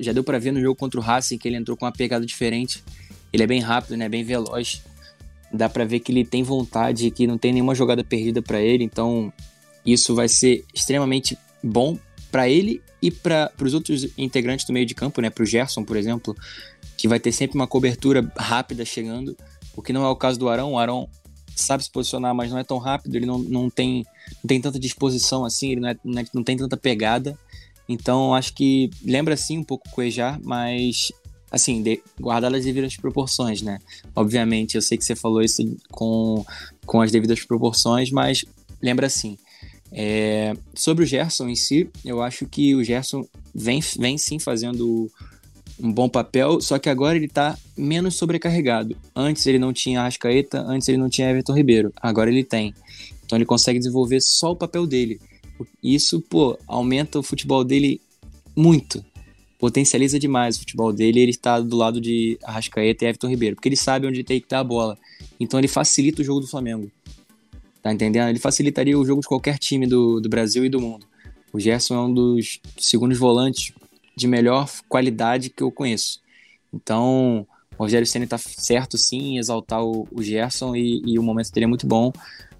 já 0.00 0.14
deu 0.14 0.24
para 0.24 0.38
ver 0.38 0.50
no 0.50 0.62
jogo 0.62 0.74
contra 0.74 0.98
o 0.98 1.02
Racing 1.02 1.36
que 1.36 1.46
ele 1.46 1.58
entrou 1.58 1.76
com 1.76 1.84
uma 1.84 1.92
pegada 1.92 2.24
diferente. 2.24 2.82
Ele 3.30 3.42
é 3.42 3.46
bem 3.46 3.60
rápido, 3.60 3.98
né? 3.98 4.08
Bem 4.08 4.24
veloz 4.24 4.80
dá 5.56 5.68
para 5.68 5.84
ver 5.84 6.00
que 6.00 6.12
ele 6.12 6.24
tem 6.24 6.42
vontade, 6.42 7.10
que 7.10 7.26
não 7.26 7.38
tem 7.38 7.52
nenhuma 7.52 7.74
jogada 7.74 8.04
perdida 8.04 8.42
para 8.42 8.60
ele, 8.60 8.84
então 8.84 9.32
isso 9.84 10.14
vai 10.14 10.28
ser 10.28 10.64
extremamente 10.74 11.38
bom 11.62 11.98
para 12.30 12.48
ele 12.48 12.82
e 13.00 13.10
para 13.10 13.52
os 13.60 13.74
outros 13.74 14.06
integrantes 14.18 14.66
do 14.66 14.72
meio 14.72 14.86
de 14.86 14.94
campo, 14.94 15.20
né, 15.20 15.30
para 15.30 15.42
o 15.42 15.46
Gerson, 15.46 15.84
por 15.84 15.96
exemplo, 15.96 16.34
que 16.96 17.06
vai 17.06 17.20
ter 17.20 17.32
sempre 17.32 17.56
uma 17.56 17.66
cobertura 17.66 18.30
rápida 18.36 18.84
chegando, 18.84 19.36
o 19.76 19.82
que 19.82 19.92
não 19.92 20.04
é 20.04 20.08
o 20.08 20.16
caso 20.16 20.38
do 20.38 20.48
Arão. 20.48 20.72
O 20.72 20.78
Arão 20.78 21.08
sabe 21.54 21.84
se 21.84 21.90
posicionar, 21.90 22.34
mas 22.34 22.50
não 22.50 22.58
é 22.58 22.64
tão 22.64 22.78
rápido, 22.78 23.14
ele 23.14 23.26
não, 23.26 23.38
não, 23.38 23.70
tem, 23.70 24.04
não 24.42 24.48
tem 24.48 24.60
tanta 24.60 24.78
disposição 24.78 25.44
assim, 25.44 25.72
ele 25.72 25.80
não, 25.80 25.88
é, 25.88 25.96
não, 26.04 26.20
é, 26.20 26.24
não 26.32 26.42
tem 26.42 26.56
tanta 26.56 26.76
pegada. 26.76 27.38
Então 27.88 28.34
acho 28.34 28.52
que 28.54 28.90
lembra 29.04 29.36
sim 29.36 29.58
um 29.58 29.64
pouco 29.64 29.88
o 29.88 29.92
Cuejar, 29.92 30.40
mas 30.42 31.12
assim, 31.50 31.82
de, 31.82 32.02
guardadas 32.20 32.60
as 32.60 32.64
devidas 32.64 32.96
proporções, 32.96 33.62
né? 33.62 33.78
Obviamente, 34.14 34.74
eu 34.74 34.82
sei 34.82 34.98
que 34.98 35.04
você 35.04 35.14
falou 35.14 35.42
isso 35.42 35.62
com, 35.90 36.44
com 36.84 37.00
as 37.00 37.10
devidas 37.10 37.44
proporções, 37.44 38.10
mas 38.10 38.44
lembra 38.82 39.06
assim, 39.06 39.38
é, 39.92 40.54
sobre 40.74 41.04
o 41.04 41.06
Gerson 41.06 41.48
em 41.48 41.56
si, 41.56 41.88
eu 42.04 42.22
acho 42.22 42.46
que 42.46 42.74
o 42.74 42.84
Gerson 42.84 43.26
vem, 43.54 43.80
vem 43.98 44.18
sim 44.18 44.38
fazendo 44.38 45.10
um 45.78 45.92
bom 45.92 46.08
papel, 46.08 46.60
só 46.60 46.78
que 46.78 46.88
agora 46.88 47.16
ele 47.16 47.28
tá 47.28 47.56
menos 47.76 48.16
sobrecarregado. 48.16 48.96
Antes 49.14 49.46
ele 49.46 49.58
não 49.58 49.72
tinha 49.72 50.00
Arrascaeta, 50.00 50.60
antes 50.60 50.88
ele 50.88 50.98
não 50.98 51.08
tinha 51.08 51.30
Everton 51.30 51.54
Ribeiro, 51.54 51.92
agora 52.00 52.30
ele 52.30 52.44
tem. 52.44 52.74
Então 53.24 53.36
ele 53.36 53.44
consegue 53.44 53.78
desenvolver 53.78 54.20
só 54.20 54.52
o 54.52 54.56
papel 54.56 54.86
dele. 54.86 55.20
Isso, 55.82 56.20
pô, 56.20 56.58
aumenta 56.66 57.18
o 57.18 57.22
futebol 57.22 57.64
dele 57.64 58.00
muito. 58.54 59.04
Potencializa 59.58 60.18
demais 60.18 60.56
o 60.56 60.60
futebol 60.60 60.92
dele 60.92 61.20
ele 61.20 61.30
está 61.30 61.60
do 61.60 61.76
lado 61.76 62.00
de 62.00 62.38
Arrascaeta 62.42 63.04
e 63.04 63.08
Everton 63.08 63.28
Ribeiro, 63.28 63.56
porque 63.56 63.68
ele 63.68 63.76
sabe 63.76 64.06
onde 64.06 64.22
tem 64.22 64.40
que 64.40 64.48
dar 64.48 64.60
a 64.60 64.64
bola. 64.64 64.98
Então 65.40 65.58
ele 65.58 65.68
facilita 65.68 66.22
o 66.22 66.24
jogo 66.24 66.40
do 66.40 66.46
Flamengo. 66.46 66.90
Tá 67.82 67.92
entendendo? 67.92 68.28
Ele 68.28 68.38
facilitaria 68.38 68.98
o 68.98 69.04
jogo 69.04 69.20
de 69.20 69.28
qualquer 69.28 69.58
time 69.58 69.86
do, 69.86 70.20
do 70.20 70.28
Brasil 70.28 70.64
e 70.64 70.68
do 70.68 70.80
mundo. 70.80 71.06
O 71.52 71.60
Gerson 71.60 71.94
é 71.94 72.00
um 72.00 72.12
dos 72.12 72.60
segundos 72.78 73.16
volantes 73.16 73.72
de 74.16 74.26
melhor 74.26 74.68
qualidade 74.88 75.50
que 75.50 75.62
eu 75.62 75.70
conheço. 75.70 76.20
Então, 76.72 77.46
o 77.78 77.82
Rogério 77.84 78.06
Senna 78.06 78.24
está 78.24 78.38
certo 78.38 78.98
sim 78.98 79.34
em 79.34 79.38
exaltar 79.38 79.82
o, 79.84 80.08
o 80.10 80.22
Gerson 80.22 80.74
e, 80.74 81.02
e, 81.06 81.18
o 81.18 81.22
momento 81.22 81.50
dele 81.52 81.64
é 81.64 81.68
muito 81.68 81.86
bom. 81.86 82.12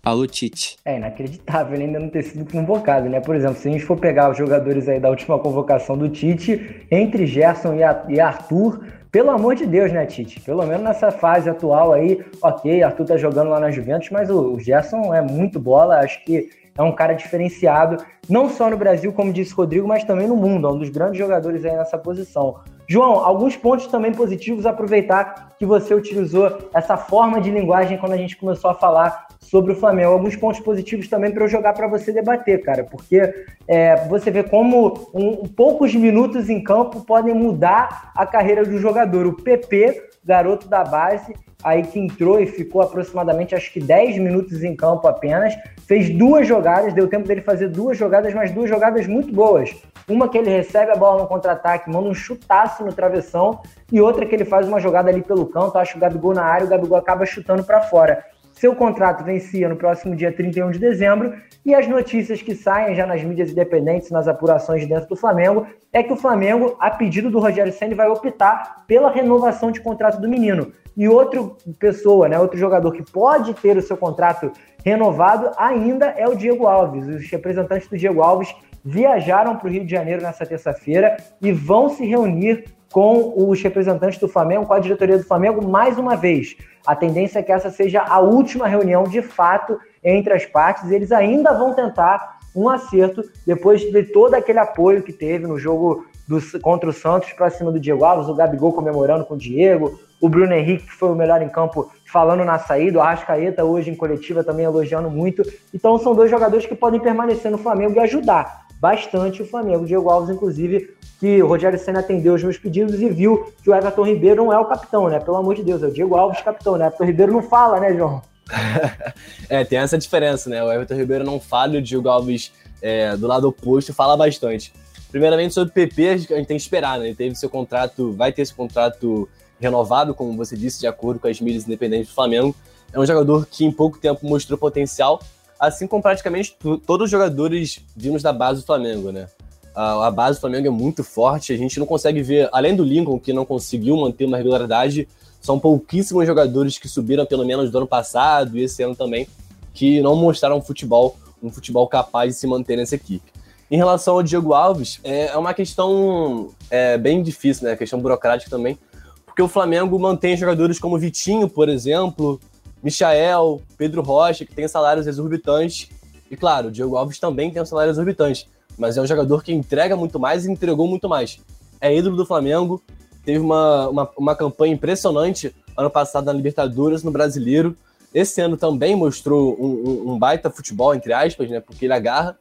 Alô, 0.06 0.24
Tite. 0.24 0.76
É 0.84 0.98
inacreditável 0.98 1.74
ele 1.74 1.86
ainda 1.86 1.98
não 1.98 2.08
ter 2.08 2.22
sido 2.22 2.48
convocado, 2.48 3.08
né? 3.08 3.18
Por 3.18 3.34
exemplo, 3.34 3.56
se 3.56 3.66
a 3.66 3.72
gente 3.72 3.84
for 3.84 3.98
pegar 3.98 4.30
os 4.30 4.38
jogadores 4.38 4.88
aí 4.88 5.00
da 5.00 5.10
última 5.10 5.36
convocação 5.36 5.98
do 5.98 6.08
Tite, 6.08 6.86
entre 6.92 7.26
Gerson 7.26 7.74
e 8.08 8.20
Arthur, 8.20 8.84
pelo 9.10 9.30
amor 9.30 9.56
de 9.56 9.66
Deus, 9.66 9.90
né, 9.90 10.06
Tite? 10.06 10.38
Pelo 10.42 10.64
menos 10.64 10.84
nessa 10.84 11.10
fase 11.10 11.50
atual 11.50 11.92
aí, 11.92 12.24
ok, 12.40 12.84
Arthur 12.84 13.04
tá 13.04 13.16
jogando 13.16 13.50
lá 13.50 13.58
na 13.58 13.72
Juventus, 13.72 14.08
mas 14.10 14.30
o 14.30 14.56
Gerson 14.60 15.12
é 15.12 15.20
muito 15.20 15.58
bola, 15.58 15.98
acho 15.98 16.24
que 16.24 16.50
é 16.78 16.82
um 16.82 16.92
cara 16.92 17.14
diferenciado, 17.14 17.96
não 18.28 18.48
só 18.48 18.70
no 18.70 18.76
Brasil, 18.76 19.12
como 19.12 19.32
disse 19.32 19.52
Rodrigo, 19.54 19.88
mas 19.88 20.04
também 20.04 20.28
no 20.28 20.36
mundo, 20.36 20.68
é 20.68 20.70
um 20.70 20.78
dos 20.78 20.90
grandes 20.90 21.18
jogadores 21.18 21.64
aí 21.64 21.76
nessa 21.76 21.98
posição. 21.98 22.60
João, 22.88 23.24
alguns 23.24 23.56
pontos 23.56 23.88
também 23.88 24.12
positivos, 24.12 24.66
aproveitar 24.66 25.56
que 25.58 25.66
você 25.66 25.92
utilizou 25.92 26.58
essa 26.72 26.96
forma 26.96 27.40
de 27.40 27.50
linguagem 27.50 27.98
quando 27.98 28.12
a 28.12 28.16
gente 28.16 28.36
começou 28.36 28.70
a 28.70 28.74
falar 28.74 29.25
sobre 29.46 29.72
o 29.72 29.76
Flamengo. 29.76 30.12
Alguns 30.12 30.36
pontos 30.36 30.60
positivos 30.60 31.08
também 31.08 31.30
para 31.30 31.44
eu 31.44 31.48
jogar 31.48 31.72
para 31.72 31.86
você 31.86 32.12
debater, 32.12 32.62
cara, 32.62 32.84
porque 32.84 33.46
é, 33.66 33.96
você 34.08 34.30
vê 34.30 34.42
como 34.42 35.10
um, 35.14 35.46
poucos 35.48 35.94
minutos 35.94 36.50
em 36.50 36.62
campo 36.62 37.04
podem 37.04 37.34
mudar 37.34 38.12
a 38.14 38.26
carreira 38.26 38.64
do 38.64 38.78
jogador. 38.78 39.26
O 39.26 39.32
PP, 39.32 40.10
garoto 40.24 40.68
da 40.68 40.82
base, 40.82 41.32
aí 41.62 41.82
que 41.82 41.98
entrou 41.98 42.40
e 42.40 42.46
ficou 42.46 42.82
aproximadamente 42.82 43.54
acho 43.54 43.72
que 43.72 43.80
10 43.80 44.18
minutos 44.18 44.62
em 44.62 44.74
campo 44.74 45.06
apenas, 45.06 45.54
fez 45.86 46.10
duas 46.10 46.46
jogadas, 46.46 46.92
deu 46.92 47.08
tempo 47.08 47.26
dele 47.26 47.40
fazer 47.40 47.68
duas 47.68 47.96
jogadas, 47.96 48.34
mas 48.34 48.50
duas 48.50 48.68
jogadas 48.68 49.06
muito 49.06 49.32
boas. 49.32 49.74
Uma 50.08 50.28
que 50.28 50.38
ele 50.38 50.50
recebe 50.50 50.90
a 50.90 50.96
bola 50.96 51.22
no 51.22 51.28
contra-ataque, 51.28 51.90
manda 51.90 52.08
um 52.08 52.14
chutaço 52.14 52.84
no 52.84 52.92
travessão, 52.92 53.60
e 53.90 54.00
outra 54.00 54.26
que 54.26 54.34
ele 54.34 54.44
faz 54.44 54.68
uma 54.68 54.80
jogada 54.80 55.10
ali 55.10 55.22
pelo 55.22 55.46
canto, 55.46 55.78
acha 55.78 55.96
o 55.96 56.00
Gabigol 56.00 56.34
na 56.34 56.44
área, 56.44 56.66
o 56.66 56.70
Gabigol 56.70 56.98
acaba 56.98 57.24
chutando 57.24 57.64
para 57.64 57.82
fora. 57.82 58.24
Seu 58.56 58.74
contrato 58.74 59.22
vencia 59.22 59.68
no 59.68 59.76
próximo 59.76 60.16
dia 60.16 60.32
31 60.32 60.70
de 60.70 60.78
dezembro 60.78 61.34
e 61.62 61.74
as 61.74 61.86
notícias 61.86 62.40
que 62.40 62.54
saem 62.54 62.96
já 62.96 63.06
nas 63.06 63.22
mídias 63.22 63.50
independentes, 63.50 64.10
nas 64.10 64.26
apurações 64.26 64.88
dentro 64.88 65.10
do 65.10 65.16
Flamengo, 65.16 65.66
é 65.92 66.02
que 66.02 66.14
o 66.14 66.16
Flamengo, 66.16 66.74
a 66.80 66.90
pedido 66.90 67.30
do 67.30 67.38
Rogério 67.38 67.70
Ceni, 67.70 67.94
vai 67.94 68.08
optar 68.08 68.84
pela 68.86 69.10
renovação 69.10 69.70
de 69.70 69.82
contrato 69.82 70.22
do 70.22 70.28
menino. 70.28 70.72
E 70.96 71.06
outra 71.06 71.42
pessoa, 71.78 72.30
né, 72.30 72.38
outro 72.38 72.58
jogador 72.58 72.92
que 72.92 73.02
pode 73.02 73.52
ter 73.52 73.76
o 73.76 73.82
seu 73.82 73.96
contrato 73.96 74.50
renovado 74.82 75.50
ainda 75.58 76.06
é 76.06 76.26
o 76.26 76.34
Diego 76.34 76.66
Alves. 76.66 77.06
Os 77.06 77.30
representantes 77.30 77.88
do 77.88 77.98
Diego 77.98 78.22
Alves 78.22 78.54
viajaram 78.82 79.56
para 79.56 79.68
o 79.68 79.70
Rio 79.70 79.84
de 79.84 79.90
Janeiro 79.90 80.22
nessa 80.22 80.46
terça-feira 80.46 81.18
e 81.42 81.52
vão 81.52 81.90
se 81.90 82.06
reunir 82.06 82.64
com 82.96 83.34
os 83.36 83.60
representantes 83.60 84.18
do 84.18 84.26
Flamengo, 84.26 84.64
com 84.64 84.72
a 84.72 84.78
diretoria 84.78 85.18
do 85.18 85.24
Flamengo, 85.24 85.62
mais 85.68 85.98
uma 85.98 86.16
vez. 86.16 86.56
A 86.86 86.96
tendência 86.96 87.40
é 87.40 87.42
que 87.42 87.52
essa 87.52 87.70
seja 87.70 88.00
a 88.00 88.20
última 88.20 88.66
reunião 88.66 89.04
de 89.04 89.20
fato 89.20 89.78
entre 90.02 90.32
as 90.32 90.46
partes. 90.46 90.90
Eles 90.90 91.12
ainda 91.12 91.52
vão 91.52 91.74
tentar 91.74 92.38
um 92.54 92.70
acerto 92.70 93.22
depois 93.46 93.82
de 93.82 94.02
todo 94.04 94.32
aquele 94.32 94.60
apoio 94.60 95.02
que 95.02 95.12
teve 95.12 95.46
no 95.46 95.58
jogo 95.58 96.06
do, 96.26 96.38
contra 96.62 96.88
o 96.88 96.92
Santos 96.92 97.34
para 97.34 97.50
cima 97.50 97.70
do 97.70 97.78
Diego 97.78 98.02
Alves, 98.02 98.30
o 98.30 98.34
Gabigol 98.34 98.72
comemorando 98.72 99.26
com 99.26 99.34
o 99.34 99.38
Diego, 99.38 100.00
o 100.18 100.26
Bruno 100.26 100.54
Henrique, 100.54 100.86
que 100.86 100.94
foi 100.94 101.10
o 101.10 101.14
melhor 101.14 101.42
em 101.42 101.50
campo, 101.50 101.92
falando 102.10 102.46
na 102.46 102.58
saída, 102.58 102.98
o 102.98 103.02
Arrascaeta 103.02 103.62
hoje 103.62 103.90
em 103.90 103.94
coletiva 103.94 104.42
também 104.42 104.64
elogiando 104.64 105.10
muito. 105.10 105.42
Então 105.74 105.98
são 105.98 106.14
dois 106.14 106.30
jogadores 106.30 106.64
que 106.64 106.74
podem 106.74 106.98
permanecer 106.98 107.50
no 107.50 107.58
Flamengo 107.58 107.96
e 107.96 108.00
ajudar 108.00 108.65
bastante 108.80 109.42
o 109.42 109.46
Flamengo. 109.46 109.84
O 109.84 109.86
Diego 109.86 110.08
Alves, 110.10 110.34
inclusive, 110.34 110.94
que 111.18 111.42
o 111.42 111.46
Rogério 111.46 111.78
Senna 111.78 112.00
atendeu 112.00 112.34
os 112.34 112.42
meus 112.42 112.58
pedidos 112.58 113.00
e 113.00 113.08
viu 113.08 113.52
que 113.62 113.70
o 113.70 113.74
Everton 113.74 114.04
Ribeiro 114.04 114.44
não 114.44 114.52
é 114.52 114.58
o 114.58 114.64
capitão, 114.64 115.08
né? 115.08 115.18
Pelo 115.18 115.36
amor 115.36 115.54
de 115.54 115.62
Deus, 115.62 115.82
é 115.82 115.86
o 115.86 115.92
Diego 115.92 116.14
Alves 116.14 116.40
capitão, 116.42 116.76
né? 116.76 116.86
Everton 116.86 117.04
Ribeiro 117.04 117.32
não 117.32 117.42
fala, 117.42 117.80
né, 117.80 117.94
João? 117.94 118.22
é, 119.48 119.64
tem 119.64 119.78
essa 119.78 119.98
diferença, 119.98 120.48
né? 120.48 120.62
O 120.62 120.70
Everton 120.70 120.94
Ribeiro 120.94 121.24
não 121.24 121.40
fala 121.40 121.74
e 121.74 121.78
o 121.78 121.82
Diego 121.82 122.08
Alves, 122.08 122.52
é, 122.82 123.16
do 123.16 123.26
lado 123.26 123.48
oposto, 123.48 123.92
fala 123.92 124.16
bastante. 124.16 124.72
Primeiramente, 125.10 125.54
sobre 125.54 125.70
o 125.70 125.72
PP, 125.72 126.08
a 126.08 126.16
gente 126.16 126.28
tem 126.28 126.44
que 126.44 126.62
esperar, 126.62 126.98
né? 126.98 127.06
Ele 127.06 127.14
teve 127.14 127.34
seu 127.34 127.48
contrato, 127.48 128.12
vai 128.12 128.32
ter 128.32 128.42
esse 128.42 128.52
contrato 128.52 129.28
renovado, 129.58 130.14
como 130.14 130.36
você 130.36 130.56
disse, 130.56 130.80
de 130.80 130.86
acordo 130.86 131.18
com 131.18 131.28
as 131.28 131.40
mídias 131.40 131.64
independentes 131.64 132.08
do 132.08 132.14
Flamengo. 132.14 132.54
É 132.92 133.00
um 133.00 133.06
jogador 133.06 133.46
que 133.46 133.64
em 133.64 133.72
pouco 133.72 133.98
tempo 133.98 134.26
mostrou 134.26 134.58
potencial, 134.58 135.20
assim 135.58 135.86
como 135.86 136.02
praticamente 136.02 136.56
todos 136.86 137.06
os 137.06 137.10
jogadores 137.10 137.80
vindos 137.96 138.22
da 138.22 138.32
base 138.32 138.60
do 138.60 138.66
Flamengo, 138.66 139.10
né? 139.10 139.28
A, 139.74 140.06
a, 140.06 140.10
base 140.10 140.38
do 140.38 140.40
Flamengo 140.40 140.66
é 140.66 140.70
muito 140.70 141.04
forte, 141.04 141.52
a 141.52 141.56
gente 141.56 141.78
não 141.78 141.86
consegue 141.86 142.22
ver, 142.22 142.48
além 142.52 142.74
do 142.74 142.82
Lincoln, 142.82 143.18
que 143.18 143.32
não 143.32 143.44
conseguiu 143.44 143.96
manter 143.96 144.24
uma 144.24 144.36
regularidade, 144.36 145.06
são 145.40 145.58
pouquíssimos 145.58 146.26
jogadores 146.26 146.78
que 146.78 146.88
subiram 146.88 147.26
pelo 147.26 147.44
menos 147.44 147.70
do 147.70 147.78
ano 147.78 147.86
passado 147.86 148.56
e 148.56 148.62
esse 148.62 148.82
ano 148.82 148.96
também, 148.96 149.28
que 149.74 150.00
não 150.00 150.16
mostraram 150.16 150.62
futebol, 150.62 151.16
um 151.42 151.50
futebol 151.50 151.86
capaz 151.86 152.34
de 152.34 152.40
se 152.40 152.46
manter 152.46 152.76
nessa 152.76 152.94
equipe. 152.94 153.30
Em 153.70 153.76
relação 153.76 154.14
ao 154.14 154.22
Diego 154.22 154.54
Alves, 154.54 154.98
é, 155.04 155.26
é 155.26 155.36
uma 155.36 155.52
questão 155.52 156.50
é, 156.70 156.96
bem 156.96 157.22
difícil, 157.22 157.68
né? 157.68 157.76
Questão 157.76 158.00
burocrática 158.00 158.50
também, 158.50 158.78
porque 159.24 159.42
o 159.42 159.48
Flamengo 159.48 159.98
mantém 159.98 160.36
jogadores 160.36 160.78
como 160.78 160.98
Vitinho, 160.98 161.48
por 161.48 161.68
exemplo, 161.68 162.40
Michael, 162.86 163.60
Pedro 163.76 164.00
Rocha, 164.00 164.44
que 164.44 164.54
tem 164.54 164.68
salários 164.68 165.08
exorbitantes. 165.08 165.88
E 166.30 166.36
claro, 166.36 166.68
o 166.68 166.70
Diego 166.70 166.96
Alves 166.96 167.18
também 167.18 167.50
tem 167.50 167.60
um 167.60 167.66
salário 167.66 167.90
exorbitante, 167.90 168.48
mas 168.78 168.96
é 168.96 169.02
um 169.02 169.06
jogador 169.06 169.42
que 169.42 169.52
entrega 169.52 169.96
muito 169.96 170.20
mais 170.20 170.46
e 170.46 170.52
entregou 170.52 170.86
muito 170.86 171.08
mais. 171.08 171.40
É 171.80 171.94
ídolo 171.94 172.16
do 172.16 172.24
Flamengo, 172.24 172.80
teve 173.24 173.40
uma, 173.40 173.88
uma, 173.88 174.10
uma 174.16 174.36
campanha 174.36 174.72
impressionante 174.72 175.52
ano 175.76 175.90
passado 175.90 176.26
na 176.26 176.32
Libertadores, 176.32 177.02
no 177.02 177.10
Brasileiro. 177.10 177.76
Esse 178.14 178.40
ano 178.40 178.56
também 178.56 178.94
mostrou 178.94 179.56
um, 179.60 179.66
um, 179.66 180.12
um 180.12 180.18
baita 180.18 180.48
futebol, 180.48 180.94
entre 180.94 181.12
aspas, 181.12 181.50
né? 181.50 181.60
Porque 181.60 181.86
ele 181.86 181.92
agarra. 181.92 182.38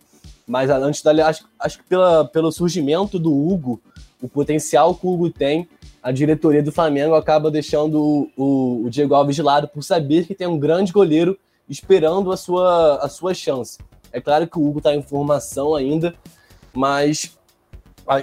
Mas 0.48 0.70
antes 0.70 1.02
dali, 1.02 1.22
acho, 1.22 1.44
acho 1.60 1.80
que 1.80 1.84
pela, 1.86 2.24
pelo 2.26 2.52
surgimento 2.52 3.18
do 3.18 3.34
Hugo, 3.34 3.82
o 4.22 4.30
potencial 4.30 4.94
que 4.94 5.08
o 5.08 5.14
Hugo 5.14 5.32
tem, 5.32 5.68
a 6.06 6.12
diretoria 6.12 6.62
do 6.62 6.72
Flamengo 6.72 7.16
acaba 7.16 7.50
deixando 7.50 8.30
o, 8.38 8.84
o, 8.86 8.90
Diego 8.92 9.16
Alves 9.16 9.36
de 9.36 9.42
lado 9.42 9.68
por 9.68 9.84
saber 9.84 10.28
que 10.28 10.36
tem 10.36 10.46
um 10.46 10.60
grande 10.60 10.94
goleiro 10.94 11.36
esperando 11.68 12.32
a 12.32 12.38
sua, 12.38 12.98
a 12.98 13.10
sua 13.10 13.34
chance. 13.34 13.80
É 14.12 14.22
claro 14.22 14.48
que 14.48 14.60
o 14.60 14.64
Hugo 14.64 14.78
está 14.78 14.94
em 14.94 15.02
formação 15.02 15.74
ainda, 15.74 16.14
mas 16.72 17.36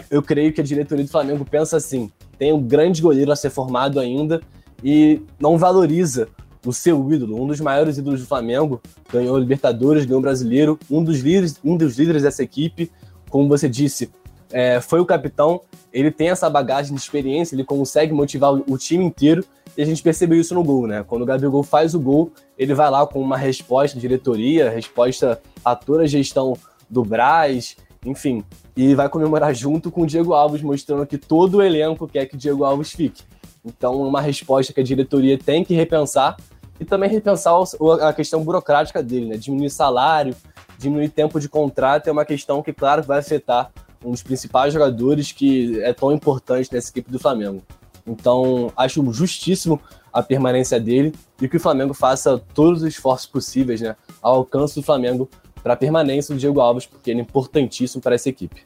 eu 0.09 0.23
creio 0.23 0.53
que 0.53 0.61
a 0.61 0.65
diretoria 0.65 1.05
do 1.05 1.11
Flamengo 1.11 1.45
pensa 1.45 1.77
assim: 1.77 2.09
tem 2.39 2.53
um 2.53 2.63
grande 2.63 3.03
goleiro 3.03 3.33
a 3.33 3.37
ser 3.37 3.51
formado 3.51 3.99
ainda 3.99 4.41
e 4.81 5.21
não 5.41 5.59
valoriza 5.59 6.29
o 6.65 6.73
seu 6.73 7.13
ídolo, 7.13 7.43
um 7.43 7.49
dos 7.49 7.61
maiores 7.61 7.99
ídolos 7.99 8.21
do 8.21 8.27
Flamengo, 8.29 8.81
ganhou 9.13 9.37
Libertadores, 9.37 10.05
ganhou 10.05 10.23
Brasileiro, 10.23 10.79
um 10.89 11.03
dos 11.03 11.19
líderes, 11.19 11.59
um 11.65 11.77
dos 11.77 11.99
líderes 11.99 12.23
dessa 12.23 12.45
equipe, 12.45 12.93
como 13.29 13.49
você 13.49 13.69
disse, 13.69 14.09
é, 14.53 14.81
foi 14.81 15.01
o 15.01 15.07
capitão, 15.07 15.61
ele 15.93 16.11
tem 16.11 16.31
essa 16.31 16.49
bagagem 16.49 16.95
de 16.95 17.01
experiência, 17.01 17.55
ele 17.55 17.65
consegue 17.65 18.13
motivar 18.13 18.53
o, 18.53 18.79
time 18.79 19.05
inteiro, 19.05 19.45
e 19.77 19.83
a 19.83 19.87
gente 19.87 20.03
percebeu 20.03 20.39
isso 20.39 20.55
no 20.55 20.63
gol, 20.63 20.87
né? 20.87 21.03
Quando 21.07 21.23
o 21.23 21.27
Gabigol 21.27 21.63
faz 21.63 21.95
o 21.95 22.01
gol, 22.01 22.31
ele 22.59 22.75
vai 22.75 22.91
lá 22.91 23.07
com 23.07 23.21
uma 23.21 23.37
resposta 23.37 23.99
diretoria, 23.99 24.71
resposta 24.71 25.41
a 25.65 25.75
toda 25.75 26.03
a 26.03 26.07
gestão 26.07 26.57
do 26.89 27.03
Braz, 27.03 27.77
enfim, 28.05 28.45
e 28.77 28.95
vai 28.95 29.09
comemorar 29.09 29.55
junto 29.55 29.91
com 29.91 30.03
o 30.03 30.07
Diego 30.07 30.35
Alves, 30.35 30.63
mostrando 30.63 31.07
que 31.07 31.17
todo 31.17 31.57
o 31.57 31.63
elenco 31.63 32.07
quer 32.07 32.27
que 32.27 32.35
o 32.35 32.39
Diego 32.39 32.65
Alves 32.65 32.93
fique. 32.93 33.23
Então, 33.65 34.03
uma 34.03 34.21
resposta 34.21 34.73
que 34.73 34.81
a 34.81 34.85
diretoria 34.85 35.39
tem 35.39 35.65
que 35.65 35.73
repensar 35.73 36.37
e 36.79 36.85
também 36.85 37.09
repensar 37.09 37.55
a 38.03 38.13
questão 38.13 38.43
burocrática 38.43 39.03
dele, 39.03 39.27
né? 39.27 39.37
Diminuir 39.37 39.71
salário, 39.71 40.35
diminuir 40.79 41.09
tempo 41.11 41.39
de 41.39 41.49
contrato 41.49 42.09
é 42.09 42.13
uma 42.13 42.25
questão 42.25 42.63
que, 42.63 42.73
claro, 42.73 43.03
vai 43.03 43.21
afetar 43.21 43.71
um 44.05 44.11
dos 44.11 44.23
principais 44.23 44.73
jogadores 44.73 45.33
que 45.33 45.81
é 45.83 45.93
tão 45.93 46.13
importante 46.13 46.73
nessa 46.73 46.91
equipe 46.91 47.11
do 47.11 47.19
Flamengo. 47.19 47.63
Então, 48.07 48.73
acho 48.77 49.13
justíssimo 49.13 49.81
a 50.13 50.23
permanência 50.23 50.79
dele 50.79 51.13
e 51.41 51.49
que 51.49 51.57
o 51.57 51.61
Flamengo 51.61 51.95
faça 51.95 52.39
todos 52.53 52.83
os 52.83 52.89
esforços 52.89 53.27
possíveis 53.27 53.81
né, 53.81 53.97
ao 54.21 54.37
alcance 54.37 54.75
do 54.75 54.83
Flamengo 54.83 55.29
para 55.63 55.75
a 55.75 55.77
permanência 55.77 56.35
do 56.35 56.41
Diego 56.41 56.61
Alves, 56.61 56.87
porque 56.87 57.11
ele 57.11 57.21
é 57.21 57.23
importantíssimo 57.23 58.03
para 58.03 58.15
essa 58.15 58.29
equipe. 58.29 58.65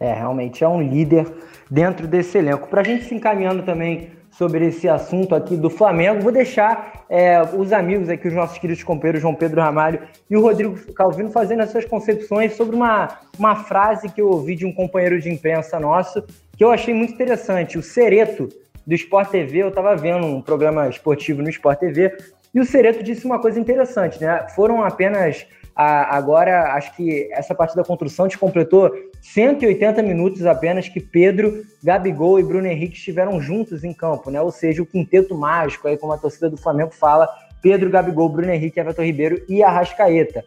É, 0.00 0.12
realmente 0.12 0.62
é 0.62 0.68
um 0.68 0.80
líder 0.80 1.32
dentro 1.70 2.06
desse 2.06 2.38
elenco. 2.38 2.68
Para 2.68 2.82
a 2.82 2.84
gente 2.84 3.04
se 3.04 3.14
encaminhando 3.14 3.62
também 3.62 4.10
sobre 4.38 4.66
esse 4.66 4.88
assunto 4.88 5.34
aqui 5.34 5.56
do 5.56 5.68
Flamengo, 5.68 6.22
vou 6.22 6.30
deixar 6.30 7.04
é, 7.10 7.42
os 7.42 7.72
amigos 7.72 8.08
aqui, 8.08 8.28
os 8.28 8.34
nossos 8.34 8.56
queridos 8.56 8.84
companheiros 8.84 9.20
João 9.20 9.34
Pedro 9.34 9.60
Ramalho 9.60 10.00
e 10.30 10.36
o 10.36 10.40
Rodrigo 10.40 10.76
Calvino 10.92 11.28
fazendo 11.32 11.62
as 11.62 11.70
suas 11.70 11.84
concepções 11.84 12.52
sobre 12.52 12.76
uma, 12.76 13.18
uma 13.36 13.56
frase 13.56 14.08
que 14.08 14.20
eu 14.20 14.28
ouvi 14.28 14.54
de 14.54 14.64
um 14.64 14.72
companheiro 14.72 15.20
de 15.20 15.28
imprensa 15.28 15.80
nosso, 15.80 16.22
que 16.56 16.62
eu 16.62 16.70
achei 16.70 16.94
muito 16.94 17.14
interessante. 17.14 17.76
O 17.76 17.82
Cereto, 17.82 18.48
do 18.86 18.94
Sport 18.94 19.28
TV, 19.28 19.58
eu 19.58 19.70
estava 19.70 19.96
vendo 19.96 20.24
um 20.24 20.40
programa 20.40 20.88
esportivo 20.88 21.42
no 21.42 21.48
Sport 21.50 21.80
TV, 21.80 22.16
e 22.54 22.60
o 22.60 22.64
Cereto 22.64 23.02
disse 23.02 23.26
uma 23.26 23.40
coisa 23.40 23.58
interessante, 23.58 24.20
né? 24.20 24.46
Foram 24.54 24.84
apenas 24.84 25.46
agora, 25.78 26.72
acho 26.74 26.94
que 26.96 27.28
essa 27.32 27.54
partida 27.54 27.82
da 27.82 27.86
construção 27.86 28.26
te 28.26 28.36
completou 28.36 28.90
180 29.22 30.02
minutos 30.02 30.44
apenas 30.44 30.88
que 30.88 30.98
Pedro, 30.98 31.62
Gabigol 31.82 32.40
e 32.40 32.42
Bruno 32.42 32.66
Henrique 32.66 32.96
estiveram 32.96 33.40
juntos 33.40 33.84
em 33.84 33.92
campo, 33.92 34.28
né? 34.28 34.40
Ou 34.40 34.50
seja, 34.50 34.82
o 34.82 34.86
quinteto 34.86 35.36
mágico, 35.36 35.86
aí 35.86 35.96
como 35.96 36.12
a 36.12 36.18
torcida 36.18 36.50
do 36.50 36.56
Flamengo 36.56 36.90
fala, 36.90 37.28
Pedro, 37.62 37.90
Gabigol, 37.90 38.28
Bruno 38.28 38.52
Henrique, 38.52 38.80
Everton 38.80 39.02
Ribeiro 39.02 39.40
e 39.48 39.62
Arrascaeta. 39.62 40.44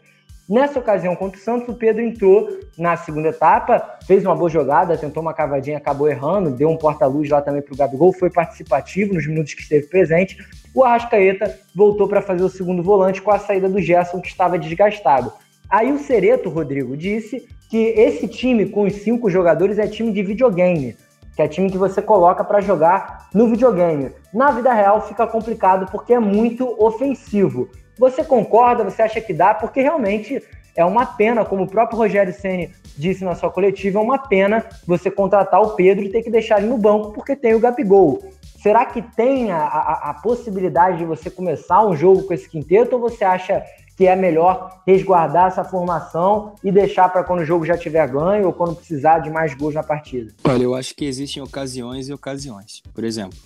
Nessa 0.49 0.79
ocasião 0.79 1.15
contra 1.15 1.39
o 1.39 1.41
Santos, 1.41 1.69
o 1.69 1.73
Pedro 1.77 2.01
entrou 2.01 2.49
na 2.77 2.97
segunda 2.97 3.29
etapa, 3.29 3.99
fez 4.05 4.25
uma 4.25 4.35
boa 4.35 4.49
jogada, 4.49 4.97
tentou 4.97 5.21
uma 5.21 5.33
cavadinha, 5.33 5.77
acabou 5.77 6.09
errando, 6.09 6.51
deu 6.51 6.69
um 6.69 6.75
porta-luz 6.75 7.29
lá 7.29 7.41
também 7.41 7.61
para 7.61 7.73
o 7.73 7.77
Gabigol, 7.77 8.11
foi 8.11 8.29
participativo 8.29 9.13
nos 9.13 9.25
minutos 9.25 9.53
que 9.53 9.61
esteve 9.61 9.87
presente. 9.87 10.37
O 10.73 10.83
Arrascaeta 10.83 11.59
voltou 11.75 12.07
para 12.07 12.21
fazer 12.21 12.43
o 12.43 12.49
segundo 12.49 12.81
volante 12.81 13.21
com 13.21 13.31
a 13.31 13.39
saída 13.39 13.67
do 13.67 13.81
Gerson, 13.81 14.21
que 14.21 14.29
estava 14.29 14.57
desgastado. 14.57 15.33
Aí 15.69 15.91
o 15.91 15.99
Cereto, 15.99 16.49
Rodrigo, 16.49 16.95
disse 16.95 17.47
que 17.69 17.77
esse 17.77 18.27
time 18.27 18.67
com 18.67 18.83
os 18.83 18.93
cinco 18.95 19.29
jogadores 19.29 19.77
é 19.79 19.87
time 19.87 20.11
de 20.11 20.23
videogame, 20.23 20.95
que 21.35 21.41
é 21.41 21.47
time 21.47 21.69
que 21.69 21.77
você 21.77 22.01
coloca 22.01 22.43
para 22.43 22.61
jogar 22.61 23.29
no 23.33 23.47
videogame. 23.47 24.11
Na 24.33 24.51
vida 24.51 24.73
real 24.73 25.07
fica 25.07 25.27
complicado 25.27 25.89
porque 25.91 26.13
é 26.13 26.19
muito 26.19 26.75
ofensivo. 26.81 27.69
Você 27.97 28.23
concorda? 28.23 28.83
Você 28.83 29.01
acha 29.01 29.21
que 29.21 29.33
dá? 29.33 29.53
Porque 29.53 29.81
realmente 29.81 30.41
é 30.75 30.85
uma 30.85 31.05
pena, 31.05 31.43
como 31.43 31.63
o 31.63 31.69
próprio 31.69 31.97
Rogério 31.97 32.33
Ceni 32.33 32.69
disse 32.97 33.23
na 33.23 33.35
sua 33.35 33.49
coletiva, 33.49 33.99
é 33.99 34.01
uma 34.01 34.17
pena 34.17 34.65
você 34.87 35.11
contratar 35.11 35.61
o 35.61 35.75
Pedro 35.75 36.03
e 36.03 36.09
ter 36.09 36.23
que 36.23 36.29
deixar 36.29 36.59
ele 36.59 36.67
no 36.67 36.77
banco 36.77 37.11
porque 37.11 37.35
tem 37.35 37.53
o 37.53 37.59
Gabigol. 37.59 38.21
Será 38.61 38.85
que 38.85 39.01
tem 39.01 39.51
a, 39.51 39.57
a, 39.57 40.09
a 40.11 40.13
possibilidade 40.13 40.99
de 40.99 41.05
você 41.05 41.31
começar 41.31 41.83
um 41.83 41.95
jogo 41.95 42.23
com 42.23 42.33
esse 42.33 42.47
quinteto 42.47 42.95
ou 42.95 43.01
você 43.01 43.23
acha 43.23 43.63
que 43.97 44.05
é 44.05 44.15
melhor 44.15 44.81
resguardar 44.85 45.47
essa 45.47 45.63
formação 45.63 46.53
e 46.63 46.71
deixar 46.71 47.09
para 47.09 47.23
quando 47.23 47.39
o 47.39 47.45
jogo 47.45 47.65
já 47.65 47.75
tiver 47.75 48.07
ganho 48.07 48.47
ou 48.47 48.53
quando 48.53 48.75
precisar 48.75 49.19
de 49.19 49.31
mais 49.31 49.55
gols 49.55 49.73
na 49.73 49.81
partida? 49.81 50.31
Olha, 50.43 50.63
eu 50.63 50.75
acho 50.75 50.95
que 50.95 51.05
existem 51.05 51.41
ocasiões 51.41 52.07
e 52.07 52.13
ocasiões. 52.13 52.83
Por 52.93 53.03
exemplo, 53.03 53.37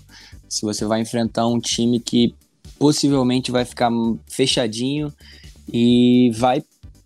se 0.50 0.64
você 0.64 0.86
vai 0.86 1.00
enfrentar 1.00 1.48
um 1.48 1.60
time 1.60 2.00
que 2.00 2.36
possivelmente 2.78 3.52
vai 3.52 3.64
ficar 3.64 3.90
fechadinho 4.28 5.14
e 5.72 6.30
vai, 6.36 6.62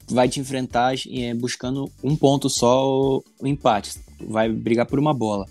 vai 0.09 0.27
te 0.27 0.39
enfrentar 0.39 0.95
é, 1.11 1.33
buscando 1.35 1.91
um 2.03 2.15
ponto 2.15 2.49
só 2.49 2.87
o, 2.87 3.23
o 3.39 3.47
empate, 3.47 3.99
vai 4.19 4.49
brigar 4.49 4.87
por 4.87 4.97
uma 4.97 5.13
bola. 5.13 5.45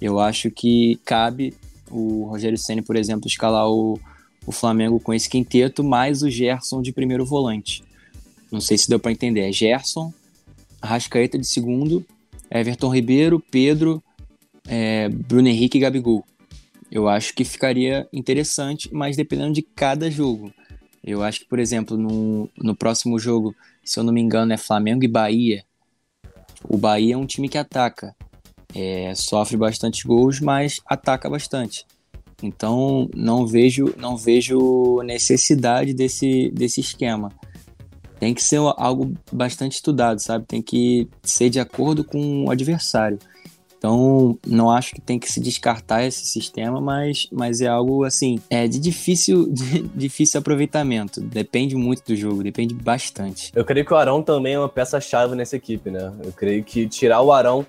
Eu 0.00 0.20
acho 0.20 0.50
que 0.50 1.00
cabe 1.04 1.54
o 1.90 2.24
Rogério 2.24 2.58
Senna, 2.58 2.82
por 2.82 2.96
exemplo, 2.96 3.28
escalar 3.28 3.68
o, 3.68 3.98
o 4.46 4.52
Flamengo 4.52 5.00
com 5.00 5.12
esse 5.12 5.28
quinteto, 5.28 5.82
mais 5.82 6.22
o 6.22 6.30
Gerson 6.30 6.82
de 6.82 6.92
primeiro 6.92 7.24
volante. 7.24 7.82
Não 8.50 8.60
sei 8.60 8.78
se 8.78 8.88
deu 8.88 8.98
para 8.98 9.12
entender. 9.12 9.48
É 9.48 9.52
Gerson, 9.52 10.12
Arrascaeta 10.80 11.38
de 11.38 11.46
segundo, 11.46 12.04
Everton 12.50 12.94
Ribeiro, 12.94 13.42
Pedro, 13.50 14.02
é, 14.68 15.08
Bruno 15.08 15.48
Henrique 15.48 15.78
e 15.78 15.80
Gabigol. 15.80 16.24
Eu 16.90 17.08
acho 17.08 17.34
que 17.34 17.44
ficaria 17.44 18.06
interessante, 18.12 18.88
mas 18.92 19.16
dependendo 19.16 19.52
de 19.52 19.62
cada 19.62 20.10
jogo. 20.10 20.52
Eu 21.02 21.22
acho 21.22 21.40
que, 21.40 21.46
por 21.46 21.58
exemplo, 21.58 21.96
no, 21.96 22.48
no 22.56 22.74
próximo 22.74 23.18
jogo, 23.18 23.54
se 23.84 23.98
eu 23.98 24.04
não 24.04 24.12
me 24.12 24.20
engano, 24.20 24.52
é 24.52 24.56
Flamengo 24.56 25.04
e 25.04 25.08
Bahia. 25.08 25.64
O 26.66 26.78
Bahia 26.78 27.14
é 27.14 27.16
um 27.16 27.26
time 27.26 27.48
que 27.48 27.58
ataca. 27.58 28.14
É, 28.74 29.14
sofre 29.14 29.56
bastante 29.56 30.06
gols, 30.06 30.40
mas 30.40 30.80
ataca 30.86 31.30
bastante. 31.30 31.86
Então 32.42 33.08
não 33.14 33.46
vejo 33.46 33.94
não 33.96 34.16
vejo 34.16 35.00
necessidade 35.02 35.94
desse, 35.94 36.50
desse 36.50 36.80
esquema. 36.80 37.30
Tem 38.18 38.32
que 38.32 38.42
ser 38.42 38.58
algo 38.76 39.12
bastante 39.32 39.72
estudado, 39.72 40.18
sabe? 40.20 40.46
Tem 40.46 40.62
que 40.62 41.08
ser 41.22 41.50
de 41.50 41.60
acordo 41.60 42.04
com 42.04 42.44
o 42.44 42.50
adversário. 42.50 43.18
Então, 43.84 44.38
não 44.46 44.70
acho 44.70 44.94
que 44.94 45.00
tem 45.02 45.18
que 45.18 45.30
se 45.30 45.38
descartar 45.38 46.06
esse 46.06 46.24
sistema, 46.24 46.80
mas, 46.80 47.28
mas 47.30 47.60
é 47.60 47.66
algo 47.66 48.02
assim, 48.04 48.40
é 48.48 48.66
de 48.66 48.78
difícil, 48.78 49.46
de 49.52 49.82
difícil 49.94 50.40
aproveitamento. 50.40 51.20
Depende 51.20 51.76
muito 51.76 52.02
do 52.02 52.16
jogo, 52.16 52.42
depende 52.42 52.72
bastante. 52.72 53.52
Eu 53.54 53.62
creio 53.62 53.84
que 53.84 53.92
o 53.92 53.96
Arão 53.98 54.22
também 54.22 54.54
é 54.54 54.58
uma 54.58 54.70
peça-chave 54.70 55.34
nessa 55.36 55.56
equipe, 55.56 55.90
né? 55.90 56.10
Eu 56.24 56.32
creio 56.32 56.64
que 56.64 56.88
tirar 56.88 57.20
o 57.20 57.30
Arão. 57.30 57.66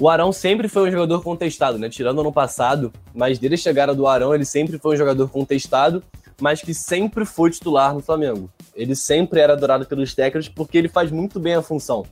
O 0.00 0.08
Arão 0.08 0.30
sempre 0.30 0.68
foi 0.68 0.88
um 0.88 0.92
jogador 0.92 1.22
contestado, 1.24 1.76
né? 1.76 1.88
Tirando 1.88 2.20
ano 2.20 2.32
passado, 2.32 2.92
mas 3.12 3.36
desde 3.36 3.54
a 3.54 3.58
chegada 3.58 3.92
do 3.92 4.06
Arão, 4.06 4.32
ele 4.32 4.44
sempre 4.44 4.78
foi 4.78 4.94
um 4.94 4.98
jogador 4.98 5.28
contestado, 5.28 6.04
mas 6.40 6.62
que 6.62 6.72
sempre 6.72 7.24
foi 7.24 7.50
titular 7.50 7.92
no 7.92 8.00
Flamengo. 8.00 8.48
Ele 8.76 8.94
sempre 8.94 9.40
era 9.40 9.54
adorado 9.54 9.84
pelos 9.86 10.14
técnicos 10.14 10.48
porque 10.48 10.78
ele 10.78 10.88
faz 10.88 11.10
muito 11.10 11.40
bem 11.40 11.56
a 11.56 11.62
função. 11.62 12.06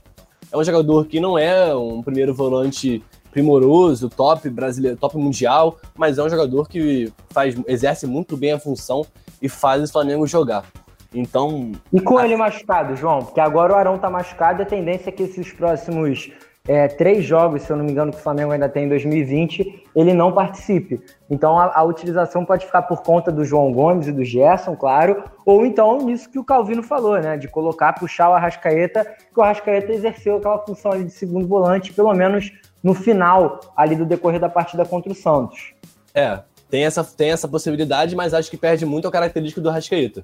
É 0.51 0.57
um 0.57 0.63
jogador 0.65 1.05
que 1.05 1.21
não 1.21 1.37
é 1.37 1.73
um 1.73 2.03
primeiro 2.03 2.33
volante 2.33 3.01
primoroso, 3.31 4.09
top 4.09 4.49
brasileiro, 4.49 4.97
top 4.97 5.17
mundial, 5.17 5.77
mas 5.95 6.17
é 6.17 6.23
um 6.23 6.29
jogador 6.29 6.67
que 6.67 7.13
faz, 7.29 7.55
exerce 7.67 8.05
muito 8.05 8.35
bem 8.35 8.51
a 8.51 8.59
função 8.59 9.05
e 9.41 9.47
faz 9.47 9.89
o 9.89 9.91
Flamengo 9.91 10.27
jogar. 10.27 10.65
Então. 11.13 11.71
E 11.93 12.01
com 12.01 12.17
a... 12.17 12.25
ele 12.25 12.35
machucado, 12.35 12.97
João? 12.97 13.19
Porque 13.19 13.39
agora 13.39 13.73
o 13.73 13.75
Arão 13.77 13.97
tá 13.97 14.09
machucado, 14.09 14.61
a 14.61 14.65
tendência 14.65 15.09
é 15.09 15.11
que 15.11 15.23
esses 15.23 15.53
próximos 15.53 16.31
é, 16.67 16.87
três 16.87 17.23
jogos, 17.23 17.61
se 17.61 17.71
eu 17.71 17.77
não 17.77 17.85
me 17.85 17.91
engano, 17.91 18.11
que 18.11 18.17
o 18.17 18.21
Flamengo 18.21 18.51
ainda 18.51 18.67
tem 18.67 18.83
em 18.83 18.89
2020, 18.89 19.85
ele 19.95 20.13
não 20.13 20.33
participe. 20.33 21.01
Então 21.29 21.57
a, 21.57 21.71
a, 21.73 21.83
utilização 21.83 22.43
pode 22.43 22.65
ficar 22.65 22.81
por 22.81 23.01
conta 23.01 23.31
do 23.31 23.45
João 23.45 23.71
Gomes 23.71 24.07
e 24.07 24.11
do 24.11 24.23
Gerson, 24.23 24.75
claro, 24.75 25.23
ou 25.45 25.65
então 25.65 25.97
nisso 25.99 26.29
que 26.29 26.37
o 26.37 26.43
Calvino 26.43 26.83
falou, 26.83 27.19
né? 27.19 27.37
De 27.37 27.47
colocar, 27.47 27.93
puxar 27.93 28.29
o 28.29 28.33
Arrascaeta, 28.33 29.05
que 29.05 29.39
o 29.39 29.41
Arrascaeta 29.41 29.93
exerceu 29.93 30.37
aquela 30.37 30.59
função 30.59 30.91
ali 30.91 31.05
de 31.05 31.11
segundo 31.11 31.47
volante, 31.47 31.93
pelo 31.93 32.13
menos 32.13 32.51
no 32.83 32.93
final 32.93 33.61
ali 33.75 33.95
do 33.95 34.05
decorrer 34.05 34.39
da 34.39 34.49
partida 34.49 34.83
contra 34.85 35.11
o 35.11 35.15
Santos. 35.15 35.73
É, 36.13 36.39
tem 36.69 36.85
essa, 36.85 37.03
tem 37.03 37.31
essa 37.31 37.47
possibilidade, 37.47 38.15
mas 38.15 38.33
acho 38.33 38.51
que 38.51 38.57
perde 38.57 38.85
muito 38.85 39.07
a 39.07 39.11
característica 39.11 39.61
do 39.61 39.69
Arrascaeta. 39.69 40.23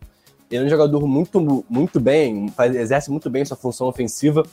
Ele 0.51 0.63
é 0.63 0.65
um 0.65 0.69
jogador 0.69 1.07
muito, 1.07 1.65
muito 1.69 1.99
bem, 1.99 2.47
faz, 2.49 2.75
exerce 2.75 3.09
muito 3.09 3.29
bem 3.29 3.43
sua 3.43 3.57
função 3.57 3.87
ofensiva, 3.87 4.43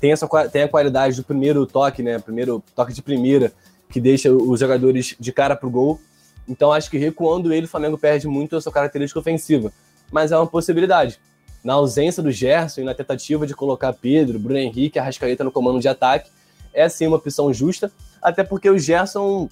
tem, 0.00 0.12
essa, 0.12 0.28
tem 0.48 0.62
a 0.62 0.68
qualidade 0.68 1.16
do 1.16 1.24
primeiro 1.24 1.66
toque, 1.66 2.02
né? 2.02 2.18
Primeiro 2.18 2.62
toque 2.74 2.92
de 2.92 3.02
primeira, 3.02 3.52
que 3.88 4.00
deixa 4.00 4.30
os 4.32 4.60
jogadores 4.60 5.16
de 5.18 5.32
cara 5.32 5.56
pro 5.56 5.70
gol. 5.70 6.00
Então 6.48 6.72
acho 6.72 6.90
que 6.90 6.98
recuando 6.98 7.52
ele, 7.52 7.66
o 7.66 7.68
Flamengo 7.68 7.98
perde 7.98 8.28
muito 8.28 8.56
a 8.56 8.60
sua 8.60 8.72
característica 8.72 9.18
ofensiva. 9.18 9.72
Mas 10.12 10.32
é 10.32 10.36
uma 10.36 10.46
possibilidade. 10.46 11.18
Na 11.64 11.74
ausência 11.74 12.22
do 12.22 12.30
Gerson 12.30 12.82
e 12.82 12.84
na 12.84 12.94
tentativa 12.94 13.46
de 13.46 13.54
colocar 13.54 13.92
Pedro, 13.92 14.38
Bruno 14.38 14.58
Henrique, 14.58 14.98
Arrascaeta 14.98 15.42
no 15.42 15.50
comando 15.50 15.80
de 15.80 15.88
ataque, 15.88 16.30
é 16.72 16.88
sim 16.88 17.06
uma 17.06 17.16
opção 17.16 17.52
justa, 17.52 17.90
até 18.22 18.44
porque 18.44 18.68
o 18.68 18.78
Gerson, 18.78 19.48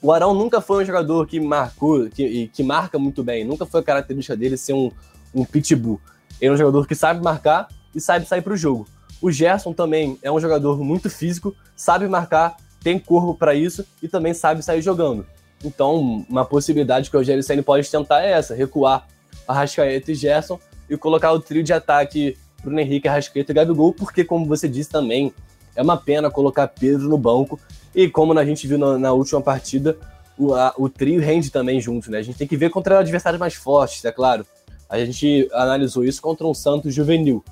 o 0.00 0.12
Arão 0.12 0.32
nunca 0.32 0.60
foi 0.60 0.82
um 0.82 0.86
jogador 0.86 1.26
que 1.26 1.38
marcou, 1.40 2.08
que, 2.08 2.48
que 2.48 2.62
marca 2.62 2.98
muito 2.98 3.22
bem, 3.24 3.44
nunca 3.44 3.66
foi 3.66 3.80
a 3.80 3.84
característica 3.84 4.36
dele 4.36 4.56
ser 4.56 4.72
um, 4.72 4.90
um 5.34 5.44
pitbull. 5.44 6.00
Ele 6.40 6.50
é 6.50 6.54
um 6.54 6.56
jogador 6.56 6.86
que 6.86 6.94
sabe 6.94 7.22
marcar 7.22 7.68
e 7.94 8.00
sabe 8.00 8.24
sair 8.24 8.40
para 8.40 8.54
o 8.54 8.56
jogo. 8.56 8.86
O 9.20 9.30
Gerson 9.30 9.72
também 9.72 10.18
é 10.22 10.30
um 10.30 10.40
jogador 10.40 10.82
muito 10.82 11.10
físico, 11.10 11.54
sabe 11.76 12.08
marcar, 12.08 12.56
tem 12.82 12.98
corpo 12.98 13.34
para 13.34 13.54
isso 13.54 13.84
e 14.02 14.08
também 14.08 14.32
sabe 14.32 14.62
sair 14.62 14.80
jogando. 14.80 15.26
Então, 15.64 16.24
uma 16.28 16.44
possibilidade 16.44 17.10
que 17.10 17.16
o 17.16 17.18
Rogério 17.18 17.42
Senna 17.42 17.62
pode 17.62 17.90
tentar 17.90 18.22
é 18.22 18.32
essa: 18.32 18.54
recuar 18.54 19.06
Arrascaeta 19.46 20.12
e 20.12 20.14
Gerson 20.14 20.58
e 20.88 20.96
colocar 20.96 21.32
o 21.32 21.40
trio 21.40 21.62
de 21.62 21.72
ataque 21.72 22.36
Bruno 22.62 22.80
Henrique, 22.80 23.08
Arrascaeta 23.08 23.52
e 23.52 23.54
Gabigol, 23.54 23.92
porque, 23.92 24.24
como 24.24 24.46
você 24.46 24.68
disse 24.68 24.90
também, 24.90 25.32
é 25.76 25.82
uma 25.82 25.96
pena 25.96 26.30
colocar 26.30 26.68
Pedro 26.68 27.08
no 27.08 27.18
banco. 27.18 27.58
E 27.94 28.08
como 28.08 28.36
a 28.38 28.44
gente 28.44 28.66
viu 28.66 28.78
na, 28.78 28.98
na 28.98 29.12
última 29.12 29.40
partida, 29.40 29.96
o, 30.38 30.54
a, 30.54 30.72
o 30.76 30.88
trio 30.88 31.20
rende 31.20 31.50
também 31.50 31.80
junto, 31.80 32.10
né? 32.10 32.18
A 32.18 32.22
gente 32.22 32.38
tem 32.38 32.46
que 32.46 32.56
ver 32.56 32.70
contra 32.70 32.98
adversários 32.98 33.40
mais 33.40 33.54
fortes, 33.54 34.04
é 34.04 34.12
claro. 34.12 34.46
A 34.88 34.98
gente 35.04 35.48
analisou 35.52 36.04
isso 36.04 36.20
contra 36.20 36.46
um 36.46 36.54
Santos 36.54 36.94
juvenil. 36.94 37.44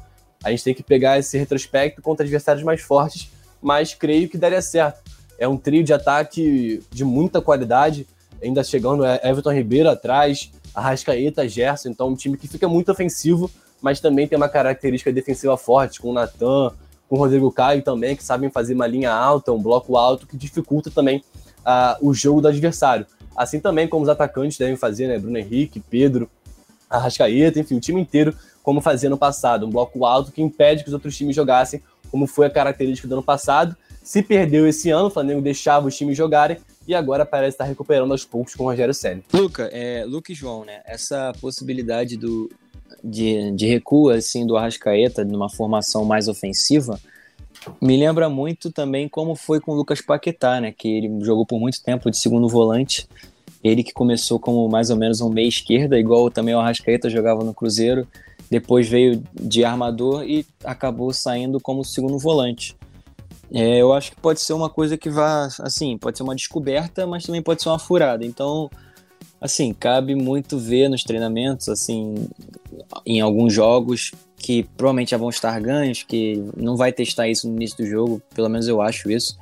A 0.42 0.50
gente 0.50 0.64
tem 0.64 0.74
que 0.74 0.82
pegar 0.82 1.18
esse 1.18 1.36
retrospecto 1.36 2.00
contra 2.00 2.24
adversários 2.24 2.64
mais 2.64 2.80
fortes, 2.80 3.30
mas 3.60 3.94
creio 3.94 4.28
que 4.28 4.38
daria 4.38 4.62
certo. 4.62 5.02
É 5.38 5.46
um 5.46 5.56
trio 5.56 5.84
de 5.84 5.92
ataque 5.92 6.82
de 6.90 7.04
muita 7.04 7.40
qualidade, 7.40 8.06
ainda 8.42 8.62
chegando 8.62 9.04
é 9.04 9.20
Everton 9.24 9.52
Ribeiro 9.52 9.88
atrás, 9.88 10.50
Arrascaeta, 10.74 11.48
Gerson, 11.48 11.90
então 11.90 12.08
um 12.08 12.14
time 12.14 12.36
que 12.36 12.46
fica 12.46 12.68
muito 12.68 12.90
ofensivo, 12.90 13.50
mas 13.80 14.00
também 14.00 14.26
tem 14.26 14.36
uma 14.36 14.48
característica 14.48 15.12
defensiva 15.12 15.56
forte, 15.56 16.00
com 16.00 16.10
o 16.10 16.12
Natan, 16.12 16.72
com 17.08 17.16
o 17.16 17.18
Rodrigo 17.18 17.50
Caio 17.50 17.82
também, 17.82 18.14
que 18.14 18.22
sabem 18.22 18.50
fazer 18.50 18.74
uma 18.74 18.86
linha 18.86 19.12
alta, 19.12 19.52
um 19.52 19.62
bloco 19.62 19.96
alto, 19.96 20.26
que 20.26 20.36
dificulta 20.36 20.90
também 20.90 21.22
uh, 21.60 22.06
o 22.06 22.12
jogo 22.12 22.40
do 22.40 22.48
adversário. 22.48 23.06
Assim 23.36 23.60
também 23.60 23.88
como 23.88 24.02
os 24.02 24.08
atacantes 24.08 24.58
devem 24.58 24.76
fazer, 24.76 25.06
né? 25.06 25.18
Bruno 25.18 25.38
Henrique, 25.38 25.80
Pedro, 25.80 26.28
Arrascaeta, 26.90 27.60
enfim, 27.60 27.76
o 27.76 27.80
time 27.80 28.00
inteiro, 28.00 28.34
como 28.68 28.82
fazia 28.82 29.08
no 29.08 29.16
passado. 29.16 29.64
Um 29.64 29.70
bloco 29.70 30.04
alto 30.04 30.30
que 30.30 30.42
impede 30.42 30.82
que 30.82 30.90
os 30.90 30.92
outros 30.92 31.16
times 31.16 31.34
jogassem, 31.34 31.80
como 32.10 32.26
foi 32.26 32.48
a 32.48 32.50
característica 32.50 33.08
do 33.08 33.14
ano 33.14 33.22
passado. 33.22 33.74
Se 34.02 34.22
perdeu 34.22 34.68
esse 34.68 34.90
ano, 34.90 35.06
o 35.06 35.10
Flamengo 35.10 35.40
deixava 35.40 35.88
os 35.88 35.96
times 35.96 36.18
jogarem 36.18 36.58
e 36.86 36.94
agora 36.94 37.24
parece 37.24 37.54
estar 37.54 37.64
recuperando 37.64 38.10
aos 38.10 38.26
poucos 38.26 38.54
com 38.54 38.64
o 38.64 38.66
Rogério 38.66 38.92
Senna. 38.92 39.22
Luca, 39.32 39.70
é, 39.72 40.04
Luca 40.04 40.32
e 40.32 40.34
João, 40.34 40.66
né? 40.66 40.82
Essa 40.84 41.32
possibilidade 41.40 42.18
do, 42.18 42.50
de, 43.02 43.52
de 43.52 43.66
recuo 43.66 44.10
assim, 44.10 44.46
do 44.46 44.54
Arrascaeta 44.54 45.24
numa 45.24 45.48
formação 45.48 46.04
mais 46.04 46.28
ofensiva 46.28 47.00
me 47.80 47.96
lembra 47.96 48.28
muito 48.28 48.70
também 48.70 49.08
como 49.08 49.34
foi 49.34 49.60
com 49.60 49.72
o 49.72 49.76
Lucas 49.76 50.02
Paquetá, 50.02 50.60
né? 50.60 50.74
Que 50.76 50.88
ele 50.88 51.24
jogou 51.24 51.46
por 51.46 51.58
muito 51.58 51.82
tempo 51.82 52.10
de 52.10 52.18
segundo 52.18 52.46
volante. 52.46 53.08
Ele 53.62 53.82
que 53.82 53.92
começou 53.92 54.38
como 54.38 54.68
mais 54.68 54.90
ou 54.90 54.96
menos 54.96 55.20
um 55.20 55.28
meia 55.28 55.48
esquerda, 55.48 55.98
igual 55.98 56.30
também 56.30 56.54
o 56.54 56.60
Arrascaeta 56.60 57.10
jogava 57.10 57.42
no 57.42 57.54
Cruzeiro. 57.54 58.06
Depois 58.50 58.88
veio 58.88 59.22
de 59.34 59.64
armador 59.64 60.24
e 60.24 60.46
acabou 60.64 61.12
saindo 61.12 61.60
como 61.60 61.84
segundo 61.84 62.18
volante. 62.18 62.76
É, 63.50 63.78
eu 63.78 63.92
acho 63.92 64.10
que 64.12 64.20
pode 64.20 64.40
ser 64.40 64.52
uma 64.52 64.68
coisa 64.68 64.96
que 64.96 65.08
vá, 65.08 65.48
assim, 65.60 65.96
pode 65.96 66.16
ser 66.18 66.22
uma 66.22 66.34
descoberta, 66.34 67.06
mas 67.06 67.24
também 67.24 67.42
pode 67.42 67.62
ser 67.62 67.68
uma 67.68 67.78
furada. 67.78 68.24
Então, 68.24 68.70
assim, 69.40 69.72
cabe 69.72 70.14
muito 70.14 70.58
ver 70.58 70.88
nos 70.88 71.02
treinamentos, 71.02 71.68
assim, 71.68 72.28
em 73.06 73.20
alguns 73.20 73.52
jogos 73.52 74.12
que 74.36 74.62
provavelmente 74.76 75.10
já 75.10 75.16
vão 75.16 75.30
estar 75.30 75.58
ganhos, 75.60 76.02
que 76.02 76.42
não 76.56 76.76
vai 76.76 76.92
testar 76.92 77.28
isso 77.28 77.48
no 77.48 77.56
início 77.56 77.78
do 77.78 77.86
jogo, 77.86 78.22
pelo 78.34 78.48
menos 78.48 78.68
eu 78.68 78.80
acho 78.80 79.10
isso. 79.10 79.38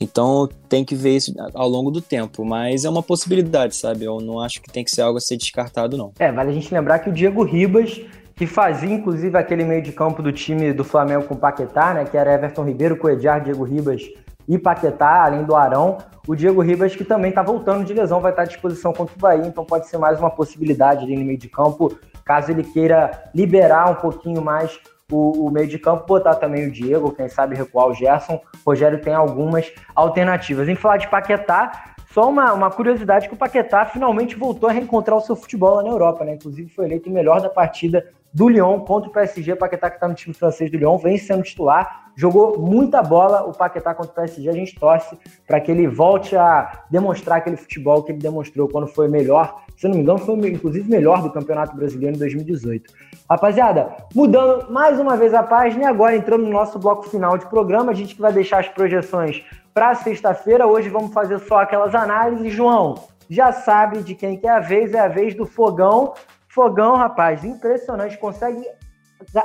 Então 0.00 0.48
tem 0.68 0.84
que 0.84 0.94
ver 0.94 1.16
isso 1.16 1.34
ao 1.54 1.68
longo 1.68 1.90
do 1.90 2.00
tempo, 2.00 2.44
mas 2.44 2.84
é 2.84 2.90
uma 2.90 3.02
possibilidade, 3.02 3.74
sabe? 3.76 4.04
Eu 4.04 4.20
não 4.20 4.40
acho 4.40 4.60
que 4.60 4.70
tem 4.70 4.84
que 4.84 4.90
ser 4.90 5.02
algo 5.02 5.18
a 5.18 5.20
ser 5.20 5.36
descartado, 5.36 5.96
não. 5.96 6.12
É, 6.18 6.30
vale 6.30 6.50
a 6.50 6.52
gente 6.52 6.72
lembrar 6.72 6.98
que 6.98 7.08
o 7.08 7.12
Diego 7.12 7.42
Ribas 7.42 8.00
que 8.36 8.46
fazia 8.46 8.92
inclusive 8.92 9.36
aquele 9.36 9.64
meio 9.64 9.82
de 9.82 9.92
campo 9.92 10.22
do 10.22 10.30
time 10.30 10.72
do 10.72 10.84
Flamengo 10.84 11.24
com 11.24 11.34
Paquetá, 11.34 11.94
né, 11.94 12.04
que 12.04 12.16
era 12.16 12.34
Everton 12.34 12.64
Ribeiro, 12.64 12.96
Coediar, 12.98 13.42
Diego 13.42 13.64
Ribas 13.64 14.02
e 14.46 14.58
Paquetá, 14.58 15.24
além 15.24 15.42
do 15.42 15.56
Arão. 15.56 15.98
O 16.28 16.34
Diego 16.34 16.60
Ribas, 16.60 16.94
que 16.94 17.04
também 17.04 17.30
está 17.30 17.42
voltando 17.42 17.84
de 17.84 17.94
lesão, 17.94 18.20
vai 18.20 18.32
estar 18.32 18.42
à 18.42 18.46
disposição 18.46 18.92
contra 18.92 19.14
o 19.16 19.18
Bahia, 19.18 19.46
então 19.46 19.64
pode 19.64 19.88
ser 19.88 19.96
mais 19.96 20.18
uma 20.18 20.30
possibilidade 20.30 21.04
ali 21.04 21.16
no 21.16 21.24
meio 21.24 21.38
de 21.38 21.48
campo, 21.48 21.96
caso 22.24 22.50
ele 22.50 22.62
queira 22.62 23.30
liberar 23.34 23.90
um 23.90 23.94
pouquinho 23.94 24.42
mais 24.42 24.78
o, 25.10 25.46
o, 25.46 25.50
meio 25.50 25.68
de 25.68 25.78
campo, 25.78 26.06
botar 26.06 26.34
também 26.34 26.66
o 26.66 26.70
Diego, 26.70 27.12
quem 27.12 27.28
sabe 27.28 27.54
recuar 27.54 27.86
o 27.86 27.94
Gerson. 27.94 28.40
Rogério 28.66 29.00
tem 29.00 29.14
algumas 29.14 29.72
alternativas. 29.94 30.68
Em 30.68 30.74
falar 30.74 30.96
de 30.96 31.08
Paquetá, 31.08 31.94
só 32.12 32.28
uma, 32.28 32.52
uma 32.52 32.70
curiosidade 32.70 33.28
que 33.28 33.34
o 33.34 33.36
Paquetá 33.36 33.84
finalmente 33.84 34.34
voltou 34.34 34.68
a 34.68 34.72
reencontrar 34.72 35.16
o 35.16 35.20
seu 35.20 35.36
futebol 35.36 35.76
lá 35.76 35.82
na 35.82 35.90
Europa, 35.90 36.24
né? 36.24 36.34
Inclusive 36.34 36.70
foi 36.70 36.86
eleito 36.86 37.08
o 37.08 37.12
melhor 37.12 37.40
da 37.40 37.48
partida 37.48 38.04
do 38.32 38.48
Lyon 38.48 38.80
contra 38.80 39.08
o 39.08 39.12
PSG. 39.12 39.54
Paquetá, 39.54 39.90
que 39.90 39.96
está 39.96 40.08
no 40.08 40.14
time 40.14 40.34
francês 40.34 40.70
do 40.70 40.76
Lyon, 40.76 40.98
vem 40.98 41.16
sendo 41.18 41.42
titular. 41.42 42.10
Jogou 42.16 42.58
muita 42.58 43.02
bola 43.02 43.44
o 43.44 43.52
Paquetá 43.52 43.94
contra 43.94 44.10
o 44.10 44.14
PSG. 44.14 44.48
A 44.48 44.52
gente 44.52 44.74
torce 44.74 45.16
para 45.46 45.60
que 45.60 45.70
ele 45.70 45.86
volte 45.86 46.36
a 46.36 46.84
demonstrar 46.90 47.38
aquele 47.38 47.56
futebol 47.56 48.02
que 48.02 48.10
ele 48.10 48.18
demonstrou 48.18 48.68
quando 48.68 48.88
foi 48.88 49.08
melhor. 49.08 49.62
Se 49.76 49.86
não 49.86 49.94
me 49.94 50.02
engano, 50.02 50.18
foi 50.18 50.34
inclusive 50.48 50.88
melhor 50.88 51.22
do 51.22 51.30
Campeonato 51.30 51.76
Brasileiro 51.76 52.16
em 52.16 52.18
2018. 52.18 52.92
Rapaziada, 53.28 53.94
mudando 54.14 54.72
mais 54.72 54.98
uma 54.98 55.16
vez 55.16 55.34
a 55.34 55.42
página 55.42 55.84
e 55.84 55.86
agora 55.86 56.16
entrando 56.16 56.44
no 56.44 56.50
nosso 56.50 56.78
bloco 56.78 57.08
final 57.08 57.36
de 57.36 57.46
programa, 57.46 57.92
a 57.92 57.94
gente 57.94 58.14
que 58.14 58.20
vai 58.20 58.32
deixar 58.32 58.60
as 58.60 58.68
projeções 58.68 59.44
para 59.74 59.94
sexta-feira. 59.94 60.66
Hoje 60.66 60.88
vamos 60.88 61.12
fazer 61.12 61.38
só 61.40 61.58
aquelas 61.58 61.94
análises. 61.94 62.52
João, 62.52 62.94
já 63.28 63.52
sabe 63.52 64.02
de 64.02 64.14
quem 64.14 64.38
que 64.38 64.46
é 64.46 64.50
a 64.50 64.60
vez, 64.60 64.94
é 64.94 65.00
a 65.00 65.08
vez 65.08 65.34
do 65.34 65.44
Fogão. 65.44 66.14
Fogão, 66.48 66.96
rapaz, 66.96 67.44
impressionante. 67.44 68.16
Consegue 68.16 68.64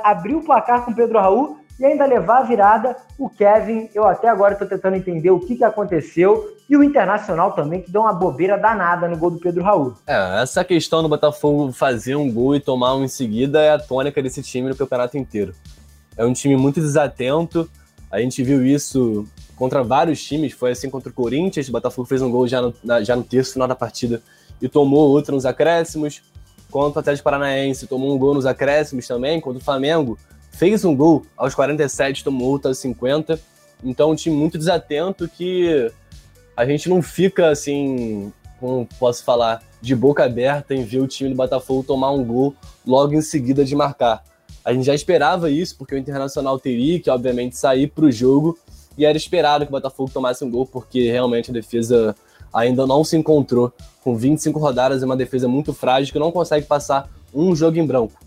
abrir 0.02 0.34
o 0.34 0.42
placar 0.42 0.84
com 0.84 0.94
Pedro 0.94 1.18
Raul 1.18 1.61
e 1.82 1.84
ainda 1.84 2.06
levar 2.06 2.38
a 2.38 2.42
virada. 2.42 2.96
O 3.18 3.28
Kevin, 3.28 3.90
eu 3.92 4.06
até 4.06 4.28
agora 4.28 4.52
estou 4.52 4.68
tentando 4.68 4.96
entender 4.96 5.30
o 5.30 5.40
que, 5.40 5.56
que 5.56 5.64
aconteceu. 5.64 6.56
E 6.70 6.76
o 6.76 6.82
Internacional 6.82 7.52
também, 7.52 7.82
que 7.82 7.90
deu 7.90 8.02
uma 8.02 8.12
bobeira 8.12 8.56
danada 8.56 9.08
no 9.08 9.16
gol 9.16 9.32
do 9.32 9.40
Pedro 9.40 9.64
Raul. 9.64 9.94
É, 10.06 10.40
essa 10.40 10.64
questão 10.64 11.02
do 11.02 11.08
Botafogo 11.08 11.72
fazer 11.72 12.14
um 12.14 12.32
gol 12.32 12.54
e 12.54 12.60
tomar 12.60 12.94
um 12.94 13.04
em 13.04 13.08
seguida 13.08 13.60
é 13.60 13.72
a 13.72 13.78
tônica 13.80 14.22
desse 14.22 14.40
time 14.42 14.68
no 14.68 14.76
campeonato 14.76 15.18
inteiro. 15.18 15.52
É 16.16 16.24
um 16.24 16.32
time 16.32 16.56
muito 16.56 16.80
desatento. 16.80 17.68
A 18.10 18.20
gente 18.20 18.44
viu 18.44 18.64
isso 18.64 19.26
contra 19.56 19.82
vários 19.82 20.22
times. 20.22 20.52
Foi 20.52 20.70
assim 20.70 20.88
contra 20.88 21.10
o 21.10 21.12
Corinthians. 21.12 21.68
O 21.68 21.72
Botafogo 21.72 22.06
fez 22.06 22.22
um 22.22 22.30
gol 22.30 22.46
já 22.46 22.62
no, 22.62 22.72
já 23.02 23.16
no 23.16 23.24
terço 23.24 23.54
final 23.54 23.66
da 23.66 23.74
partida 23.74 24.22
e 24.60 24.68
tomou 24.68 25.10
outro 25.10 25.34
nos 25.34 25.44
acréscimos 25.44 26.22
contra 26.70 26.98
o 26.98 27.00
Atlético 27.00 27.24
Paranaense, 27.24 27.86
tomou 27.86 28.14
um 28.14 28.18
gol 28.18 28.32
nos 28.32 28.46
acréscimos 28.46 29.06
também, 29.06 29.38
contra 29.42 29.60
o 29.60 29.64
Flamengo, 29.64 30.16
fez 30.52 30.84
um 30.84 30.94
gol 30.94 31.24
aos 31.36 31.54
47, 31.54 32.22
tomou 32.22 32.50
outro 32.50 32.68
aos 32.68 32.78
50. 32.78 33.40
Então, 33.82 34.10
um 34.10 34.14
time 34.14 34.36
muito 34.36 34.56
desatento 34.56 35.28
que 35.28 35.90
a 36.56 36.64
gente 36.64 36.88
não 36.88 37.02
fica 37.02 37.48
assim, 37.48 38.32
como 38.60 38.86
posso 38.98 39.24
falar, 39.24 39.62
de 39.80 39.96
boca 39.96 40.24
aberta 40.24 40.74
em 40.74 40.84
ver 40.84 41.00
o 41.00 41.08
time 41.08 41.30
do 41.30 41.36
Botafogo 41.36 41.82
tomar 41.82 42.12
um 42.12 42.24
gol 42.24 42.54
logo 42.86 43.14
em 43.14 43.22
seguida 43.22 43.64
de 43.64 43.74
marcar. 43.74 44.22
A 44.64 44.72
gente 44.72 44.84
já 44.84 44.94
esperava 44.94 45.50
isso, 45.50 45.76
porque 45.76 45.94
o 45.94 45.98
Internacional 45.98 46.58
teria 46.58 47.00
que, 47.00 47.10
obviamente, 47.10 47.56
sair 47.56 47.88
para 47.88 48.04
o 48.04 48.12
jogo 48.12 48.56
e 48.96 49.04
era 49.04 49.16
esperado 49.16 49.64
que 49.64 49.70
o 49.70 49.72
Botafogo 49.72 50.10
tomasse 50.12 50.44
um 50.44 50.50
gol, 50.50 50.66
porque 50.66 51.10
realmente 51.10 51.50
a 51.50 51.54
defesa 51.54 52.14
ainda 52.52 52.86
não 52.86 53.02
se 53.02 53.16
encontrou 53.16 53.72
com 54.04 54.16
25 54.16 54.58
rodadas, 54.58 55.02
é 55.02 55.06
uma 55.06 55.16
defesa 55.16 55.48
muito 55.48 55.72
frágil 55.72 56.12
que 56.12 56.18
não 56.18 56.30
consegue 56.30 56.66
passar 56.66 57.08
um 57.34 57.56
jogo 57.56 57.78
em 57.78 57.86
branco. 57.86 58.20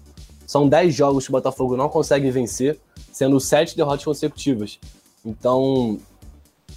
São 0.46 0.68
10 0.68 0.94
jogos 0.94 1.26
que 1.26 1.32
o 1.32 1.34
Botafogo 1.34 1.76
não 1.76 1.90
consegue 1.90 2.30
vencer, 2.32 2.80
sendo 3.12 3.40
7 3.40 3.76
derrotas 3.76 4.06
consecutivas. 4.06 4.80
Então, 5.26 6.00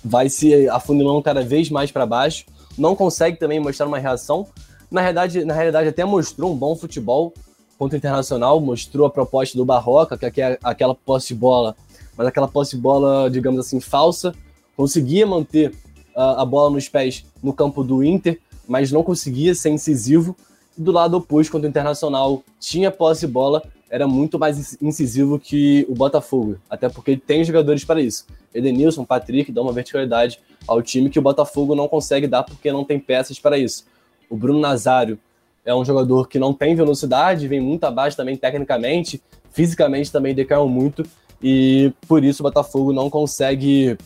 vai 0.02 0.28
se 0.28 0.68
afunilando 0.68 1.22
cada 1.22 1.42
vez 1.42 1.70
mais 1.70 1.90
para 1.90 2.06
baixo. 2.06 2.46
Não 2.76 2.96
consegue 2.96 3.38
também 3.38 3.60
mostrar 3.60 3.86
uma 3.86 3.98
reação. 3.98 4.46
Na 4.90 5.00
realidade, 5.00 5.44
na 5.44 5.54
realidade, 5.54 5.88
até 5.88 6.04
mostrou 6.04 6.52
um 6.52 6.56
bom 6.56 6.74
futebol 6.74 7.34
contra 7.78 7.96
o 7.96 7.98
Internacional, 7.98 8.60
mostrou 8.60 9.06
a 9.06 9.10
proposta 9.10 9.56
do 9.56 9.64
Barroca, 9.64 10.16
que 10.16 10.40
é 10.40 10.58
aquela 10.62 10.94
posse 10.94 11.28
de 11.28 11.34
bola, 11.34 11.76
mas 12.16 12.26
aquela 12.26 12.48
posse 12.48 12.74
de 12.74 12.82
bola, 12.82 13.30
digamos 13.30 13.60
assim, 13.60 13.80
falsa. 13.80 14.34
Conseguia 14.76 15.26
manter 15.26 15.74
a 16.14 16.44
bola 16.44 16.70
nos 16.70 16.88
pés 16.88 17.24
no 17.42 17.52
campo 17.52 17.84
do 17.84 18.02
Inter, 18.02 18.40
mas 18.66 18.90
não 18.90 19.02
conseguia 19.02 19.54
ser 19.54 19.70
incisivo. 19.70 20.36
Do 20.78 20.92
lado 20.92 21.16
oposto, 21.16 21.50
quando 21.50 21.64
o 21.64 21.66
Internacional 21.66 22.42
tinha 22.60 22.90
posse 22.90 23.26
de 23.26 23.32
bola, 23.32 23.62
era 23.90 24.06
muito 24.06 24.38
mais 24.38 24.80
incisivo 24.80 25.38
que 25.38 25.84
o 25.88 25.94
Botafogo, 25.94 26.56
até 26.70 26.88
porque 26.88 27.12
ele 27.12 27.20
tem 27.20 27.42
jogadores 27.42 27.84
para 27.84 28.00
isso. 28.00 28.26
Edenilson, 28.54 29.04
Patrick 29.04 29.50
dão 29.50 29.64
uma 29.64 29.72
verticalidade 29.72 30.38
ao 30.66 30.80
time 30.80 31.10
que 31.10 31.18
o 31.18 31.22
Botafogo 31.22 31.74
não 31.74 31.88
consegue 31.88 32.26
dar 32.26 32.42
porque 32.42 32.70
não 32.70 32.84
tem 32.84 33.00
peças 33.00 33.38
para 33.38 33.58
isso. 33.58 33.86
O 34.30 34.36
Bruno 34.36 34.60
Nazário 34.60 35.18
é 35.64 35.74
um 35.74 35.84
jogador 35.84 36.28
que 36.28 36.38
não 36.38 36.52
tem 36.52 36.74
velocidade, 36.74 37.48
vem 37.48 37.60
muito 37.60 37.84
abaixo 37.84 38.16
também 38.16 38.36
tecnicamente, 38.36 39.22
fisicamente 39.50 40.12
também 40.12 40.34
decaiu 40.34 40.68
muito 40.68 41.02
e 41.42 41.92
por 42.06 42.22
isso 42.22 42.42
o 42.42 42.44
Botafogo 42.44 42.92
não 42.92 43.10
consegue 43.10 43.96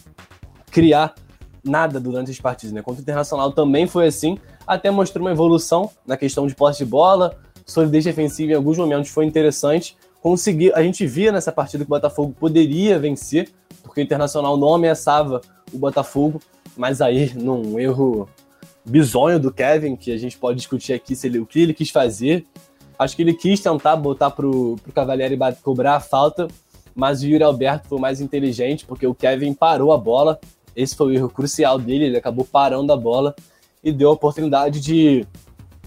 criar 0.70 1.14
nada 1.64 2.01
durante 2.01 2.31
as 2.31 2.41
partidas. 2.41 2.73
Né? 2.73 2.83
Contra 2.83 3.01
o 3.01 3.03
Internacional 3.03 3.53
também 3.53 3.87
foi 3.87 4.07
assim, 4.07 4.39
até 4.67 4.91
mostrou 4.91 5.25
uma 5.25 5.33
evolução 5.33 5.91
na 6.07 6.17
questão 6.17 6.47
de 6.47 6.55
posse 6.55 6.85
de 6.85 6.91
bola, 6.91 7.37
solidez 7.67 8.05
defensiva 8.05 8.53
em 8.53 8.55
alguns 8.55 8.79
momentos 8.79 9.11
foi 9.11 9.25
interessante. 9.25 9.97
Conseguir, 10.21 10.73
a 10.75 10.83
gente 10.83 11.07
via 11.07 11.33
nessa 11.33 11.51
partida 11.51 11.85
que 11.85 11.91
o 11.91 11.95
Botafogo 11.95 12.35
poderia 12.39 12.99
vencer, 12.99 13.51
porque 13.83 14.01
o 14.01 14.03
Internacional 14.03 14.57
não 14.57 14.75
ameaçava 14.75 15.41
o 15.73 15.79
Botafogo, 15.79 16.41
mas 16.77 17.01
aí 17.01 17.33
num 17.35 17.79
erro 17.79 18.29
bizonho 18.85 19.39
do 19.39 19.53
Kevin, 19.53 19.97
que 19.97 20.13
a 20.13 20.17
gente 20.17 20.39
pode 20.39 20.59
discutir 20.59 20.93
aqui 20.93 21.15
se 21.15 21.27
ele, 21.27 21.39
o 21.39 21.47
que 21.47 21.61
ele 21.61 21.75
quis 21.75 21.91
fazer. 21.91 22.47
Acho 22.99 23.17
que 23.17 23.23
ele 23.23 23.35
quis 23.35 23.61
tentar 23.61 23.97
botar 23.97 24.31
pro, 24.31 24.77
pro 24.83 24.93
Cavalieri 24.93 25.37
cobrar 25.63 25.97
a 25.97 26.01
falta, 26.01 26.47
mas 26.95 27.23
o 27.23 27.27
Yuri 27.27 27.43
Alberto 27.43 27.89
foi 27.89 27.99
mais 27.99 28.21
inteligente, 28.21 28.85
porque 28.85 29.07
o 29.07 29.15
Kevin 29.15 29.55
parou 29.55 29.93
a 29.93 29.99
bola, 29.99 30.39
esse 30.77 30.95
foi 30.95 31.09
o 31.09 31.13
erro 31.13 31.29
crucial 31.29 31.79
dele, 31.79 32.05
ele 32.05 32.17
acabou 32.17 32.45
parando 32.45 32.93
a 32.93 32.97
bola 32.97 33.35
e 33.83 33.93
deu 33.93 34.11
a 34.11 34.12
oportunidade 34.12 34.80
de 34.80 35.26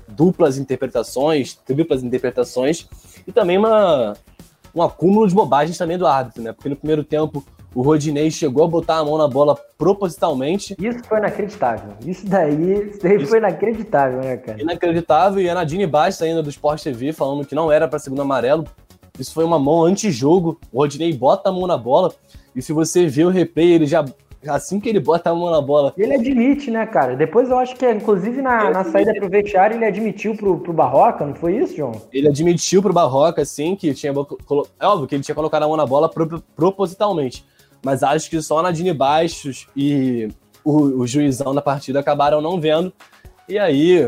duplas 0.08 0.58
interpretações, 0.58 1.56
triplas 1.56 2.04
interpretações 2.04 2.88
e 3.26 3.32
também 3.32 3.58
uma, 3.58 4.14
um 4.74 4.82
acúmulo 4.82 5.28
de 5.28 5.34
bobagens 5.34 5.78
também 5.78 5.98
do 5.98 6.06
árbitro, 6.06 6.44
né? 6.44 6.52
Porque 6.54 6.70
no 6.70 6.76
primeiro 6.76 7.04
tempo 7.04 7.44
O 7.76 7.82
Rodinei 7.82 8.32
chegou 8.32 8.64
a 8.64 8.68
botar 8.68 9.00
a 9.00 9.04
mão 9.04 9.18
na 9.18 9.28
bola 9.28 9.54
propositalmente. 9.78 10.78
Isso 10.80 11.04
foi 11.04 11.18
inacreditável. 11.18 11.94
Isso 12.06 12.26
daí, 12.26 12.90
isso 12.90 13.00
daí 13.04 13.18
isso... 13.18 13.28
foi 13.28 13.40
inacreditável, 13.40 14.22
né, 14.22 14.38
cara? 14.38 14.62
Inacreditável. 14.62 15.42
E 15.42 15.50
a 15.50 15.54
Nadine 15.54 15.86
Bastos 15.86 16.26
ainda 16.26 16.42
do 16.42 16.50
Sport 16.50 16.82
TV 16.82 17.12
falando 17.12 17.46
que 17.46 17.54
não 17.54 17.70
era 17.70 17.86
para 17.86 18.00
segundo 18.00 18.22
amarelo. 18.22 18.66
Isso 19.20 19.34
foi 19.34 19.44
uma 19.44 19.60
mão 19.60 19.84
anti-jogo. 19.84 20.58
O 20.72 20.78
Rodinei 20.78 21.12
bota 21.14 21.50
a 21.50 21.52
mão 21.52 21.68
na 21.68 21.78
bola. 21.78 22.14
E 22.56 22.62
se 22.62 22.72
você 22.72 23.08
vê 23.08 23.26
o 23.26 23.30
replay, 23.30 23.74
ele 23.74 23.86
já 23.86 24.06
assim 24.48 24.80
que 24.80 24.90
ele 24.90 25.00
bota 25.00 25.30
a 25.30 25.36
mão 25.36 25.52
na 25.52 25.62
bola. 25.62 25.94
Ele 25.98 26.14
admite, 26.14 26.70
né, 26.72 26.86
cara? 26.86 27.16
Depois 27.16 27.50
eu 27.50 27.58
acho 27.58 27.76
que, 27.76 27.90
inclusive, 27.90 28.42
na, 28.42 28.70
na 28.72 28.84
saída 28.84 29.14
pro 29.14 29.30
vestiário, 29.30 29.78
ele 29.78 29.86
admitiu 29.86 30.36
pro, 30.36 30.60
pro 30.60 30.74
Barroca, 30.74 31.26
não 31.26 31.36
foi 31.36 31.58
isso, 31.58 31.76
João? 31.76 32.02
Ele 32.12 32.28
admitiu 32.28 32.82
pro 32.82 32.94
Barroca, 32.94 33.44
sim, 33.46 33.76
que 33.76 33.94
tinha. 33.94 34.14
É 34.80 34.86
óbvio 34.86 35.08
que 35.08 35.16
ele 35.16 35.24
tinha 35.24 35.36
colocado 35.36 35.64
a 35.64 35.68
mão 35.68 35.78
na 35.78 35.86
bola 35.86 36.10
pro, 36.10 36.42
propositalmente. 36.56 37.46
Mas 37.84 38.02
acho 38.02 38.30
que 38.30 38.42
só 38.42 38.62
Nadine 38.62 38.94
Baixos 38.94 39.68
e 39.76 40.30
o, 40.64 41.02
o 41.02 41.08
juizão 41.08 41.54
da 41.54 41.62
partida 41.62 42.00
acabaram 42.00 42.42
não 42.42 42.60
vendo. 42.60 42.92
E 43.48 43.60
aí, 43.60 44.08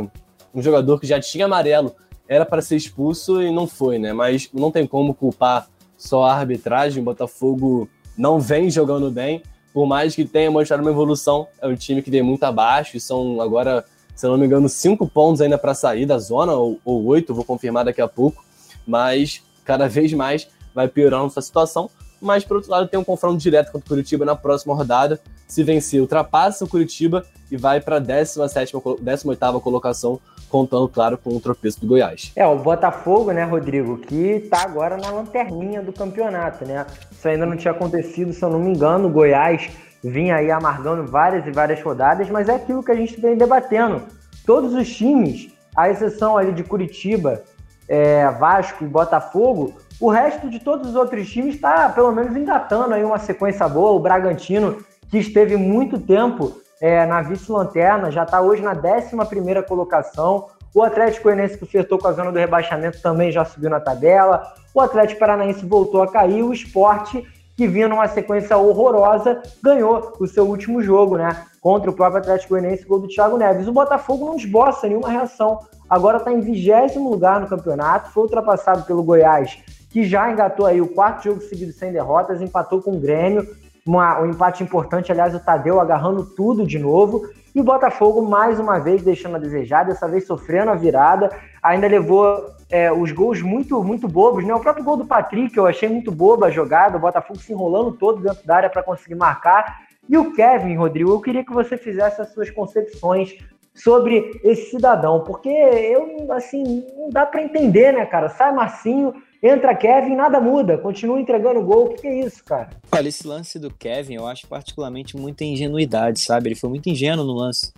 um 0.53 0.61
jogador 0.61 0.99
que 0.99 1.05
já 1.05 1.19
tinha 1.19 1.45
amarelo 1.45 1.95
era 2.27 2.45
para 2.45 2.61
ser 2.61 2.75
expulso 2.75 3.41
e 3.41 3.51
não 3.51 3.67
foi, 3.67 3.99
né? 3.99 4.11
Mas 4.13 4.49
não 4.51 4.71
tem 4.71 4.85
como 4.88 5.13
culpar 5.13 5.67
só 5.95 6.23
a 6.23 6.33
arbitragem. 6.33 7.01
O 7.01 7.05
Botafogo 7.05 7.88
não 8.17 8.39
vem 8.39 8.69
jogando 8.69 9.11
bem 9.11 9.43
por 9.78 9.86
mais 9.86 10.15
que 10.15 10.25
tenha 10.25 10.49
mostrado 10.49 10.82
uma 10.82 10.89
evolução, 10.89 11.47
é 11.61 11.67
um 11.67 11.75
time 11.75 12.01
que 12.01 12.09
vem 12.09 12.23
muito 12.23 12.43
abaixo 12.43 12.97
e 12.97 12.99
são 12.99 13.39
agora, 13.39 13.86
se 14.15 14.25
eu 14.25 14.32
não 14.32 14.38
me 14.39 14.47
engano, 14.47 14.67
cinco 14.67 15.07
pontos 15.07 15.39
ainda 15.39 15.55
para 15.55 15.75
sair 15.75 16.03
da 16.03 16.17
zona, 16.17 16.53
ou, 16.53 16.80
ou 16.84 17.05
oito, 17.05 17.32
vou 17.32 17.45
confirmar 17.45 17.86
daqui 17.86 18.01
a 18.01 18.07
pouco, 18.07 18.43
mas 18.88 19.43
cada 19.63 19.86
vez 19.88 20.11
mais 20.13 20.47
vai 20.73 20.88
piorando 20.88 21.28
essa 21.28 21.43
situação. 21.43 21.91
Mas, 22.19 22.43
por 22.43 22.57
outro 22.57 22.71
lado, 22.71 22.88
tem 22.88 22.99
um 22.99 23.03
confronto 23.03 23.38
direto 23.38 23.71
contra 23.71 23.86
o 23.86 23.89
Curitiba 23.89 24.25
na 24.25 24.36
próxima 24.36 24.73
rodada. 24.73 25.19
Se 25.47 25.61
vencer, 25.63 26.01
ultrapassa 26.01 26.65
o 26.65 26.67
Curitiba 26.67 27.23
e 27.51 27.55
vai 27.55 27.80
para 27.80 27.97
a 27.97 27.99
17 27.99 28.73
18 28.99 29.59
colocação, 29.59 30.19
contando, 30.49 30.87
claro, 30.87 31.17
com 31.17 31.35
o 31.35 31.39
tropeço 31.39 31.81
do 31.81 31.87
Goiás. 31.87 32.31
É, 32.35 32.45
o 32.45 32.57
Botafogo, 32.57 33.31
né, 33.31 33.43
Rodrigo, 33.43 33.97
que 33.97 34.15
está 34.15 34.63
agora 34.63 34.97
na 34.97 35.09
lanterninha 35.09 35.81
do 35.81 35.91
campeonato, 35.91 36.65
né? 36.65 36.85
Isso 37.11 37.27
ainda 37.27 37.45
não 37.45 37.57
tinha 37.57 37.71
acontecido, 37.71 38.33
se 38.33 38.43
eu 38.43 38.49
não 38.49 38.59
me 38.59 38.71
engano, 38.71 39.07
o 39.07 39.11
Goiás 39.11 39.69
vinha 40.03 40.35
aí 40.35 40.51
amargando 40.51 41.05
várias 41.05 41.45
e 41.45 41.51
várias 41.51 41.81
rodadas, 41.81 42.29
mas 42.29 42.47
é 42.47 42.55
aquilo 42.55 42.83
que 42.83 42.91
a 42.91 42.95
gente 42.95 43.19
vem 43.19 43.35
debatendo. 43.35 44.03
Todos 44.45 44.73
os 44.73 44.87
times, 44.95 45.51
à 45.75 45.89
exceção 45.89 46.37
ali 46.37 46.51
de 46.51 46.63
Curitiba, 46.63 47.41
é, 47.87 48.29
Vasco 48.31 48.83
e 48.83 48.87
Botafogo, 48.87 49.73
o 49.99 50.09
resto 50.09 50.49
de 50.49 50.59
todos 50.59 50.89
os 50.89 50.95
outros 50.95 51.29
times 51.29 51.55
está 51.55 51.89
pelo 51.89 52.11
menos 52.11 52.35
engatando 52.35 52.93
aí 52.93 53.03
uma 53.03 53.17
sequência 53.17 53.67
boa. 53.67 53.91
O 53.91 53.99
Bragantino, 53.99 54.77
que 55.09 55.17
esteve 55.17 55.57
muito 55.57 55.99
tempo 55.99 56.61
é, 56.82 57.05
na 57.05 57.21
vice-lanterna, 57.21 58.11
já 58.11 58.23
está 58.23 58.41
hoje 58.41 58.61
na 58.61 58.71
11 58.71 59.63
colocação. 59.67 60.47
O 60.73 60.84
Atlético 60.84 61.23
Goianiense, 61.23 61.57
que 61.57 61.65
flertou 61.65 61.97
com 61.97 62.07
a 62.07 62.11
zona 62.11 62.32
do 62.32 62.38
rebaixamento, 62.38 63.01
também 63.01 63.32
já 63.32 63.43
subiu 63.43 63.69
na 63.69 63.80
tabela. 63.80 64.53
O 64.73 64.82
Atlético 64.82 65.19
Paranaense 65.19 65.65
voltou 65.65 66.03
a 66.03 66.11
cair. 66.11 66.43
O 66.43 66.53
esporte, 66.53 67.25
que 67.55 67.67
vinha 67.67 67.88
numa 67.88 68.07
sequência 68.07 68.55
horrorosa, 68.57 69.41
ganhou 69.63 70.13
o 70.19 70.28
seu 70.28 70.45
último 70.47 70.84
jogo, 70.84 71.17
né? 71.17 71.45
Contra 71.59 71.89
o 71.89 71.93
próprio 71.93 72.19
Atlético 72.19 72.49
Goianiense, 72.49 72.86
gol 72.86 72.99
do 72.99 73.07
Thiago 73.07 73.38
Neves. 73.38 73.67
O 73.67 73.71
Botafogo 73.71 74.28
não 74.28 74.36
esboça 74.36 74.88
nenhuma 74.88 75.09
reação. 75.09 75.59
Agora 75.89 76.17
está 76.17 76.32
em 76.32 76.41
vigésimo 76.41 77.09
lugar 77.09 77.39
no 77.39 77.47
campeonato, 77.47 78.11
foi 78.11 78.23
ultrapassado 78.23 78.84
pelo 78.84 79.01
Goiás, 79.01 79.57
que 79.89 80.03
já 80.03 80.30
engatou 80.30 80.65
aí 80.65 80.82
o 80.82 80.88
quarto 80.88 81.23
jogo 81.23 81.41
seguido 81.41 81.71
sem 81.71 81.93
derrotas, 81.93 82.41
empatou 82.41 82.82
com 82.82 82.91
o 82.91 82.99
Grêmio, 82.99 83.47
uma, 83.88 84.19
um 84.21 84.29
empate 84.29 84.63
importante, 84.63 85.11
aliás, 85.11 85.33
o 85.33 85.39
Tadeu 85.39 85.79
agarrando 85.79 86.25
tudo 86.25 86.65
de 86.65 86.77
novo. 86.77 87.27
E 87.55 87.61
o 87.61 87.63
Botafogo, 87.63 88.21
mais 88.21 88.59
uma 88.59 88.77
vez, 88.77 89.01
deixando 89.01 89.38
a 89.38 89.39
desejar, 89.39 89.83
dessa 89.83 90.07
vez 90.07 90.27
sofrendo 90.27 90.69
a 90.69 90.75
virada. 90.75 91.29
Ainda 91.63 91.88
levou 91.88 92.45
é, 92.69 92.91
os 92.91 93.11
gols 93.11 93.41
muito, 93.41 93.83
muito 93.83 94.07
bobos, 94.07 94.45
né? 94.45 94.53
O 94.53 94.59
próprio 94.59 94.85
gol 94.85 94.97
do 94.97 95.05
Patrick, 95.05 95.57
eu 95.57 95.65
achei 95.65 95.89
muito 95.89 96.11
boba 96.11 96.47
a 96.47 96.51
jogada, 96.51 96.97
o 96.97 96.99
Botafogo 96.99 97.39
se 97.39 97.51
enrolando 97.51 97.93
todo 97.93 98.21
dentro 98.21 98.45
da 98.45 98.57
área 98.57 98.69
para 98.69 98.83
conseguir 98.83 99.15
marcar. 99.15 99.79
E 100.07 100.17
o 100.17 100.33
Kevin, 100.33 100.75
Rodrigo, 100.75 101.11
eu 101.11 101.19
queria 101.19 101.43
que 101.43 101.53
você 101.53 101.77
fizesse 101.77 102.21
as 102.21 102.31
suas 102.31 102.49
concepções 102.49 103.38
sobre 103.73 104.39
esse 104.43 104.71
cidadão, 104.71 105.23
porque 105.23 105.49
eu, 105.49 106.31
assim, 106.31 106.85
não 106.97 107.09
dá 107.09 107.25
para 107.25 107.43
entender, 107.43 107.93
né, 107.93 108.05
cara? 108.05 108.29
Sai 108.29 108.51
Marcinho, 108.51 109.13
entra 109.41 109.75
Kevin, 109.75 110.15
nada 110.15 110.39
muda, 110.39 110.77
continua 110.77 111.19
entregando 111.19 111.61
gol. 111.61 111.85
O 111.85 111.89
que, 111.89 112.01
que 112.01 112.07
é 112.07 112.25
isso, 112.25 112.43
cara? 112.43 112.69
Olha, 112.91 113.07
esse 113.07 113.27
lance 113.27 113.59
do 113.59 113.71
Kevin 113.71 114.15
eu 114.15 114.27
acho 114.27 114.47
particularmente 114.47 115.15
muita 115.15 115.43
ingenuidade, 115.43 116.19
sabe? 116.19 116.49
Ele 116.49 116.55
foi 116.55 116.69
muito 116.69 116.89
ingênuo 116.89 117.25
no 117.25 117.33
lance. 117.33 117.71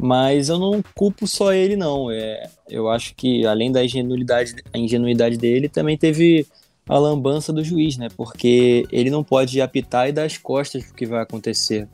Mas 0.00 0.48
eu 0.48 0.58
não 0.58 0.82
culpo 0.94 1.26
só 1.26 1.52
ele, 1.52 1.76
não. 1.76 2.10
É, 2.10 2.48
eu 2.68 2.90
acho 2.90 3.14
que, 3.14 3.46
além 3.46 3.70
da 3.70 3.84
ingenuidade, 3.84 4.56
a 4.72 4.78
ingenuidade 4.78 5.38
dele, 5.38 5.68
também 5.68 5.96
teve 5.96 6.46
a 6.88 6.98
lambança 6.98 7.52
do 7.52 7.64
juiz, 7.64 7.96
né? 7.96 8.08
Porque 8.16 8.86
ele 8.90 9.08
não 9.08 9.22
pode 9.22 9.60
apitar 9.60 10.08
e 10.08 10.12
dar 10.12 10.24
as 10.24 10.36
costas 10.36 10.84
pro 10.84 10.94
que 10.94 11.06
vai 11.06 11.22
acontecer. 11.22 11.88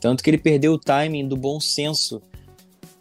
Tanto 0.00 0.22
que 0.22 0.30
ele 0.30 0.38
perdeu 0.38 0.72
o 0.72 0.78
timing 0.78 1.26
do 1.26 1.36
bom 1.36 1.60
senso 1.60 2.20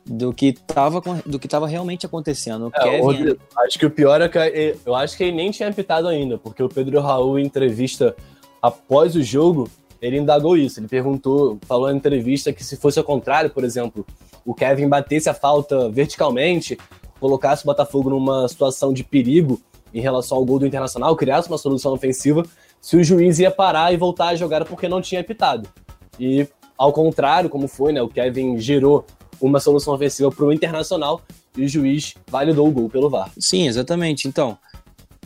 do 0.05 0.33
que 0.33 0.47
estava 0.47 1.01
do 1.25 1.39
que 1.39 1.47
tava 1.47 1.67
realmente 1.67 2.05
acontecendo. 2.05 2.71
É, 2.75 2.83
Kevin... 2.83 3.01
Rodrigo, 3.01 3.39
acho 3.57 3.79
que 3.79 3.85
o 3.85 3.91
pior 3.91 4.21
é 4.21 4.29
que 4.29 4.75
eu 4.85 4.95
acho 4.95 5.15
que 5.15 5.23
ele 5.23 5.35
nem 5.35 5.51
tinha 5.51 5.69
apitado 5.69 6.07
ainda, 6.07 6.37
porque 6.37 6.61
o 6.61 6.69
Pedro 6.69 6.99
Raul, 6.99 7.39
em 7.39 7.45
entrevista 7.45 8.15
após 8.61 9.15
o 9.15 9.23
jogo, 9.23 9.69
ele 10.01 10.17
indagou 10.17 10.57
isso. 10.57 10.79
Ele 10.79 10.87
perguntou, 10.87 11.57
falou 11.65 11.87
na 11.89 11.95
entrevista 11.95 12.51
que 12.51 12.63
se 12.63 12.75
fosse 12.75 12.99
ao 12.99 13.05
contrário, 13.05 13.49
por 13.49 13.63
exemplo, 13.63 14.05
o 14.45 14.53
Kevin 14.53 14.89
batesse 14.89 15.29
a 15.29 15.33
falta 15.33 15.89
verticalmente, 15.89 16.77
colocasse 17.19 17.63
o 17.63 17.65
Botafogo 17.65 18.09
numa 18.09 18.47
situação 18.47 18.91
de 18.91 19.03
perigo 19.03 19.61
em 19.93 20.01
relação 20.01 20.37
ao 20.37 20.45
gol 20.45 20.59
do 20.59 20.67
Internacional, 20.67 21.15
criasse 21.15 21.47
uma 21.47 21.57
solução 21.57 21.93
ofensiva, 21.93 22.43
se 22.81 22.97
o 22.97 23.03
juiz 23.03 23.39
ia 23.39 23.51
parar 23.51 23.93
e 23.93 23.97
voltar 23.97 24.29
a 24.29 24.35
jogar 24.35 24.65
porque 24.65 24.89
não 24.89 25.01
tinha 25.01 25.21
apitado. 25.21 25.69
E 26.19 26.47
ao 26.77 26.91
contrário, 26.91 27.49
como 27.49 27.67
foi, 27.67 27.93
né? 27.93 28.01
O 28.01 28.09
Kevin 28.09 28.57
gerou 28.57 29.05
uma 29.43 29.59
solução 29.59 29.93
ofensiva 29.93 30.31
para 30.31 30.45
o 30.45 30.53
Internacional 30.53 31.21
e 31.57 31.65
o 31.65 31.67
juiz 31.67 32.15
validou 32.27 32.67
o 32.67 32.71
gol 32.71 32.89
pelo 32.89 33.09
VAR. 33.09 33.29
Sim, 33.37 33.67
exatamente. 33.67 34.27
Então, 34.27 34.57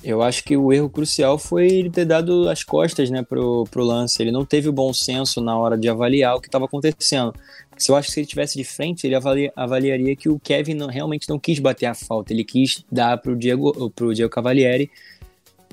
eu 0.03 0.23
acho 0.23 0.43
que 0.43 0.57
o 0.57 0.73
erro 0.73 0.89
crucial 0.89 1.37
foi 1.37 1.67
ele 1.67 1.89
ter 1.89 2.05
dado 2.05 2.49
as 2.49 2.63
costas 2.63 3.11
né, 3.11 3.21
pro, 3.21 3.65
pro 3.69 3.83
lance. 3.83 4.21
Ele 4.21 4.31
não 4.31 4.43
teve 4.43 4.67
o 4.67 4.73
bom 4.73 4.91
senso 4.91 5.39
na 5.39 5.57
hora 5.57 5.77
de 5.77 5.87
avaliar 5.87 6.35
o 6.35 6.41
que 6.41 6.47
estava 6.47 6.65
acontecendo. 6.65 7.33
Se 7.77 7.91
eu 7.91 7.95
acho 7.95 8.07
que 8.07 8.13
se 8.15 8.19
ele 8.21 8.27
tivesse 8.27 8.57
de 8.57 8.63
frente, 8.63 9.05
ele 9.05 9.13
avalia, 9.13 9.53
avaliaria 9.55 10.15
que 10.15 10.27
o 10.27 10.39
Kevin 10.39 10.73
não, 10.73 10.87
realmente 10.87 11.29
não 11.29 11.37
quis 11.37 11.59
bater 11.59 11.85
a 11.85 11.93
falta. 11.93 12.33
Ele 12.33 12.43
quis 12.43 12.83
dar 12.91 13.17
pro 13.19 13.35
Diego, 13.35 13.91
pro 13.91 14.15
Diego 14.15 14.31
Cavalieri 14.31 14.89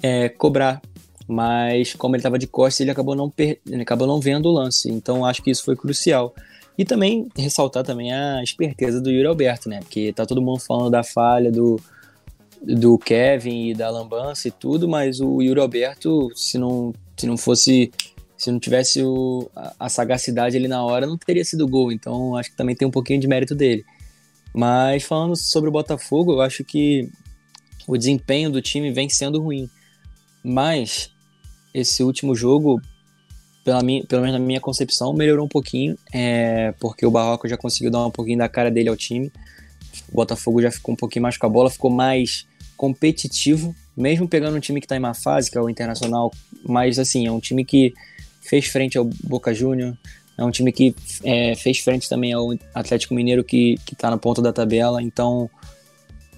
é, 0.02 0.28
cobrar. 0.28 0.82
Mas 1.26 1.94
como 1.94 2.14
ele 2.14 2.20
estava 2.20 2.38
de 2.38 2.46
costas, 2.46 2.80
ele 2.80 2.90
acabou 2.90 3.14
não, 3.14 3.30
per, 3.30 3.58
ele 3.66 3.80
acabou 3.80 4.06
não 4.06 4.20
vendo 4.20 4.50
o 4.50 4.52
lance. 4.52 4.90
Então 4.90 5.24
acho 5.24 5.42
que 5.42 5.50
isso 5.50 5.64
foi 5.64 5.74
crucial. 5.76 6.34
E 6.76 6.84
também 6.84 7.28
ressaltar 7.36 7.84
também 7.84 8.12
a 8.12 8.42
esperteza 8.42 9.00
do 9.00 9.10
Yuri 9.10 9.28
Alberto, 9.28 9.68
né? 9.68 9.80
Porque 9.80 10.12
tá 10.12 10.26
todo 10.26 10.42
mundo 10.42 10.60
falando 10.60 10.90
da 10.90 11.04
falha 11.04 11.50
do, 11.50 11.80
do 12.60 12.98
Kevin 12.98 13.68
e 13.68 13.74
da 13.74 13.88
lambança 13.90 14.48
e 14.48 14.50
tudo, 14.50 14.88
mas 14.88 15.20
o 15.20 15.40
Yuri 15.40 15.60
Alberto, 15.60 16.30
se 16.34 16.58
não, 16.58 16.92
se 17.16 17.26
não 17.26 17.36
fosse. 17.36 17.92
Se 18.36 18.50
não 18.50 18.58
tivesse 18.58 19.00
o, 19.02 19.48
a, 19.54 19.74
a 19.78 19.88
sagacidade 19.88 20.56
ali 20.56 20.66
na 20.66 20.84
hora, 20.84 21.06
não 21.06 21.16
teria 21.16 21.44
sido 21.44 21.68
gol. 21.68 21.92
Então 21.92 22.36
acho 22.36 22.50
que 22.50 22.56
também 22.56 22.74
tem 22.74 22.86
um 22.86 22.90
pouquinho 22.90 23.20
de 23.20 23.28
mérito 23.28 23.54
dele. 23.54 23.84
Mas 24.52 25.04
falando 25.04 25.36
sobre 25.36 25.70
o 25.70 25.72
Botafogo, 25.72 26.32
eu 26.32 26.40
acho 26.42 26.64
que 26.64 27.08
o 27.86 27.96
desempenho 27.96 28.50
do 28.50 28.60
time 28.60 28.90
vem 28.90 29.08
sendo 29.08 29.40
ruim. 29.40 29.70
Mas 30.42 31.10
esse 31.72 32.02
último 32.02 32.34
jogo 32.34 32.82
pela 33.64 33.82
minha, 33.82 34.04
pelo 34.04 34.20
menos 34.22 34.38
na 34.38 34.44
minha 34.44 34.60
concepção, 34.60 35.14
melhorou 35.14 35.46
um 35.46 35.48
pouquinho, 35.48 35.96
é, 36.12 36.72
porque 36.78 37.04
o 37.06 37.10
Barroco 37.10 37.48
já 37.48 37.56
conseguiu 37.56 37.90
dar 37.90 38.06
um 38.06 38.10
pouquinho 38.10 38.38
da 38.38 38.48
cara 38.48 38.70
dele 38.70 38.90
ao 38.90 38.96
time. 38.96 39.32
O 40.12 40.16
Botafogo 40.16 40.60
já 40.60 40.70
ficou 40.70 40.92
um 40.92 40.96
pouquinho 40.96 41.22
mais 41.22 41.38
com 41.38 41.46
a 41.46 41.48
bola, 41.48 41.70
ficou 41.70 41.90
mais 41.90 42.46
competitivo, 42.76 43.74
mesmo 43.96 44.28
pegando 44.28 44.56
um 44.56 44.60
time 44.60 44.80
que 44.80 44.84
está 44.84 44.96
em 44.96 45.00
má 45.00 45.14
fase, 45.14 45.50
que 45.50 45.56
é 45.56 45.60
o 45.60 45.70
Internacional, 45.70 46.30
mas 46.66 46.98
assim, 46.98 47.26
é 47.26 47.32
um 47.32 47.40
time 47.40 47.64
que 47.64 47.94
fez 48.42 48.66
frente 48.66 48.98
ao 48.98 49.04
Boca 49.04 49.54
Júnior, 49.54 49.96
é 50.36 50.44
um 50.44 50.50
time 50.50 50.70
que 50.70 50.94
é, 51.22 51.54
fez 51.54 51.78
frente 51.78 52.08
também 52.08 52.32
ao 52.32 52.50
Atlético 52.74 53.14
Mineiro, 53.14 53.42
que, 53.42 53.76
que 53.86 53.96
tá 53.96 54.10
na 54.10 54.18
ponta 54.18 54.42
da 54.42 54.52
tabela, 54.52 55.02
então 55.02 55.48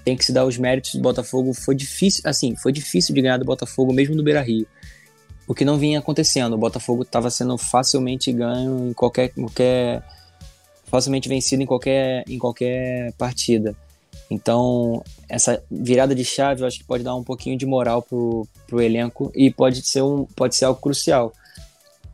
tem 0.05 0.17
que 0.17 0.25
se 0.25 0.33
dar 0.33 0.45
os 0.45 0.57
méritos 0.57 0.95
do 0.95 1.01
Botafogo. 1.01 1.53
Foi 1.53 1.75
difícil, 1.75 2.23
assim, 2.25 2.55
foi 2.55 2.71
difícil 2.71 3.13
de 3.13 3.21
ganhar 3.21 3.39
do 3.39 3.45
Botafogo, 3.45 3.93
mesmo 3.93 4.15
no 4.15 4.23
Beira 4.23 4.43
Rio 4.43 4.67
o 5.47 5.55
que 5.55 5.65
não 5.65 5.79
vinha 5.79 5.99
acontecendo. 5.99 6.55
O 6.55 6.59
Botafogo 6.59 7.03
estava 7.03 7.31
sendo 7.31 7.57
facilmente 7.57 8.33
ganho 8.33 8.91
em 8.91 8.93
qualquer, 8.93 9.31
qualquer 9.31 10.03
facilmente 10.87 11.29
vencido 11.29 11.63
em 11.63 11.67
qualquer, 11.67 12.25
em 12.29 12.39
qualquer 12.39 13.13
partida. 13.15 13.75
Então, 14.31 15.03
essa 15.29 15.63
virada 15.71 16.15
de 16.15 16.25
chave 16.25 16.63
eu 16.63 16.67
acho 16.67 16.79
que 16.79 16.85
pode 16.85 17.05
dar 17.05 17.15
um 17.15 17.23
pouquinho 17.23 17.57
de 17.57 17.65
moral 17.65 18.03
pro, 18.03 18.47
pro 18.67 18.83
elenco 18.83 19.31
e 19.35 19.51
pode 19.51 19.87
ser, 19.87 20.03
um, 20.03 20.25
pode 20.25 20.57
ser 20.57 20.65
algo 20.65 20.81
crucial. 20.81 21.33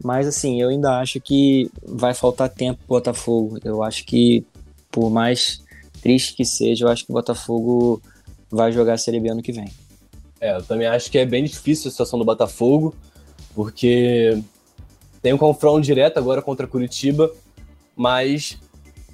Mas 0.03 0.27
assim, 0.27 0.61
eu 0.61 0.69
ainda 0.69 0.99
acho 0.99 1.21
que 1.21 1.71
vai 1.83 2.13
faltar 2.13 2.49
tempo 2.49 2.79
pro 2.79 2.97
Botafogo. 2.97 3.59
Eu 3.65 3.83
acho 3.83 4.05
que, 4.05 4.45
por 4.91 5.11
mais 5.11 5.63
triste 6.03 6.35
que 6.35 6.45
seja, 6.45 6.85
eu 6.85 6.89
acho 6.89 7.07
que 7.07 7.13
o 7.13 7.15
Botafogo 7.15 8.03
vai 8.51 8.73
jogar 8.73 8.95
a 8.95 8.99
Série 8.99 9.21
B 9.21 9.31
ano 9.31 9.43
que 9.43 9.53
vem. 9.53 9.73
É, 10.41 10.57
eu 10.57 10.63
também 10.63 10.89
acho 10.89 11.11
que 11.11 11.19
é 11.19 11.25
bem 11.25 11.45
difícil 11.45 11.89
a 11.89 11.91
situação 11.93 12.19
do 12.19 12.25
Botafogo, 12.25 12.95
porque 13.55 14.43
tem 15.21 15.33
um 15.33 15.39
confronto 15.39 15.81
direto 15.81 16.19
agora 16.19 16.43
contra 16.43 16.67
Curitiba, 16.67 17.31
mas 17.97 18.59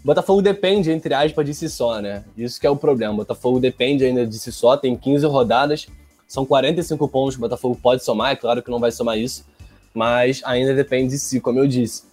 Botafogo 0.04 0.40
depende, 0.40 0.90
entre 0.90 1.12
aspas, 1.12 1.44
de 1.44 1.54
si 1.54 1.68
só, 1.68 2.00
né? 2.00 2.24
Isso 2.36 2.60
que 2.60 2.66
é 2.66 2.70
o 2.70 2.76
problema. 2.76 3.14
Botafogo 3.14 3.60
depende 3.60 4.04
ainda 4.04 4.26
de 4.26 4.38
si 4.38 4.52
só, 4.52 4.76
tem 4.76 4.96
15 4.96 5.26
rodadas, 5.26 5.86
são 6.26 6.46
45 6.46 7.08
pontos, 7.08 7.36
o 7.36 7.40
Botafogo 7.40 7.78
pode 7.82 8.04
somar, 8.04 8.32
é 8.32 8.36
claro 8.36 8.62
que 8.62 8.70
não 8.70 8.78
vai 8.78 8.90
somar 8.92 9.18
isso, 9.18 9.44
mas 9.92 10.40
ainda 10.44 10.74
depende 10.74 11.10
de 11.10 11.18
si, 11.18 11.40
como 11.40 11.58
eu 11.58 11.66
disse. 11.66 12.04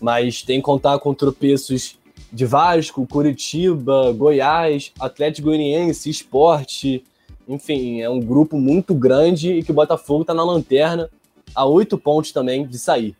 Mas 0.00 0.42
tem 0.42 0.58
que 0.58 0.64
contar 0.64 0.98
com 0.98 1.14
tropeços 1.14 1.98
de 2.32 2.46
Vasco, 2.46 3.06
Curitiba, 3.06 4.12
Goiás, 4.12 4.92
Atlético 4.98 5.48
Goianiense, 5.48 6.10
Esporte, 6.10 7.04
enfim, 7.46 8.00
é 8.00 8.08
um 8.08 8.20
grupo 8.20 8.58
muito 8.58 8.94
grande 8.94 9.52
e 9.52 9.62
que 9.62 9.70
o 9.70 9.74
Botafogo 9.74 10.22
está 10.22 10.34
na 10.34 10.42
lanterna 10.42 11.08
a 11.54 11.64
oito 11.64 11.96
pontos 11.98 12.32
também 12.32 12.66
de 12.66 12.78
sair. 12.78 13.16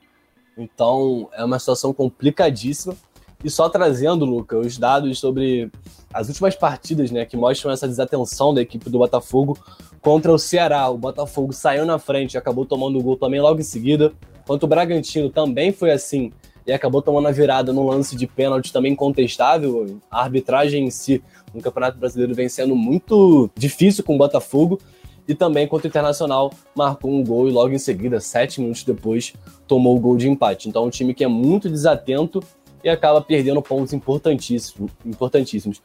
Então 0.57 1.28
é 1.32 1.45
uma 1.45 1.59
situação 1.59 1.93
complicadíssima. 1.93 2.97
E 3.43 3.51
só 3.51 3.68
trazendo, 3.68 4.24
Luca, 4.24 4.57
os 4.57 4.78
dados 4.78 5.20
sobre 5.20 5.70
as 6.12 6.28
últimas 6.28 6.55
partidas, 6.57 7.11
né, 7.11 7.26
que 7.26 7.37
mostram 7.37 7.70
essa 7.72 7.87
desatenção 7.87 8.55
da 8.55 8.62
equipe 8.62 8.89
do 8.89 8.99
Botafogo 8.99 9.59
contra 10.01 10.32
o 10.32 10.39
Ceará. 10.39 10.89
O 10.89 10.97
Botafogo 10.97 11.53
saiu 11.53 11.85
na 11.85 11.99
frente 11.99 12.35
e 12.35 12.39
acabou 12.39 12.64
tomando 12.64 12.99
o 12.99 13.03
gol 13.03 13.16
também 13.16 13.41
logo 13.41 13.61
em 13.61 13.64
seguida. 13.64 14.12
Quanto 14.47 14.62
o 14.62 14.66
Bragantino 14.66 15.28
também 15.28 15.72
foi 15.72 15.91
assim 15.91 16.32
e 16.66 16.72
acabou 16.72 17.03
tomando 17.03 17.28
a 17.28 17.32
virada 17.32 17.72
num 17.72 17.87
lance 17.87 18.16
de 18.16 18.26
pênalti 18.26 18.72
também 18.72 18.95
contestável. 18.95 20.01
A 20.11 20.22
arbitragem 20.22 20.87
em 20.87 20.91
si 20.91 21.22
no 21.53 21.61
Campeonato 21.61 21.99
Brasileiro 21.99 22.35
vem 22.35 22.49
sendo 22.49 22.74
muito 22.74 23.51
difícil 23.57 24.03
com 24.03 24.14
o 24.14 24.18
Botafogo. 24.18 24.80
E 25.27 25.35
também 25.35 25.66
contra 25.66 25.87
o 25.87 25.89
Internacional 25.89 26.53
marcou 26.75 27.11
um 27.11 27.25
gol 27.25 27.49
e 27.49 27.53
logo 27.53 27.72
em 27.72 27.79
seguida, 27.79 28.20
sete 28.20 28.61
minutos 28.61 28.85
depois, 28.85 29.33
tomou 29.66 29.97
o 29.97 30.01
gol 30.01 30.16
de 30.16 30.29
empate. 30.29 30.68
Então 30.68 30.85
é 30.85 30.87
um 30.87 30.91
time 30.91 31.14
que 31.14 31.25
é 31.25 31.29
muito 31.29 31.68
desatento 31.68 32.43
e 32.83 32.89
acaba 32.89 33.20
perdendo 33.22 33.62
pontos 33.62 33.93
importantíssimos. 33.93 34.91
importantíssimos. 35.05 35.81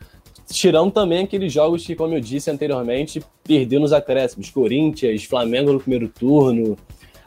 Tirando 0.52 0.92
também 0.92 1.24
aqueles 1.24 1.54
jogos 1.54 1.86
que, 1.86 1.96
como 1.96 2.16
eu 2.16 2.20
disse 2.20 2.50
anteriormente, 2.50 3.24
perdeu 3.44 3.80
nos 3.80 3.94
acréscimos. 3.94 4.50
Corinthians, 4.50 5.24
Flamengo 5.24 5.72
no 5.72 5.80
primeiro 5.80 6.10
turno, 6.10 6.76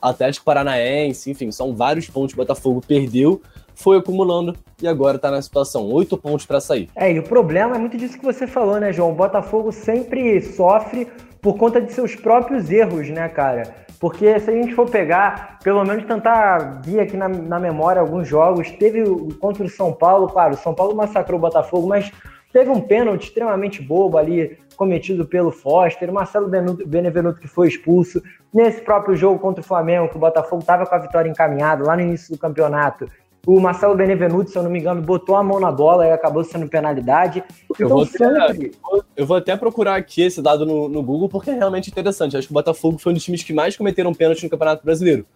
Atlético 0.02 0.44
Paranaense, 0.44 1.30
enfim, 1.30 1.50
são 1.52 1.74
vários 1.74 2.10
pontos 2.10 2.34
que 2.34 2.40
o 2.40 2.42
Botafogo 2.42 2.82
perdeu, 2.86 3.40
foi 3.72 3.96
acumulando 3.96 4.56
e 4.82 4.88
agora 4.88 5.16
está 5.16 5.30
na 5.30 5.40
situação, 5.40 5.88
oito 5.92 6.18
pontos 6.18 6.44
para 6.44 6.60
sair. 6.60 6.90
É, 6.96 7.12
e 7.12 7.20
o 7.20 7.22
problema 7.22 7.76
é 7.76 7.78
muito 7.78 7.96
disso 7.96 8.18
que 8.18 8.24
você 8.24 8.46
falou, 8.46 8.80
né, 8.80 8.92
João? 8.92 9.12
O 9.12 9.14
Botafogo 9.14 9.70
sempre 9.70 10.42
sofre 10.42 11.06
por 11.42 11.56
conta 11.56 11.80
de 11.80 11.92
seus 11.92 12.14
próprios 12.14 12.70
erros, 12.70 13.10
né, 13.10 13.28
cara? 13.28 13.64
Porque 13.98 14.38
se 14.38 14.48
a 14.48 14.52
gente 14.54 14.74
for 14.74 14.88
pegar, 14.88 15.58
pelo 15.62 15.84
menos 15.84 16.04
tentar 16.04 16.80
vir 16.84 17.00
aqui 17.00 17.16
na, 17.16 17.28
na 17.28 17.58
memória 17.58 18.00
alguns 18.00 18.28
jogos, 18.28 18.70
teve 18.70 19.04
contra 19.40 19.64
o 19.64 19.68
São 19.68 19.92
Paulo, 19.92 20.28
claro, 20.28 20.54
o 20.54 20.56
São 20.56 20.72
Paulo 20.72 20.94
massacrou 20.94 21.38
o 21.38 21.40
Botafogo, 21.40 21.88
mas 21.88 22.10
teve 22.52 22.70
um 22.70 22.80
pênalti 22.80 23.24
extremamente 23.24 23.82
bobo 23.82 24.18
ali, 24.18 24.56
cometido 24.76 25.26
pelo 25.26 25.50
Foster, 25.50 26.10
o 26.10 26.14
Marcelo 26.14 26.48
Benevenuto 26.86 27.40
que 27.40 27.48
foi 27.48 27.68
expulso. 27.68 28.22
Nesse 28.54 28.80
próprio 28.80 29.16
jogo 29.16 29.38
contra 29.38 29.62
o 29.62 29.66
Flamengo, 29.66 30.08
que 30.08 30.16
o 30.16 30.20
Botafogo 30.20 30.62
estava 30.62 30.86
com 30.86 30.94
a 30.94 30.98
vitória 30.98 31.28
encaminhada 31.28 31.84
lá 31.84 31.96
no 31.96 32.02
início 32.02 32.32
do 32.32 32.38
campeonato, 32.38 33.08
o 33.46 33.60
Marcelo 33.60 33.96
Benevenuto, 33.96 34.50
se 34.50 34.56
eu 34.56 34.62
não 34.62 34.70
me 34.70 34.78
engano, 34.78 35.02
botou 35.02 35.34
a 35.34 35.42
mão 35.42 35.58
na 35.58 35.72
bola 35.72 36.06
e 36.06 36.12
acabou 36.12 36.44
sendo 36.44 36.68
penalidade. 36.68 37.42
Então, 37.64 37.76
eu, 37.78 37.88
vou 37.88 38.06
sempre... 38.06 38.38
até, 38.38 38.70
eu 39.16 39.26
vou 39.26 39.36
até 39.36 39.56
procurar 39.56 39.96
aqui 39.96 40.22
esse 40.22 40.40
dado 40.40 40.64
no, 40.64 40.88
no 40.88 41.02
Google, 41.02 41.28
porque 41.28 41.50
é 41.50 41.54
realmente 41.54 41.90
interessante. 41.90 42.36
Acho 42.36 42.46
que 42.46 42.52
o 42.52 42.54
Botafogo 42.54 42.98
foi 42.98 43.10
um 43.12 43.14
dos 43.14 43.24
times 43.24 43.42
que 43.42 43.52
mais 43.52 43.76
cometeram 43.76 44.14
pênalti 44.14 44.44
no 44.44 44.50
Campeonato 44.50 44.84
Brasileiro. 44.84 45.26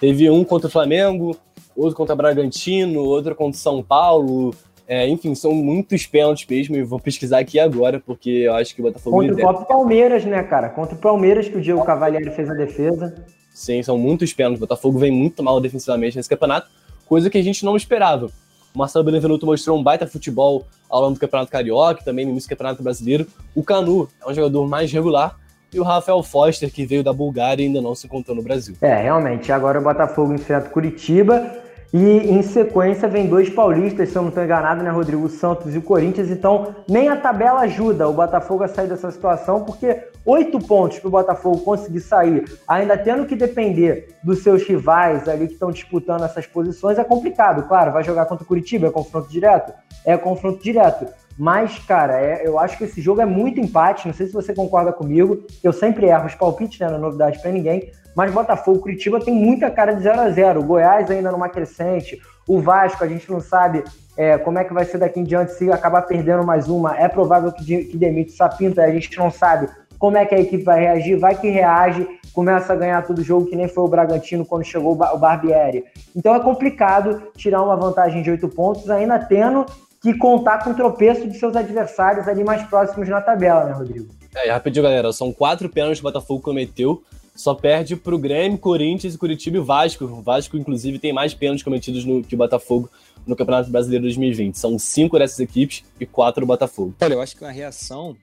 Teve 0.00 0.30
um 0.30 0.44
contra 0.44 0.68
o 0.68 0.70
Flamengo, 0.70 1.36
outro 1.74 1.96
contra 1.96 2.14
o 2.14 2.16
Bragantino, 2.16 3.00
outro 3.00 3.34
contra 3.34 3.56
o 3.56 3.60
São 3.60 3.82
Paulo. 3.82 4.54
É, 4.86 5.08
enfim, 5.08 5.34
são 5.34 5.52
muitos 5.52 6.06
pênaltis 6.06 6.46
mesmo, 6.48 6.76
e 6.76 6.84
vou 6.84 7.00
pesquisar 7.00 7.40
aqui 7.40 7.58
agora, 7.58 7.98
porque 7.98 8.30
eu 8.30 8.54
acho 8.54 8.72
que 8.72 8.80
o 8.80 8.84
Botafogo... 8.84 9.16
Contra 9.16 9.34
o 9.34 9.38
próprio 9.38 9.66
Palmeiras, 9.66 10.24
né, 10.24 10.40
cara? 10.44 10.68
Contra 10.68 10.94
o 10.94 10.98
Palmeiras, 10.98 11.48
que 11.48 11.56
o 11.56 11.60
Diego 11.60 11.84
Cavalieri 11.84 12.30
fez 12.30 12.48
a 12.48 12.54
defesa. 12.54 13.26
Sim, 13.52 13.82
são 13.82 13.98
muitos 13.98 14.32
pênaltis. 14.32 14.58
O 14.58 14.60
Botafogo 14.60 14.96
vem 15.00 15.10
muito 15.10 15.42
mal 15.42 15.60
defensivamente 15.60 16.16
nesse 16.16 16.28
campeonato 16.28 16.68
coisa 17.06 17.30
que 17.30 17.38
a 17.38 17.42
gente 17.42 17.64
não 17.64 17.76
esperava. 17.76 18.26
O 18.74 18.78
Marcelo 18.78 19.04
Benevenuto 19.04 19.46
mostrou 19.46 19.78
um 19.78 19.82
baita 19.82 20.06
futebol 20.06 20.66
ao 20.88 21.00
longo 21.00 21.14
do 21.14 21.20
Campeonato 21.20 21.50
Carioca, 21.50 22.04
também 22.04 22.26
no 22.26 22.32
início 22.32 22.48
do 22.48 22.50
Campeonato 22.50 22.82
Brasileiro. 22.82 23.26
O 23.54 23.62
Canu 23.62 24.08
é 24.20 24.30
um 24.30 24.34
jogador 24.34 24.68
mais 24.68 24.92
regular. 24.92 25.38
E 25.72 25.80
o 25.80 25.82
Rafael 25.82 26.22
Foster, 26.22 26.70
que 26.70 26.86
veio 26.86 27.02
da 27.02 27.12
Bulgária 27.12 27.62
e 27.62 27.66
ainda 27.66 27.80
não 27.80 27.94
se 27.94 28.06
encontrou 28.06 28.36
no 28.36 28.42
Brasil. 28.42 28.76
É, 28.80 29.02
realmente. 29.02 29.50
Agora 29.50 29.78
o 29.80 29.82
Botafogo 29.82 30.32
enfrenta 30.32 30.68
Curitiba 30.68 31.65
e 31.92 32.30
em 32.30 32.42
sequência 32.42 33.08
vem 33.08 33.28
dois 33.28 33.48
paulistas, 33.48 34.08
se 34.08 34.16
eu 34.16 34.22
não 34.22 34.28
estou 34.28 34.42
enganado, 34.42 34.82
né? 34.82 34.90
Rodrigo 34.90 35.28
Santos 35.28 35.74
e 35.74 35.78
o 35.78 35.82
Corinthians. 35.82 36.30
Então, 36.30 36.74
nem 36.88 37.08
a 37.08 37.16
tabela 37.16 37.60
ajuda 37.60 38.08
o 38.08 38.12
Botafogo 38.12 38.64
a 38.64 38.68
sair 38.68 38.88
dessa 38.88 39.10
situação, 39.10 39.64
porque 39.64 40.08
oito 40.24 40.58
pontos 40.58 40.98
para 40.98 41.08
o 41.08 41.10
Botafogo 41.10 41.58
conseguir 41.60 42.00
sair, 42.00 42.44
ainda 42.66 42.96
tendo 42.98 43.24
que 43.26 43.36
depender 43.36 44.08
dos 44.22 44.42
seus 44.42 44.62
rivais 44.64 45.28
ali 45.28 45.46
que 45.46 45.54
estão 45.54 45.70
disputando 45.70 46.24
essas 46.24 46.46
posições, 46.46 46.98
é 46.98 47.04
complicado. 47.04 47.66
Claro, 47.68 47.92
vai 47.92 48.02
jogar 48.02 48.26
contra 48.26 48.44
o 48.44 48.46
Curitiba, 48.46 48.88
é 48.88 48.90
confronto 48.90 49.30
direto? 49.30 49.72
É 50.04 50.16
confronto 50.16 50.62
direto. 50.62 51.06
Mas, 51.38 51.78
cara, 51.80 52.20
é, 52.20 52.46
eu 52.46 52.58
acho 52.58 52.78
que 52.78 52.84
esse 52.84 53.00
jogo 53.00 53.20
é 53.20 53.26
muito 53.26 53.60
empate. 53.60 54.06
Não 54.06 54.14
sei 54.14 54.26
se 54.26 54.32
você 54.32 54.54
concorda 54.54 54.92
comigo. 54.92 55.44
Eu 55.62 55.72
sempre 55.72 56.06
erro 56.06 56.26
os 56.26 56.34
palpites, 56.34 56.78
né? 56.80 56.88
Não 56.88 56.96
é 56.96 56.98
novidade 56.98 57.40
para 57.40 57.52
ninguém. 57.52 57.92
Mas 58.16 58.32
Botafogo, 58.32 58.80
Curitiba 58.80 59.20
tem 59.20 59.34
muita 59.34 59.70
cara 59.70 59.92
de 59.92 60.02
0 60.02 60.20
a 60.22 60.30
0 60.30 60.60
O 60.60 60.64
Goiás 60.64 61.10
ainda 61.10 61.30
numa 61.30 61.50
crescente. 61.50 62.18
O 62.48 62.58
Vasco, 62.58 63.04
a 63.04 63.06
gente 63.06 63.30
não 63.30 63.40
sabe 63.40 63.84
é, 64.16 64.38
como 64.38 64.58
é 64.58 64.64
que 64.64 64.72
vai 64.72 64.86
ser 64.86 64.96
daqui 64.96 65.20
em 65.20 65.24
diante 65.24 65.52
se 65.52 65.70
acabar 65.70 66.00
perdendo 66.02 66.42
mais 66.42 66.66
uma. 66.66 66.96
É 66.96 67.08
provável 67.08 67.52
que, 67.52 67.84
que 67.84 67.96
demite 67.98 68.32
o 68.32 68.36
Sapinto. 68.36 68.80
A 68.80 68.90
gente 68.90 69.18
não 69.18 69.30
sabe 69.30 69.68
como 69.98 70.16
é 70.16 70.24
que 70.24 70.34
a 70.34 70.40
equipe 70.40 70.64
vai 70.64 70.80
reagir. 70.80 71.18
Vai 71.18 71.38
que 71.38 71.50
reage, 71.50 72.08
começa 72.32 72.72
a 72.72 72.76
ganhar 72.76 73.06
todo 73.06 73.22
jogo, 73.22 73.50
que 73.50 73.56
nem 73.56 73.68
foi 73.68 73.84
o 73.84 73.88
Bragantino 73.88 74.46
quando 74.46 74.64
chegou 74.64 74.92
o 74.92 75.18
Barbieri. 75.18 75.84
Então 76.14 76.34
é 76.34 76.40
complicado 76.40 77.22
tirar 77.36 77.62
uma 77.62 77.76
vantagem 77.76 78.22
de 78.22 78.30
8 78.30 78.48
pontos, 78.48 78.88
ainda 78.88 79.18
tendo 79.18 79.66
que 80.00 80.14
contar 80.14 80.64
com 80.64 80.70
o 80.70 80.74
tropeço 80.74 81.28
de 81.28 81.38
seus 81.38 81.54
adversários 81.54 82.26
ali 82.26 82.42
mais 82.42 82.62
próximos 82.62 83.08
na 83.10 83.20
tabela, 83.20 83.64
né, 83.64 83.72
Rodrigo? 83.72 84.06
É, 84.34 84.50
rapidinho, 84.50 84.84
galera. 84.84 85.12
São 85.12 85.32
quatro 85.32 85.68
pênaltis 85.68 86.00
que 86.00 86.06
o 86.06 86.10
Botafogo 86.10 86.40
cometeu 86.40 87.02
só 87.36 87.54
perde 87.54 87.94
pro 87.94 88.18
Grêmio, 88.18 88.58
Corinthians, 88.58 89.16
Curitiba 89.16 89.58
e 89.58 89.60
Vasco. 89.60 90.04
O 90.04 90.22
Vasco, 90.22 90.56
inclusive, 90.56 90.98
tem 90.98 91.12
mais 91.12 91.34
pênaltis 91.34 91.62
cometidos 91.62 92.04
no, 92.04 92.22
que 92.22 92.34
o 92.34 92.38
Botafogo 92.38 92.90
no 93.26 93.36
Campeonato 93.36 93.70
Brasileiro 93.70 94.04
2020. 94.04 94.58
São 94.58 94.78
cinco 94.78 95.18
dessas 95.18 95.38
equipes 95.38 95.84
e 96.00 96.06
quatro 96.06 96.40
do 96.40 96.46
Botafogo. 96.46 96.94
Olha, 97.00 97.14
eu 97.14 97.20
acho 97.20 97.36
que 97.36 97.44
a 97.44 97.50
reação 97.50 98.16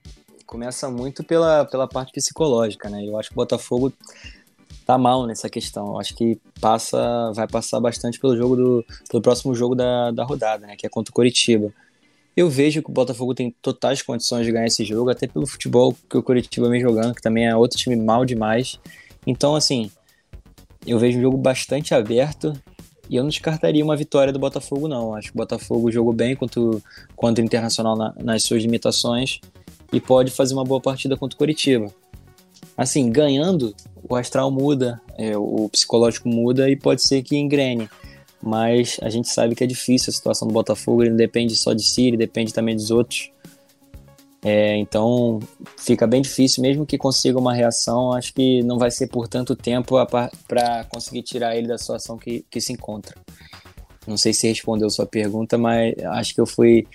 começa 0.46 0.90
muito 0.90 1.24
pela, 1.24 1.66
pela 1.66 1.88
parte 1.88 2.12
psicológica, 2.12 2.90
né? 2.90 3.06
Eu 3.06 3.18
acho 3.18 3.30
que 3.30 3.36
o 3.36 3.38
Botafogo 3.38 3.94
tá 4.86 4.98
mal 4.98 5.26
nessa 5.26 5.50
questão. 5.50 5.88
Eu 5.88 6.00
acho 6.00 6.16
que 6.16 6.40
passa, 6.60 7.32
vai 7.34 7.48
passar 7.48 7.80
bastante 7.80 8.20
pelo 8.20 8.36
jogo 8.36 8.56
do 8.56 8.86
pelo 9.10 9.22
próximo 9.22 9.54
jogo 9.54 9.76
da, 9.76 10.12
da 10.12 10.24
rodada, 10.24 10.66
né? 10.68 10.76
Que 10.78 10.86
é 10.86 10.90
contra 10.90 11.12
o 11.12 11.14
Curitiba. 11.14 11.72
Eu 12.36 12.50
vejo 12.50 12.82
que 12.82 12.90
o 12.90 12.94
Botafogo 12.94 13.36
tem 13.36 13.54
totais 13.62 14.02
condições 14.02 14.46
de 14.46 14.52
ganhar 14.52 14.66
esse 14.66 14.84
jogo, 14.84 15.12
até 15.12 15.28
pelo 15.28 15.46
futebol 15.46 15.96
que 16.10 16.18
o 16.18 16.24
Curitiba 16.24 16.68
vem 16.68 16.82
jogando, 16.82 17.14
que 17.14 17.22
também 17.22 17.48
é 17.48 17.56
outro 17.56 17.78
time 17.78 17.96
mal 17.96 18.26
demais. 18.26 18.80
Então, 19.26 19.56
assim, 19.56 19.90
eu 20.86 21.00
vejo 21.00 21.18
um 21.18 21.22
jogo 21.22 21.38
bastante 21.38 21.94
aberto 21.94 22.54
e 23.10 23.16
eu 23.16 23.24
não 23.24 23.30
descartaria 23.30 23.84
uma 23.84 23.96
vitória 23.96 24.32
do 24.32 24.40
Botafogo, 24.40 24.88
não. 24.88 25.16
Acho 25.16 25.30
que 25.30 25.36
o 25.36 25.38
Botafogo 25.38 25.92
jogou 25.92 26.14
bem 26.14 26.36
contra 26.36 26.62
contra 27.16 27.42
o 27.42 27.46
Internacional 27.46 27.96
na, 27.96 28.14
nas 28.18 28.44
suas 28.44 28.62
limitações 28.64 29.40
e 29.92 30.00
pode 30.00 30.32
fazer 30.32 30.54
uma 30.54 30.64
boa 30.64 30.82
partida 30.82 31.16
contra 31.16 31.36
o 31.36 31.38
Curitiba. 31.38 31.88
Assim, 32.76 33.12
ganhando, 33.12 33.76
o 34.10 34.16
astral 34.16 34.50
muda, 34.50 35.00
é, 35.18 35.38
o 35.38 35.70
psicológico 35.70 36.28
muda 36.28 36.70
e 36.70 36.76
pode 36.76 37.02
ser 37.04 37.22
que 37.22 37.38
engrene. 37.38 37.90
Mas 38.42 39.00
a 39.02 39.10
gente 39.10 39.30
sabe 39.30 39.56
que 39.56 39.64
é 39.64 39.68
difícil 39.68 40.10
a 40.10 40.14
situação 40.14 40.48
do 40.48 40.54
Botafogo, 40.54 41.04
ele 41.04 41.12
não 41.12 41.18
depende 41.18 41.56
só 41.56 41.74
de 41.74 41.84
si, 41.84 42.08
ele 42.08 42.18
depende 42.18 42.54
também 42.54 42.76
dos 42.76 42.92
outros. 42.92 43.32
É, 44.44 44.76
então 44.76 45.40
fica 45.78 46.06
bem 46.06 46.22
difícil, 46.22 46.62
mesmo 46.62 46.86
que 46.86 46.98
consiga 46.98 47.40
uma 47.40 47.54
reação, 47.54 48.12
acho 48.12 48.34
que 48.34 48.62
não 48.64 48.78
vai 48.78 48.92
ser 48.92 49.08
por 49.08 49.28
tanto 49.28 49.56
tempo 49.56 49.96
para 50.48 50.84
conseguir 50.90 51.24
tirar 51.24 51.56
ele 51.56 51.68
da 51.68 51.78
situação 51.78 52.18
que, 52.18 52.46
que 52.50 52.60
se 52.60 52.74
encontra. 52.74 53.16
Não 54.06 54.18
sei 54.18 54.34
se 54.34 54.48
respondeu 54.48 54.90
sua 54.90 55.06
pergunta, 55.06 55.58
mas 55.58 55.96
acho 56.04 56.36
que 56.36 56.42
eu 56.42 56.46
fui 56.46 56.86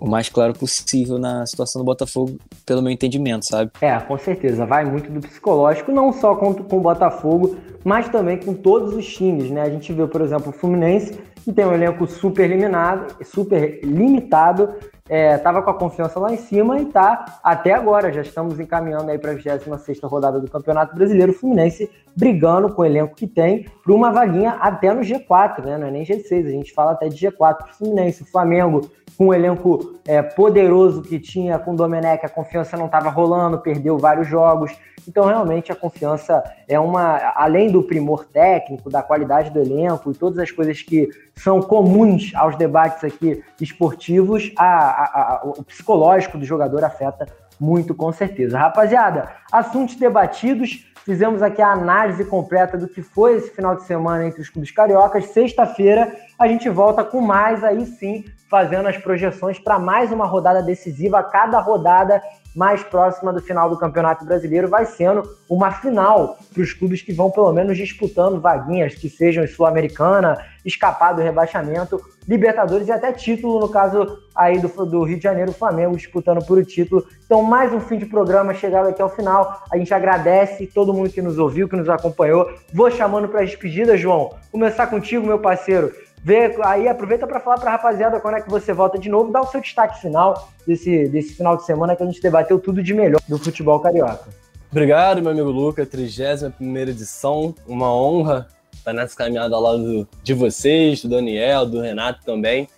o 0.00 0.08
mais 0.08 0.28
claro 0.28 0.52
possível 0.52 1.18
na 1.18 1.44
situação 1.46 1.82
do 1.82 1.84
Botafogo, 1.84 2.38
pelo 2.64 2.80
meu 2.80 2.92
entendimento, 2.92 3.46
sabe? 3.46 3.72
É, 3.80 3.98
com 3.98 4.16
certeza. 4.16 4.64
Vai 4.64 4.84
muito 4.84 5.10
do 5.10 5.20
psicológico, 5.20 5.90
não 5.90 6.12
só 6.12 6.36
com, 6.36 6.54
com 6.54 6.76
o 6.76 6.80
Botafogo, 6.80 7.56
mas 7.84 8.08
também 8.08 8.38
com 8.38 8.54
todos 8.54 8.94
os 8.94 9.06
times, 9.12 9.50
né? 9.50 9.62
A 9.62 9.70
gente 9.70 9.92
viu, 9.92 10.06
por 10.06 10.20
exemplo, 10.20 10.50
o 10.50 10.52
Fluminense, 10.52 11.18
que 11.44 11.52
tem 11.52 11.64
um 11.64 11.72
elenco 11.72 12.06
super 12.06 12.44
eliminado, 12.44 13.16
super 13.24 13.80
limitado, 13.82 14.74
estava 15.08 15.58
é, 15.58 15.62
com 15.62 15.70
a 15.70 15.74
confiança 15.74 16.20
lá 16.20 16.32
em 16.32 16.36
cima 16.36 16.78
e 16.78 16.82
está 16.82 17.40
até 17.42 17.72
agora. 17.72 18.12
Já 18.12 18.22
estamos 18.22 18.60
encaminhando 18.60 19.10
aí 19.10 19.18
para 19.18 19.32
a 19.32 19.34
26 19.34 20.00
rodada 20.02 20.38
do 20.38 20.50
Campeonato 20.50 20.94
Brasileiro. 20.94 21.32
Fluminense 21.32 21.90
brigando 22.14 22.72
com 22.74 22.82
o 22.82 22.84
elenco 22.84 23.14
que 23.14 23.26
tem 23.26 23.66
para 23.82 23.92
uma 23.92 24.12
vaguinha 24.12 24.52
até 24.60 24.92
no 24.92 25.00
G4, 25.00 25.64
né? 25.64 25.78
Não 25.78 25.86
é 25.86 25.90
nem 25.90 26.04
G6, 26.04 26.46
a 26.46 26.50
gente 26.50 26.72
fala 26.72 26.92
até 26.92 27.08
de 27.08 27.26
G4 27.26 27.36
para 27.38 27.70
o 27.70 27.74
Fluminense. 27.74 28.22
O 28.22 28.26
Flamengo 28.26 28.90
com 29.18 29.26
o 29.26 29.34
elenco 29.34 29.98
é, 30.06 30.22
poderoso 30.22 31.02
que 31.02 31.18
tinha 31.18 31.58
com 31.58 31.72
o 31.72 31.76
Domenech, 31.76 32.24
a 32.24 32.28
confiança 32.28 32.76
não 32.76 32.86
estava 32.86 33.10
rolando, 33.10 33.58
perdeu 33.58 33.98
vários 33.98 34.28
jogos. 34.28 34.70
Então, 35.08 35.24
realmente, 35.24 35.72
a 35.72 35.74
confiança 35.74 36.44
é 36.68 36.78
uma. 36.78 37.32
Além 37.34 37.68
do 37.72 37.82
primor 37.82 38.26
técnico, 38.26 38.88
da 38.88 39.02
qualidade 39.02 39.50
do 39.50 39.58
elenco 39.58 40.12
e 40.12 40.14
todas 40.14 40.38
as 40.38 40.52
coisas 40.52 40.82
que 40.82 41.10
são 41.34 41.60
comuns 41.60 42.30
aos 42.36 42.54
debates 42.56 43.02
aqui 43.02 43.42
esportivos, 43.60 44.52
a, 44.56 44.64
a, 44.64 45.04
a, 45.04 45.42
o 45.44 45.64
psicológico 45.64 46.38
do 46.38 46.44
jogador 46.44 46.84
afeta 46.84 47.26
muito, 47.58 47.96
com 47.96 48.12
certeza. 48.12 48.56
Rapaziada, 48.56 49.32
assuntos 49.50 49.96
debatidos. 49.96 50.86
Fizemos 51.04 51.42
aqui 51.42 51.62
a 51.62 51.72
análise 51.72 52.24
completa 52.24 52.76
do 52.76 52.86
que 52.86 53.02
foi 53.02 53.36
esse 53.36 53.50
final 53.50 53.74
de 53.74 53.82
semana 53.82 54.26
entre 54.26 54.42
os 54.42 54.48
clubes 54.48 54.70
cariocas. 54.70 55.24
Sexta-feira 55.26 56.14
a 56.38 56.46
gente 56.46 56.68
volta 56.68 57.02
com 57.02 57.20
mais, 57.20 57.64
aí 57.64 57.84
sim, 57.86 58.24
fazendo 58.48 58.88
as 58.88 58.96
projeções 58.96 59.58
para 59.58 59.78
mais 59.78 60.10
uma 60.10 60.26
rodada 60.26 60.62
decisiva. 60.62 61.22
Cada 61.22 61.60
rodada 61.60 62.20
mais 62.56 62.82
próxima 62.82 63.32
do 63.32 63.40
final 63.40 63.70
do 63.70 63.78
Campeonato 63.78 64.24
Brasileiro 64.24 64.68
vai 64.68 64.84
sendo 64.84 65.22
uma 65.48 65.70
final 65.70 66.38
para 66.52 66.62
os 66.62 66.72
clubes 66.72 67.02
que 67.02 67.12
vão 67.12 67.30
pelo 67.30 67.52
menos 67.52 67.76
disputando 67.76 68.40
vaguinhas 68.40 68.94
que 68.94 69.08
sejam 69.08 69.46
Sul-Americana, 69.46 70.44
escapar 70.64 71.12
do 71.12 71.22
rebaixamento, 71.22 72.00
Libertadores 72.28 72.88
e 72.88 72.92
até 72.92 73.10
título, 73.10 73.58
no 73.58 73.70
caso 73.70 74.18
aí 74.34 74.58
do, 74.58 74.68
do 74.84 75.02
Rio 75.02 75.16
de 75.16 75.22
Janeiro, 75.22 75.50
Flamengo 75.50 75.96
disputando 75.96 76.44
por 76.44 76.58
o 76.58 76.64
título. 76.64 77.06
Então, 77.24 77.42
mais 77.42 77.72
um 77.72 77.80
fim 77.80 77.96
de 77.96 78.04
programa 78.04 78.52
chegado 78.52 78.88
aqui 78.88 79.00
ao 79.00 79.08
final. 79.08 79.62
A 79.72 79.78
gente 79.78 79.94
agradece 79.94 80.66
todo 80.66 80.92
mundo 80.92 81.08
que 81.08 81.22
nos 81.22 81.38
ouviu, 81.38 81.66
que 81.66 81.76
nos 81.76 81.88
acompanhou. 81.88 82.52
Vou 82.70 82.90
chamando 82.90 83.28
para 83.28 83.40
as 83.40 83.48
despedidas, 83.48 83.98
João. 83.98 84.34
Começar 84.52 84.88
contigo, 84.88 85.26
meu 85.26 85.38
parceiro. 85.38 85.90
Vê, 86.28 86.54
aí 86.62 86.86
aproveita 86.86 87.26
para 87.26 87.40
falar 87.40 87.56
para 87.56 87.70
a 87.70 87.72
rapaziada 87.72 88.20
quando 88.20 88.34
é 88.34 88.42
que 88.42 88.50
você 88.50 88.70
volta 88.74 88.98
de 88.98 89.08
novo, 89.08 89.32
dá 89.32 89.40
o 89.40 89.46
seu 89.46 89.62
destaque 89.62 89.98
final 89.98 90.50
desse, 90.66 91.08
desse 91.08 91.32
final 91.32 91.56
de 91.56 91.64
semana 91.64 91.96
que 91.96 92.02
a 92.02 92.06
gente 92.06 92.20
debateu 92.20 92.58
tudo 92.58 92.82
de 92.82 92.92
melhor 92.92 93.18
do 93.26 93.38
futebol 93.38 93.80
carioca. 93.80 94.28
Obrigado, 94.70 95.22
meu 95.22 95.30
amigo 95.30 95.48
Luca, 95.48 95.86
31 95.86 96.76
edição, 96.80 97.54
uma 97.66 97.90
honra 97.90 98.46
estar 98.74 98.92
nessa 98.92 99.16
caminhada 99.16 99.56
ao 99.56 99.62
lado 99.62 100.06
de 100.22 100.34
vocês, 100.34 101.00
do 101.00 101.08
Daniel, 101.08 101.64
do 101.64 101.80
Renato 101.80 102.22
também. 102.26 102.68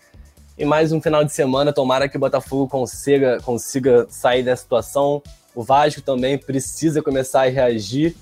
E 0.56 0.64
mais 0.64 0.92
um 0.92 1.02
final 1.02 1.24
de 1.24 1.32
semana, 1.32 1.72
tomara 1.72 2.08
que 2.08 2.16
o 2.16 2.20
Botafogo 2.20 2.68
consiga, 2.68 3.40
consiga 3.40 4.06
sair 4.08 4.44
da 4.44 4.54
situação. 4.54 5.20
O 5.56 5.64
Vasco 5.64 6.00
também 6.00 6.38
precisa 6.38 7.02
começar 7.02 7.48
a 7.48 7.50
reagir 7.50 8.14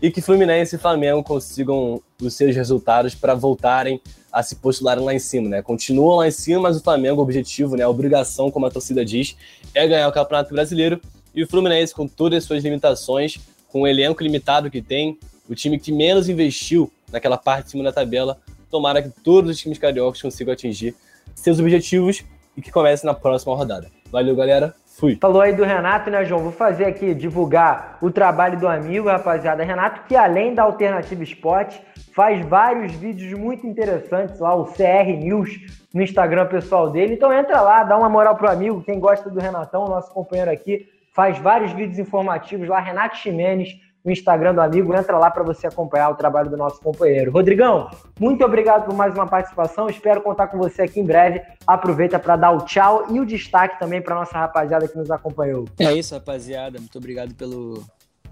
e 0.00 0.10
que 0.10 0.20
Fluminense 0.20 0.76
e 0.76 0.78
Flamengo 0.78 1.22
consigam 1.22 2.02
os 2.20 2.34
seus 2.34 2.54
resultados 2.54 3.14
para 3.14 3.34
voltarem 3.34 4.00
a 4.32 4.42
se 4.42 4.56
postularem 4.56 5.02
lá 5.02 5.14
em 5.14 5.18
cima, 5.18 5.48
né? 5.48 5.62
Continuam 5.62 6.18
lá 6.18 6.28
em 6.28 6.30
cima, 6.30 6.60
mas 6.60 6.76
o 6.76 6.82
Flamengo, 6.82 7.20
o 7.20 7.22
objetivo, 7.22 7.76
né, 7.76 7.84
a 7.84 7.88
obrigação, 7.88 8.50
como 8.50 8.66
a 8.66 8.70
torcida 8.70 9.04
diz, 9.04 9.36
é 9.74 9.86
ganhar 9.86 10.08
o 10.08 10.12
Campeonato 10.12 10.52
Brasileiro. 10.52 11.00
E 11.34 11.42
o 11.42 11.48
Fluminense, 11.48 11.94
com 11.94 12.06
todas 12.06 12.38
as 12.38 12.44
suas 12.44 12.62
limitações, 12.62 13.38
com 13.68 13.82
o 13.82 13.86
elenco 13.86 14.22
limitado 14.22 14.70
que 14.70 14.82
tem, 14.82 15.18
o 15.48 15.54
time 15.54 15.78
que 15.78 15.92
menos 15.92 16.28
investiu 16.28 16.92
naquela 17.10 17.38
parte 17.38 17.66
de 17.66 17.70
cima 17.72 17.84
da 17.84 17.92
tabela, 17.92 18.38
tomara 18.70 19.00
que 19.00 19.08
todos 19.08 19.50
os 19.50 19.58
times 19.58 19.78
cariocas 19.78 20.20
consigam 20.20 20.52
atingir 20.52 20.94
seus 21.34 21.58
objetivos 21.58 22.22
e 22.56 22.62
que 22.62 22.70
comece 22.70 23.04
na 23.06 23.14
próxima 23.14 23.54
rodada. 23.54 23.90
Valeu, 24.10 24.34
galera. 24.34 24.74
Fui. 24.98 25.14
Falou 25.20 25.42
aí 25.42 25.52
do 25.52 25.62
Renato, 25.62 26.10
né, 26.10 26.24
João? 26.24 26.42
Vou 26.42 26.52
fazer 26.52 26.86
aqui, 26.86 27.14
divulgar 27.14 27.98
o 28.00 28.10
trabalho 28.10 28.58
do 28.58 28.66
amigo, 28.66 29.08
rapaziada. 29.08 29.62
Renato, 29.62 30.06
que 30.08 30.16
além 30.16 30.54
da 30.54 30.62
Alternativa 30.62 31.22
Esporte, 31.22 31.82
faz 32.14 32.42
vários 32.46 32.92
vídeos 32.94 33.38
muito 33.38 33.66
interessantes 33.66 34.40
lá, 34.40 34.54
o 34.54 34.64
CR 34.64 35.12
News, 35.18 35.50
no 35.92 36.00
Instagram 36.00 36.46
pessoal 36.46 36.88
dele. 36.88 37.12
Então 37.12 37.30
entra 37.30 37.60
lá, 37.60 37.84
dá 37.84 37.94
uma 37.98 38.08
moral 38.08 38.36
pro 38.36 38.50
amigo, 38.50 38.82
quem 38.82 38.98
gosta 38.98 39.28
do 39.28 39.38
Renatão, 39.38 39.84
nosso 39.84 40.10
companheiro 40.14 40.50
aqui, 40.50 40.88
faz 41.14 41.38
vários 41.38 41.72
vídeos 41.72 41.98
informativos 41.98 42.66
lá, 42.66 42.80
Renato 42.80 43.18
Ximenes, 43.18 43.78
no 44.06 44.12
Instagram 44.12 44.54
do 44.54 44.60
amigo. 44.60 44.94
Entra 44.94 45.18
lá 45.18 45.28
para 45.30 45.42
você 45.42 45.66
acompanhar 45.66 46.10
o 46.10 46.14
trabalho 46.14 46.48
do 46.48 46.56
nosso 46.56 46.80
companheiro. 46.80 47.32
Rodrigão, 47.32 47.90
muito 48.18 48.44
obrigado 48.44 48.86
por 48.86 48.94
mais 48.94 49.12
uma 49.12 49.26
participação. 49.26 49.88
Espero 49.88 50.22
contar 50.22 50.46
com 50.46 50.56
você 50.56 50.82
aqui 50.82 51.00
em 51.00 51.04
breve. 51.04 51.42
Aproveita 51.66 52.16
para 52.16 52.36
dar 52.36 52.52
o 52.52 52.64
tchau 52.64 53.06
e 53.10 53.18
o 53.18 53.26
destaque 53.26 53.78
também 53.80 54.00
para 54.00 54.14
nossa 54.14 54.38
rapaziada 54.38 54.86
que 54.86 54.96
nos 54.96 55.10
acompanhou. 55.10 55.64
É 55.80 55.92
isso, 55.92 56.14
rapaziada. 56.14 56.78
Muito 56.78 56.96
obrigado 56.96 57.34
pelo, 57.34 57.82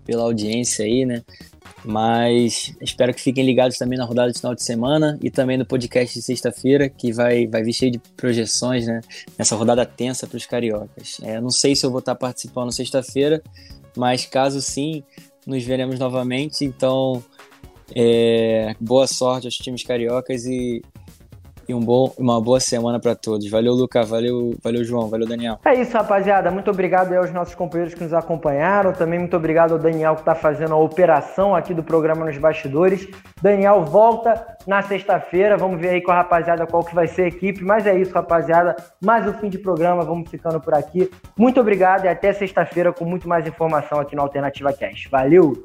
pela 0.07 0.23
audiência 0.23 0.85
aí, 0.85 1.05
né? 1.05 1.23
Mas 1.85 2.75
espero 2.81 3.13
que 3.13 3.21
fiquem 3.21 3.45
ligados 3.45 3.77
também 3.77 3.99
na 3.99 4.05
rodada 4.05 4.31
de 4.31 4.39
final 4.39 4.55
de 4.55 4.63
semana 4.63 5.19
e 5.21 5.31
também 5.31 5.59
no 5.59 5.67
podcast 5.67 6.17
de 6.17 6.25
sexta-feira, 6.25 6.89
que 6.89 7.13
vai, 7.13 7.49
vai 7.49 7.65
vir 7.65 7.73
cheio 7.73 7.91
de 7.91 7.99
projeções, 8.17 8.87
né? 8.87 9.01
Nessa 9.37 9.57
rodada 9.57 9.85
tensa 9.85 10.27
para 10.27 10.37
os 10.37 10.47
cariocas. 10.47 11.19
É, 11.23 11.41
não 11.41 11.51
sei 11.51 11.75
se 11.75 11.85
eu 11.85 11.91
vou 11.91 11.99
estar 11.99 12.15
participando 12.15 12.73
sexta-feira, 12.73 13.43
mas 13.97 14.25
caso 14.25 14.61
sim, 14.61 15.05
nos 15.47 15.65
veremos 15.65 15.99
novamente. 15.99 16.65
Então, 16.65 17.23
é, 17.95 18.75
boa 18.81 19.07
sorte 19.07 19.47
aos 19.47 19.57
times 19.57 19.83
cariocas 19.83 20.47
e, 20.47 20.83
e 21.69 21.75
um 21.75 21.81
bom, 21.81 22.13
uma 22.19 22.41
boa 22.41 22.61
semana 22.61 22.99
para 23.01 23.15
todos. 23.15 23.49
Valeu, 23.51 23.73
Luca, 23.73 24.05
valeu, 24.05 24.55
valeu, 24.63 24.85
João, 24.85 25.09
valeu, 25.09 25.27
Daniel. 25.27 25.59
É 25.65 25.75
isso, 25.75 25.97
rapaziada. 25.97 26.51
Muito 26.51 26.71
obrigado 26.71 27.13
aos 27.15 27.33
nossos 27.33 27.55
companheiros 27.55 27.95
que 27.95 28.03
nos 28.03 28.13
acompanharam. 28.13 28.93
Também 28.93 29.19
muito 29.19 29.37
obrigado 29.37 29.73
ao 29.73 29.79
Daniel 29.79 30.15
que 30.15 30.23
está 30.23 30.35
fazendo 30.35 30.75
a 30.75 30.77
operação 30.77 31.55
aqui 31.55 31.73
do 31.73 31.83
programa 31.83 32.25
nos 32.25 32.39
bastidores. 32.39 33.09
Daniel 33.41 33.85
volta 33.85 34.57
na 34.67 34.83
sexta-feira. 34.83 35.57
Vamos 35.57 35.81
ver 35.81 35.91
aí 35.91 36.03
com 36.03 36.11
a 36.11 36.17
rapaziada 36.17 36.67
qual 36.67 36.85
que 36.85 36.95
vai 36.95 37.07
ser 37.07 37.23
a 37.23 37.29
equipe. 37.29 37.63
Mas 37.63 37.87
é 37.87 37.99
isso, 37.99 38.13
rapaziada. 38.13 38.77
Mais 39.03 39.27
um 39.27 39.33
fim 39.35 39.49
de 39.49 39.59
programa. 39.59 40.03
Vamos 40.03 40.31
ficando 40.31 40.61
por 40.61 40.75
aqui. 40.75 41.11
Muito 41.37 41.61
obrigado 41.61 42.05
e 42.05 42.09
até 42.09 42.33
sexta-feira 42.33 42.93
com 42.93 43.05
muito 43.05 43.29
mais 43.29 43.47
informação 43.47 43.99
aqui 43.99 44.15
no 44.15 44.23
Alternativa 44.23 44.73
Cast. 44.73 45.09
Valeu! 45.09 45.65